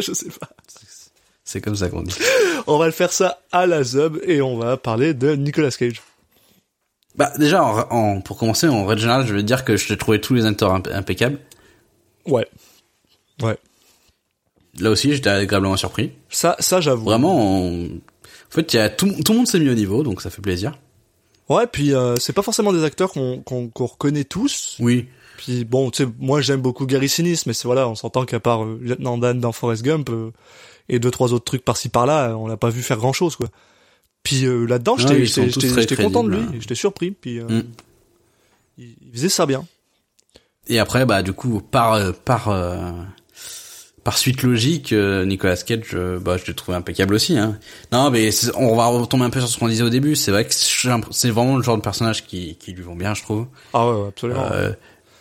[0.00, 0.48] Je sais pas.
[1.44, 2.14] C'est comme ça qu'on dit.
[2.66, 6.02] On va le faire ça à la Zub et on va parler de Nicolas Cage.
[7.14, 9.96] Bah, déjà, en, en- pour commencer, en règle générale, je vais dire que je t'ai
[9.96, 11.38] trouvé tous les acteurs imp- impeccables.
[12.26, 12.48] Ouais.
[13.40, 13.56] Ouais.
[14.80, 16.12] Là aussi, j'étais agréablement surpris.
[16.28, 17.04] Ça, ça j'avoue.
[17.04, 20.02] Vraiment, on- en fait, il y a tout, tout le monde s'est mis au niveau,
[20.02, 20.76] donc ça fait plaisir.
[21.48, 24.76] Ouais, puis euh, c'est pas forcément des acteurs qu'on qu'on qu'on reconnaît tous.
[24.80, 25.06] Oui.
[25.36, 28.40] Puis bon, tu sais, moi j'aime beaucoup Gary Sinise, mais c'est voilà, on s'entend qu'à
[28.40, 30.30] part euh, Lieutenant Dan dans Forrest Gump euh,
[30.88, 33.48] et deux trois autres trucs par-ci par-là, euh, on l'a pas vu faire grand-chose quoi.
[34.22, 36.60] Puis euh, là-dedans, Ouais, j'étais j'étais content de lui, crédibles.
[36.62, 37.10] j'étais surpris.
[37.12, 37.62] Puis Mm.
[38.78, 39.64] il, il faisait ça bien.
[40.68, 42.50] Et après, bah, du coup, par, par,
[44.02, 47.56] par suite logique, Nicolas Cage, bah, je l'ai trouvé impeccable aussi, hein.
[47.92, 50.16] Non, mais on va retomber un peu sur ce qu'on disait au début.
[50.16, 53.22] C'est vrai que c'est vraiment le genre de personnage qui, qui lui vont bien, je
[53.22, 53.46] trouve.
[53.72, 54.42] Ah ouais, ouais, absolument.
[54.50, 54.72] Euh,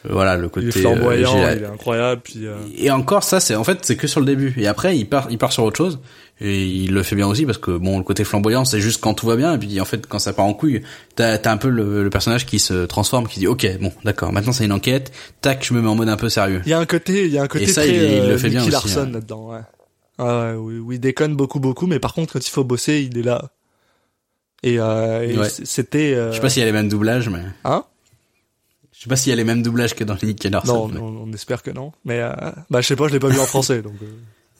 [0.09, 0.67] voilà, le côté.
[0.67, 2.21] il est flamboyant, euh, j'ai- il est incroyable.
[2.23, 4.53] Puis euh, Et encore ça, c'est en fait c'est que sur le début.
[4.57, 5.99] Et après, il part, il part sur autre chose.
[6.41, 9.13] Et il le fait bien aussi parce que bon, le côté flamboyant, c'est juste quand
[9.13, 9.53] tout va bien.
[9.53, 10.81] Et puis en fait, quand ça part en couille,
[11.15, 14.33] t'as as un peu le, le personnage qui se transforme, qui dit ok, bon, d'accord,
[14.33, 15.13] maintenant c'est une enquête.
[15.41, 16.61] Tac, je me mets en mode un peu sérieux.
[16.65, 18.27] il y a un côté, il y a un côté Et ça, très il- il
[18.27, 19.11] le euh, fait bien aussi, Larson ouais.
[19.13, 19.51] là-dedans.
[19.53, 19.59] Ouais.
[20.17, 23.07] Ah ouais, oui, oui, il déconne beaucoup, beaucoup, mais par contre, quand il faut bosser,
[23.09, 23.51] il est là.
[24.63, 25.47] Et, euh, et Ouais.
[25.49, 26.13] c'était.
[26.15, 27.83] euh, Je sais pas s'il y a les mêmes doublages, mais Hein?
[28.97, 30.87] Je sais pas s'il y a les mêmes doublages que dans Nicky Larson.
[30.87, 31.91] Non, mais- on, on espère que non.
[32.05, 32.31] Mais euh,
[32.69, 33.93] bah je sais pas, je l'ai pas vu en français, donc.
[34.01, 34.05] euh,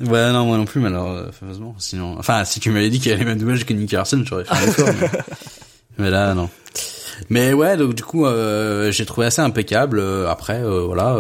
[0.06, 3.00] Ouais, non, moi non plus, mais alors, euh, heureusement, sinon, enfin, si tu m'avais dit
[3.00, 5.10] qu'il y avait les mêmes doublages que Nicky Larson, j'aurais fait un effort, mais...
[5.98, 6.50] mais là, non.
[7.30, 10.00] Mais ouais, donc du coup, euh, j'ai trouvé assez impeccable.
[10.00, 11.16] Euh, Après, euh, voilà,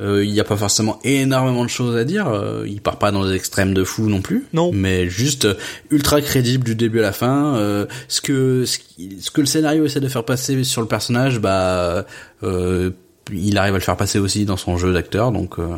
[0.00, 2.28] euh, il n'y a pas forcément énormément de choses à dire.
[2.28, 4.46] Euh, il part pas dans des extrêmes de fou non plus.
[4.52, 4.70] Non.
[4.72, 5.54] Mais juste euh,
[5.90, 7.56] ultra crédible du début à la fin.
[7.56, 8.78] Euh, ce que ce,
[9.30, 12.06] que le scénario essaie de faire passer sur le personnage, bah,
[12.44, 12.90] euh,
[13.32, 15.32] il arrive à le faire passer aussi dans son jeu d'acteur.
[15.32, 15.76] Donc euh,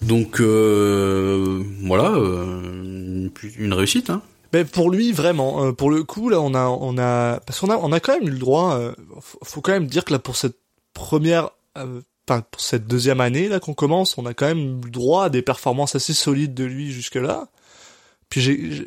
[0.00, 3.28] donc euh, voilà, euh,
[3.58, 4.10] une, réussite.
[4.10, 4.22] Hein.
[4.52, 7.70] Ben pour lui vraiment, euh, pour le coup là on a on a parce qu'on
[7.70, 8.76] a on a quand même eu le droit.
[8.78, 10.56] euh, faut, faut quand même dire que là pour cette
[10.92, 12.00] première, euh,
[12.32, 15.28] enfin pour cette deuxième année là qu'on commence, on a quand même eu droit à
[15.30, 17.48] des performances assez solides de lui jusque là.
[18.28, 18.86] Puis j'ai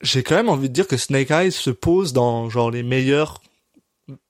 [0.00, 3.40] j'ai- quand même envie de dire que Snake Eyes se pose dans genre les meilleurs,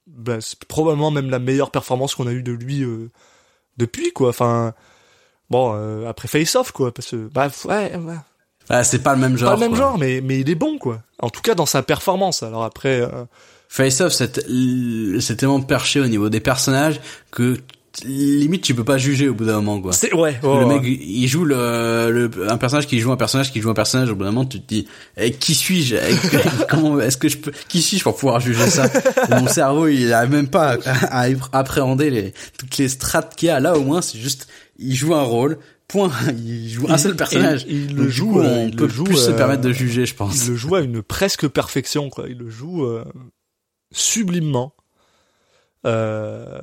[0.07, 3.11] ben, c'est probablement même la meilleure performance qu'on a eue de lui euh,
[3.77, 4.31] depuis quoi.
[4.31, 4.75] Enfin
[5.51, 8.15] bon euh, après Face Off quoi parce que bah ouais, ouais
[8.69, 9.51] Ah, c'est pas le même genre.
[9.51, 9.79] pas le même quoi.
[9.79, 11.03] genre, mais, mais il est bon, quoi.
[11.21, 12.43] En tout cas, dans sa performance.
[12.43, 13.25] Alors après, euh,
[13.71, 17.01] Face Off, c'est tellement perché au niveau des personnages
[17.31, 17.57] que
[18.05, 19.93] limite tu peux pas juger au bout d'un moment quoi.
[19.93, 20.89] c'est, ouais, le mec, ouais.
[21.01, 24.11] il joue le, le- un personnage qui joue un personnage qui joue un personnage.
[24.11, 24.87] Au bout d'un moment, tu te dis,
[25.17, 25.97] eh, qui suis-je?
[25.97, 26.15] Eh,
[26.69, 28.89] Comment est-ce que je peux Qui suis-je pour pouvoir juger ça?
[29.31, 33.51] Mon cerveau, il arrive même pas à, à appréhender les toutes les strates qu'il y
[33.51, 33.59] a.
[33.61, 34.49] Là, au moins, c'est juste,
[34.79, 35.59] il joue un rôle.
[35.89, 36.11] Point.
[36.37, 37.65] Il joue un seul personnage.
[37.65, 39.37] et il Donc, le joue, coup, euh, on il peut le joue, plus se euh,
[39.37, 40.45] permettre de juger, je pense.
[40.45, 42.27] il le joue à une presque perfection, quoi.
[42.29, 43.03] Il le joue euh,
[43.91, 44.75] sublimement.
[45.87, 46.61] Euh,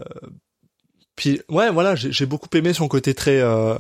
[1.16, 3.76] puis, ouais, voilà, j'ai beaucoup aimé son côté très euh,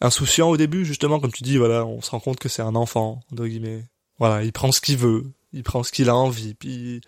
[0.00, 2.74] insouciant au début, justement, comme tu dis, voilà, on se rend compte que c'est un
[2.74, 3.84] enfant, entre guillemets.
[4.18, 7.00] Voilà, il prend ce qu'il veut, il prend ce qu'il a envie, puis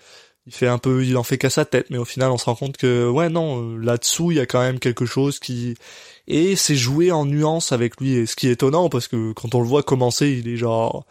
[0.47, 2.45] il fait un peu, il en fait qu'à sa tête, mais au final, on se
[2.45, 5.75] rend compte que, ouais, non, euh, là-dessous, il y a quand même quelque chose qui,
[6.29, 9.55] et c'est joué en nuance avec lui, et ce qui est étonnant, parce que quand
[9.55, 11.07] on le voit commencer, il est genre,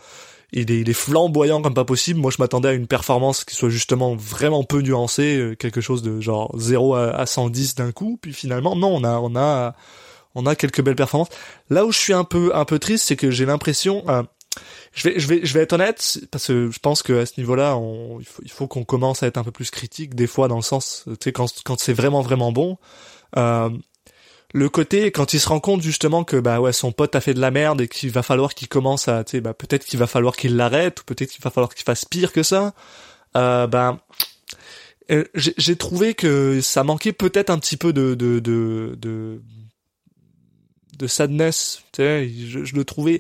[0.53, 2.19] il est, il est flamboyant comme pas possible.
[2.19, 6.01] Moi, je m'attendais à une performance qui soit justement vraiment peu nuancée, euh, quelque chose
[6.01, 8.17] de genre 0 à, à 110 d'un coup.
[8.21, 9.75] Puis finalement, non, on a, on a,
[10.35, 11.29] on a quelques belles performances.
[11.69, 14.23] Là où je suis un peu, un peu triste, c'est que j'ai l'impression, euh,
[14.93, 17.33] je vais, je vais, je vais être honnête, parce que je pense que à ce
[17.37, 20.27] niveau-là, on, il faut, il faut qu'on commence à être un peu plus critique des
[20.27, 22.77] fois dans le sens, tu sais, quand, quand c'est vraiment vraiment bon.
[23.37, 23.69] Euh,
[24.55, 27.33] le côté quand il se rend compte justement que bah ouais son pote a fait
[27.33, 29.99] de la merde et qu'il va falloir qu'il commence à tu sais bah peut-être qu'il
[29.99, 32.73] va falloir qu'il l'arrête ou peut-être qu'il va falloir qu'il fasse pire que ça
[33.35, 34.05] euh, bah
[35.11, 39.41] euh, j'ai trouvé que ça manquait peut-être un petit peu de de de de,
[40.99, 43.19] de sadness tu sais je, je le trouvais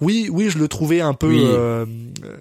[0.00, 1.44] oui oui je le trouvais un peu Oui.
[1.46, 1.86] euh,
[2.24, 2.36] euh,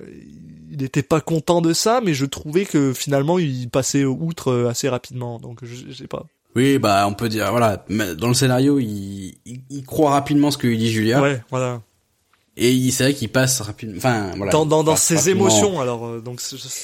[0.72, 4.68] il était pas content de ça mais je trouvais que finalement il passait outre euh,
[4.70, 6.26] assez rapidement donc je je sais pas
[6.56, 7.86] Oui, bah on peut dire voilà.
[8.18, 11.82] Dans le scénario, il, il, il croit rapidement ce que lui dit Julia, ouais voilà
[12.58, 13.96] et il- c'est vrai qu'il passe rapidement.
[13.98, 14.52] Enfin voilà.
[14.52, 15.48] dans, dans, dans ses rapidement.
[15.48, 16.42] émotions alors euh, donc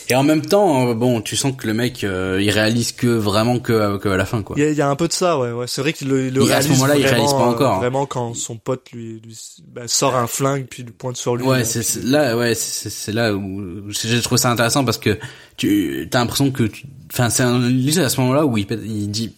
[0.09, 3.07] Et en même temps, euh, bon, tu sens que le mec, euh, il réalise que
[3.07, 4.55] vraiment que, que à la fin, quoi.
[4.57, 6.07] il y a, il y a un peu de ça ouais ouais c'est vrai qu'il
[6.07, 7.77] le, le Et à ce réalise moment-là, il réalise pas euh, encore.
[7.79, 9.37] vraiment quand son pote lui, lui
[9.67, 13.33] bah, sort un flingue puis le pointe sur lui Ouais, c'est là, ouais, c'est là
[13.35, 15.19] où j'ai trouvé ça intéressant parce que
[15.57, 16.71] tu as l'impression que,
[17.11, 19.33] enfin, c'est à ce moment-là où il, il dit,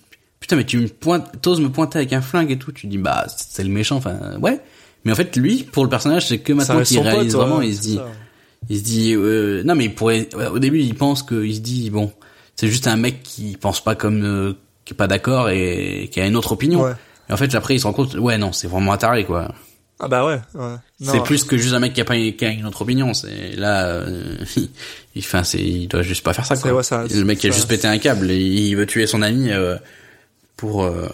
[0.50, 2.98] putain, mais tu me pointes, t'oses me pointer avec un flingue et tout, tu dis,
[2.98, 4.60] bah, c'est le méchant, enfin, ouais.
[5.06, 7.62] Mais en fait, lui, pour le personnage, c'est que maintenant qu'il pote, réalise ouais, vraiment,
[7.62, 8.08] il c'est se dit, ça.
[8.70, 11.60] il se dit, euh, non, mais il pourrait, au début, il pense que, il se
[11.60, 12.12] dit, bon,
[12.56, 14.54] c'est juste un mec qui pense pas comme, euh,
[14.86, 16.82] qui est pas d'accord et qui a une autre opinion.
[16.84, 16.94] Ouais.
[17.30, 19.54] Et en fait, après, il se rend compte, ouais, non, c'est vraiment un taré, quoi.
[20.00, 20.76] ah bah ouais, ouais.
[21.00, 23.14] C'est plus que juste un mec qui a pas qui a une autre opinion.
[23.14, 24.36] C'est là, euh,
[25.16, 26.58] il, enfin, c'est, il doit juste pas faire ça.
[26.58, 26.74] Quoi.
[26.74, 29.22] ouais, ça- le mec qui a juste pété un câble et il veut tuer son
[29.22, 29.76] ami euh,
[30.60, 31.08] pour euh,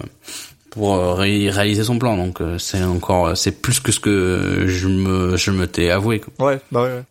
[0.72, 2.18] pour euh, ré- réaliser son plan.
[2.18, 6.20] Donc euh, c'est encore, c'est plus que ce que je me je me t'ai avoué.
[6.20, 6.48] Quoi.
[6.48, 7.04] ouais bah ouais, ouais.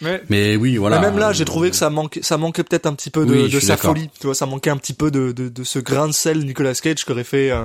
[0.00, 0.98] Mais, Mais oui, voilà.
[1.00, 3.32] mais même là, j'ai trouvé que ça manquait, ça manquait peut-être un petit peu de,
[3.32, 4.10] Oui, de sa folie.
[4.20, 6.74] Tu vois, ça manquait un petit peu de, de, de ce grain de sel Nicolas
[6.74, 7.64] Cage qui aurait fait, euh,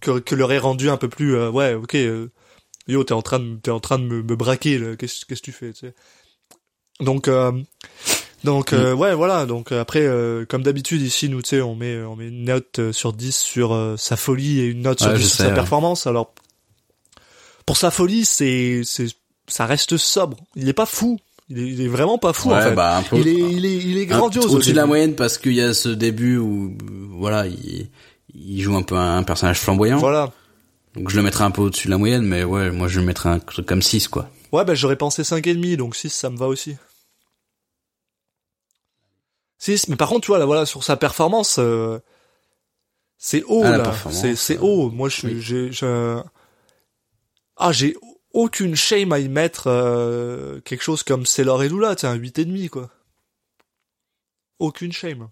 [0.00, 2.28] que, que l'aurait rendu un peu plus, euh, ouais, ok, euh,
[2.86, 4.78] yo, t'es en train de, t'es en train de me, me braquer.
[4.98, 5.94] Qu'est-ce, qu'est-ce que tu fais, tu sais.
[7.00, 7.50] Donc, euh,
[8.44, 8.76] donc, Mm.
[8.76, 9.46] euh, ouais, voilà.
[9.46, 12.44] Donc euh, après, euh, comme d'habitude ici, nous, tu sais, on met, on met une
[12.44, 15.26] note euh, sur 10 sur euh, sa folie et une note sur Ouais, 10 je
[15.26, 15.54] sur sais, sa ouais.
[15.54, 16.06] performance.
[16.06, 16.32] Alors,
[17.66, 19.06] pour sa folie, c'est, c'est,
[19.48, 20.36] ça reste sobre.
[20.56, 21.18] Il est pas fou.
[21.50, 22.74] Il est, il est vraiment pas fou, en fait.
[22.74, 24.46] bah, un peu- il est, il est, il est grandiose.
[24.46, 26.74] au au-dessus de la moyenne parce qu'il y a ce début où
[27.10, 27.88] voilà, il
[28.36, 29.98] il joue un peu un, personnage flamboyant.
[29.98, 30.32] Voilà.
[30.96, 33.06] Donc je le mettrais un peu au-dessus de la moyenne, mais ouais, moi je le
[33.06, 34.28] mettrais un truc comme 6 quoi.
[34.52, 36.76] Ouais, bah, j'aurais pensé 5,5, donc 6, ça me va aussi.
[39.64, 41.98] 6, mais par contre, tu vois, là, voilà, sur sa performance, euh,
[43.16, 43.94] c'est haut, Ah, là.
[44.10, 44.90] C'est, euh, haut.
[44.90, 45.40] Moi, je suis, oui.
[45.40, 46.20] j'ai, je...
[47.56, 47.96] ah, j'ai
[48.34, 52.68] aucune shame à y mettre, euh, quelque chose comme Sailor et Lula, tu un 8,5,
[52.68, 52.90] quoi.
[54.58, 55.28] Aucune shame.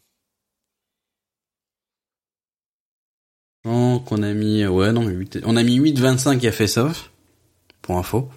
[3.66, 7.12] Non, qu'on a mis, ouais, non, mais 8, on a mis 8,25 à Face Off,
[7.82, 8.30] pour info.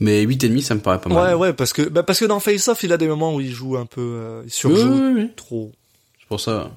[0.00, 1.34] Mais 8,5, ça me paraît pas mal.
[1.34, 3.40] Ouais, ouais, parce que, bah, parce que dans Face Off, il a des moments où
[3.40, 5.30] il joue un peu, euh, il Oui, surjoue oui, oui.
[5.36, 5.72] trop.
[6.18, 6.70] C'est pour ça.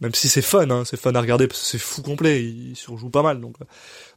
[0.00, 2.76] même si c'est fun, hein, c'est fun à regarder parce que c'est fou complet, il
[2.76, 3.40] surjoue pas mal.
[3.40, 3.56] Donc,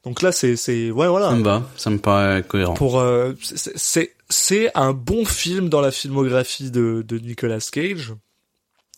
[0.04, 1.30] donc là, c'est, c'est, ouais, voilà.
[1.30, 2.74] Ça me va, ça me paraît cohérent.
[2.76, 8.14] Pour, euh, c'est, c'est, un bon film dans la filmographie de, de Nicolas Cage.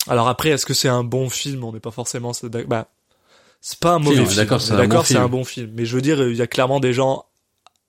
[0.07, 1.63] Alors après, est-ce que c'est un bon film?
[1.63, 2.33] On n'est pas forcément,
[2.67, 2.89] bah,
[3.61, 4.35] c'est pas un mauvais film.
[4.35, 4.75] d'accord, c'est
[5.15, 5.71] bon un bon film.
[5.73, 7.25] Mais je veux dire, il y a clairement des gens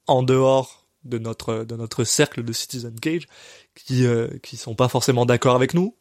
[0.06, 3.26] en dehors de notre de notre cercle de Citizen Cage
[3.74, 5.94] qui euh, qui sont pas forcément d'accord avec nous.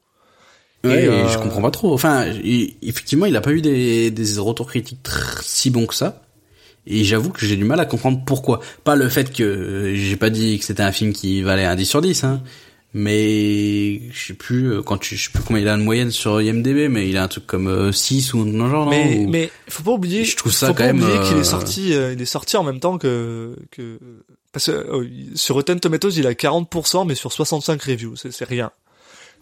[0.84, 1.94] Ouais, Et, et euh, je comprends pas trop.
[1.94, 5.00] Enfin, il- effectivement, il a pas eu des, des retours critiques
[5.42, 6.22] si bons que ça.
[6.88, 8.60] Et j'avoue que j'ai du mal à comprendre pourquoi.
[8.84, 11.76] Pas le fait que euh, j'ai pas dit que c'était un film qui valait un
[11.76, 12.44] 10 sur 10, hein.
[12.94, 16.12] Mais je sais plus euh, quand tu je sais plus combien il a de moyenne
[16.12, 18.92] sur IMDb, mais il a un truc comme euh, 6 ou non genre non?
[18.92, 20.24] Mais ou- mais faut pas oublier.
[20.24, 21.94] Je trouve ça faut quand pas même, oublier qu'il est sorti.
[21.94, 24.00] euh, il est sorti en même temps que que
[24.56, 28.16] parce que euh, sur Rotten Tomatoes il a 40% mais sur 65 reviews.
[28.16, 28.72] C'est c'est rien.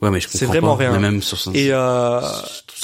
[0.01, 0.83] ouais, mais je c'est comprends vraiment pas.
[0.83, 0.91] rien.
[0.93, 2.19] Mais même sur Et euh,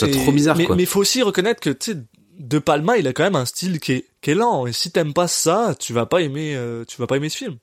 [0.04, 0.76] et- trop bizarre mais, quoi.
[0.76, 1.98] Mais faut aussi reconnaître que tu sais
[2.38, 4.66] De Palma, il a quand même un style qui est, qui est lent.
[4.68, 7.38] Et si t'aimes pas ça, tu vas pas aimer, euh, tu vas pas aimer ce
[7.38, 7.58] film.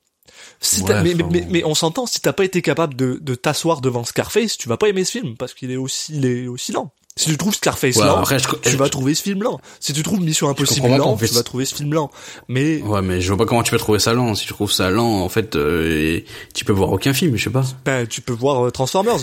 [0.60, 3.18] Si t'as- Ouais, mais, enfin, mais, mais on s'entend, si t'as pas été capable de,
[3.22, 6.26] de t'asseoir devant Scarface, tu vas pas aimer ce film parce qu'il est aussi, il
[6.26, 6.92] est aussi lent.
[7.18, 9.58] Si tu trouves Scarface Ouais, lent, après, je- tu vas trouver ce film lent.
[9.80, 12.10] Si tu trouves Mission Impossible lent, fait- tu vas trouver ce film lent.
[12.48, 14.34] Mais Ouais, mais je vois pas comment tu peux trouver ça lent.
[14.34, 16.20] Si tu trouves ça lent, en fait, euh,
[16.54, 17.64] tu peux voir aucun film, je sais pas.
[17.86, 19.16] ben, tu peux voir euh, Transformers,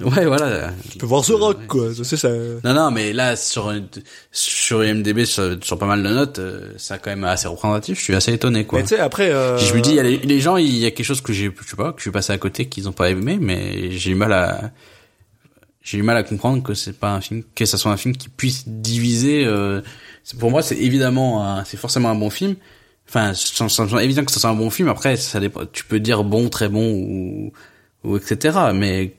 [0.00, 0.70] Ouais, voilà.
[0.90, 1.88] tu peux voir The Rock, quoi.
[1.94, 2.28] Tu sais, ça...
[2.30, 3.70] Non, non, mais là, sur,
[4.30, 7.98] sur IMDB, sur, sur pas mal de notes, euh, c'est quand même assez représentatif.
[7.98, 8.78] Je suis assez étonné, quoi.
[8.78, 9.30] Mais tu sais, après...
[9.32, 9.58] Euh...
[9.58, 11.32] Je me dis, il y a les, les gens, il y a quelque chose que
[11.34, 13.90] j'ai, je sais pas, que je suis passé à côté, qu'ils ont pas aimé, mais
[13.90, 14.70] j'ai eu mal à,
[15.82, 18.16] j'ai eu mal à comprendre que c'est pas un film, que ça soit un film
[18.16, 19.44] qui puisse diviser.
[19.44, 19.82] Euh,
[20.38, 22.54] pour moi, c'est évidemment, c'est forcément un bon film.
[23.08, 24.88] Enfin, c'est c'est évident que ça soit un bon film.
[24.88, 25.66] Après, ça dépend.
[25.66, 27.52] Tu peux dire bon, très bon ou,
[28.04, 28.70] ou etc.
[28.74, 29.14] Mais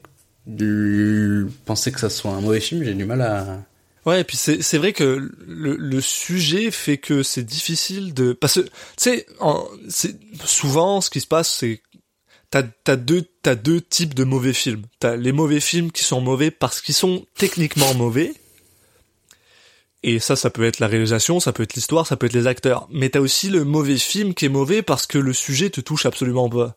[1.66, 3.64] penser que ça soit un mauvais film, j'ai du mal à.
[4.06, 8.34] Ouais, et puis c'est c'est vrai que le, le sujet fait que c'est difficile de
[8.34, 9.26] parce que tu sais
[9.88, 11.82] c'est souvent ce qui se passe c'est
[12.62, 14.84] t'as deux t'as deux types de mauvais films.
[15.00, 18.34] T'as les mauvais films qui sont mauvais parce qu'ils sont techniquement mauvais.
[20.04, 22.48] Et ça, ça peut être la réalisation, ça peut être l'histoire, ça peut être les
[22.48, 22.88] acteurs.
[22.92, 26.06] Mais t'as aussi le mauvais film qui est mauvais parce que le sujet te touche
[26.06, 26.76] absolument pas.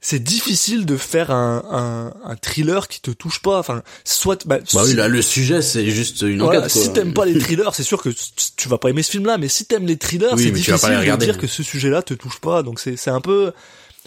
[0.00, 3.58] C'est difficile de faire un, un, un thriller qui te touche pas.
[3.58, 6.72] Enfin, soit bah, Bah oui, là, le sujet, c'est juste une voilà, enquête.
[6.72, 6.82] quoi.
[6.82, 8.10] si t'aimes pas les thrillers, c'est sûr que
[8.56, 11.16] tu, vas pas aimer ce film-là, mais si t'aimes les thrillers, Oui, c'est difficile de
[11.16, 12.62] dire que ce sujet-là te touche pas.
[12.62, 13.52] Donc c'est c'est un peu,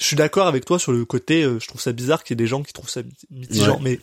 [0.01, 2.35] je suis d'accord avec toi sur le côté, euh, je trouve ça bizarre qu'il y
[2.35, 3.79] ait des gens qui trouvent ça mitigant, Ouais.
[3.81, 3.99] mais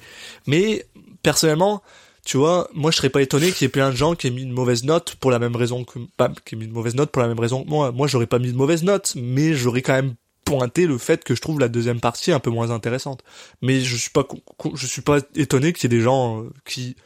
[0.47, 0.87] mais
[1.23, 1.83] personnellement,
[2.25, 4.31] tu vois, moi je serais pas étonné qu'il y ait plein de gens qui aient
[4.31, 6.95] mis une mauvaise note pour la même raison que pas qui aient mis une mauvaise
[6.95, 7.91] note pour la même raison que moi.
[7.93, 10.15] Moi j'aurais pas mis de mauvaise note, mais j'aurais quand même
[10.45, 13.23] pointé le fait que je trouve la deuxième partie un peu moins intéressante.
[13.61, 14.27] Mais je suis pas
[14.75, 16.97] je suis pas étonné qu'il y ait des gens euh, qui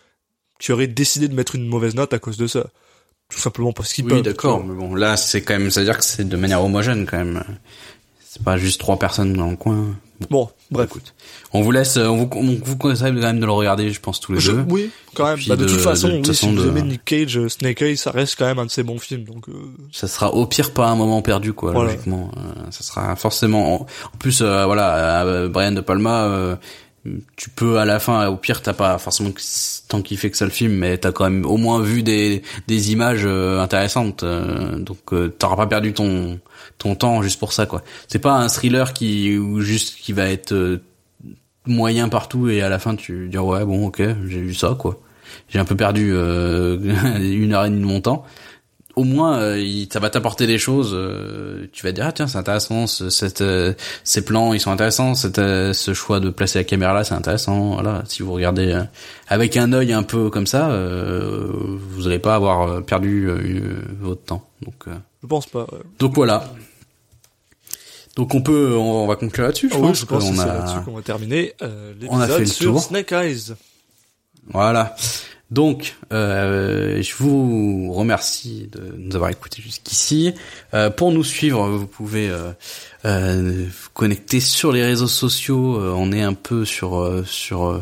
[0.60, 2.66] qui auraient décidé de mettre une mauvaise note à cause de ça.
[3.28, 4.23] Tout simplement parce qu'ils Oui, peuvent.
[4.23, 7.43] d'accord, mais bon, là, c'est quand même, c'est-à-dire que c'est de manière homogène, quand même.
[8.34, 9.88] C'est pas juste trois personnes dans le coin.
[10.30, 10.88] Bon, bref.
[10.88, 11.14] Écoute,
[11.52, 14.00] on vous laisse, euh, on vous, on vous conseille quand même de le regarder, je
[14.00, 14.64] pense, tous les Je- deux.
[14.70, 15.38] oui, quand même.
[15.48, 17.82] Bah, de, de- toute façon, de toute si vous de- aimez Nick Cage, euh, Snake
[17.82, 19.24] Eyes, ça reste quand même un de ses bons films.
[19.24, 19.52] Donc, euh,
[19.92, 21.90] Ça sera au pire pas un moment perdu, quoi, Voilà.
[21.90, 22.30] logiquement.
[22.38, 26.56] Euh, ça sera forcément, en, en plus, euh, voilà, Brian De Palma,
[27.36, 29.30] tu peux à la fin, au pire, t'as pas forcément
[29.88, 32.92] tant kiffé que ça le film, mais t'as quand même au moins vu des, des
[32.92, 36.38] images intéressantes, euh, donc euh, t'auras pas perdu ton
[36.78, 37.82] ton temps juste pour ça, quoi.
[38.09, 40.82] C'est pas un thriller qui ou juste qui va être euh,
[41.66, 45.01] moyen partout et à la fin tu dis ouais bon ok j'ai vu ça quoi.
[45.48, 46.78] J'ai un peu perdu euh,
[47.20, 48.24] une heure et demie de mon temps
[48.97, 52.27] au moins euh, il- ça va t'apporter des choses euh, tu vas dire ah tiens
[52.27, 53.73] c'est intéressant ce, cette, euh,
[54.05, 57.14] ces plans ils sont intéressants cette, euh, ce choix de placer la caméra là c'est
[57.14, 58.82] intéressant voilà si vous regardez euh,
[59.28, 61.48] avec un œil un peu comme ça euh,
[61.90, 65.60] vous allez pas avoir perdu euh, votre temps donc euh, je pense pas.
[65.73, 65.78] ouais.
[65.98, 66.44] donc voilà
[68.16, 70.43] donc on peut on, va conclure là-dessus je oui, pense, je pense que qu'on c'est
[70.43, 71.55] a- là-dessus qu'on va terminer
[72.09, 72.82] on a fait le sur tour.
[72.82, 73.55] Snake Eyes.
[74.48, 74.94] Voilà.
[75.52, 80.32] Donc, euh, je vous remercie de nous avoir écoutés jusqu'ici.
[80.72, 82.52] Euh, pour nous suivre, vous pouvez euh,
[83.04, 85.78] euh, vous connecter sur les réseaux sociaux.
[85.78, 87.78] Euh, on est un peu sur euh, sur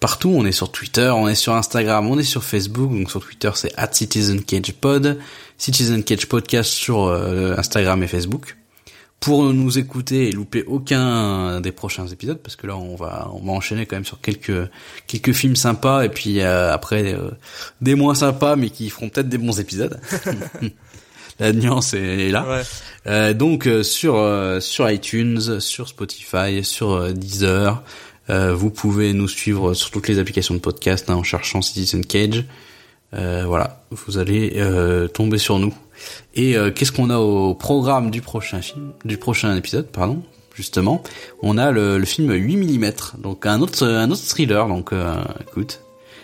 [0.00, 0.30] partout.
[0.34, 2.90] On est sur Twitter, on est sur Instagram, on est sur Facebook.
[2.90, 5.18] Donc sur Twitter, c'est @citizencagepod,
[5.58, 8.56] Citizen Cage Podcast sur Instagram et Facebook
[9.24, 13.46] pour nous écouter et louper aucun des prochains épisodes parce que là on va on
[13.46, 14.68] va enchaîner quand même sur quelques
[15.06, 17.30] quelques films sympas et puis euh, après euh,
[17.80, 19.98] des moins sympas mais qui feront peut-être des bons épisodes.
[21.40, 22.46] La nuance est, est là.
[22.46, 22.62] Ouais.
[23.06, 27.82] Euh, donc euh, sur euh, sur iTunes, sur Spotify, sur euh, Deezer,
[28.30, 32.04] Euh, vous pouvez nous suivre sur toutes les applications de podcast hein, en cherchant Citizen
[32.06, 32.44] Cage.
[33.14, 35.74] Euh, voilà, vous allez euh, tomber sur nous.
[36.34, 40.22] Et euh, qu'est-ce qu'on a au programme du prochain film, du prochain épisode, pardon
[40.54, 41.02] Justement,
[41.42, 44.68] on a le, le film 8 mm, donc un autre un autre thriller.
[44.68, 45.80] Donc, euh, écoute,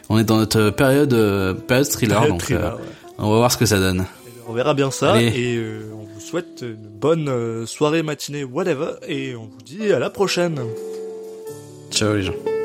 [0.09, 2.83] on est dans notre période euh, période thriller, donc thriller, euh, ouais.
[3.19, 4.07] on va voir ce que ça donne.
[4.47, 5.27] On verra bien ça Allez.
[5.37, 5.61] et
[5.93, 10.61] on vous souhaite une bonne soirée, matinée, whatever, et on vous dit à la prochaine.
[11.91, 12.60] Ciao les gens.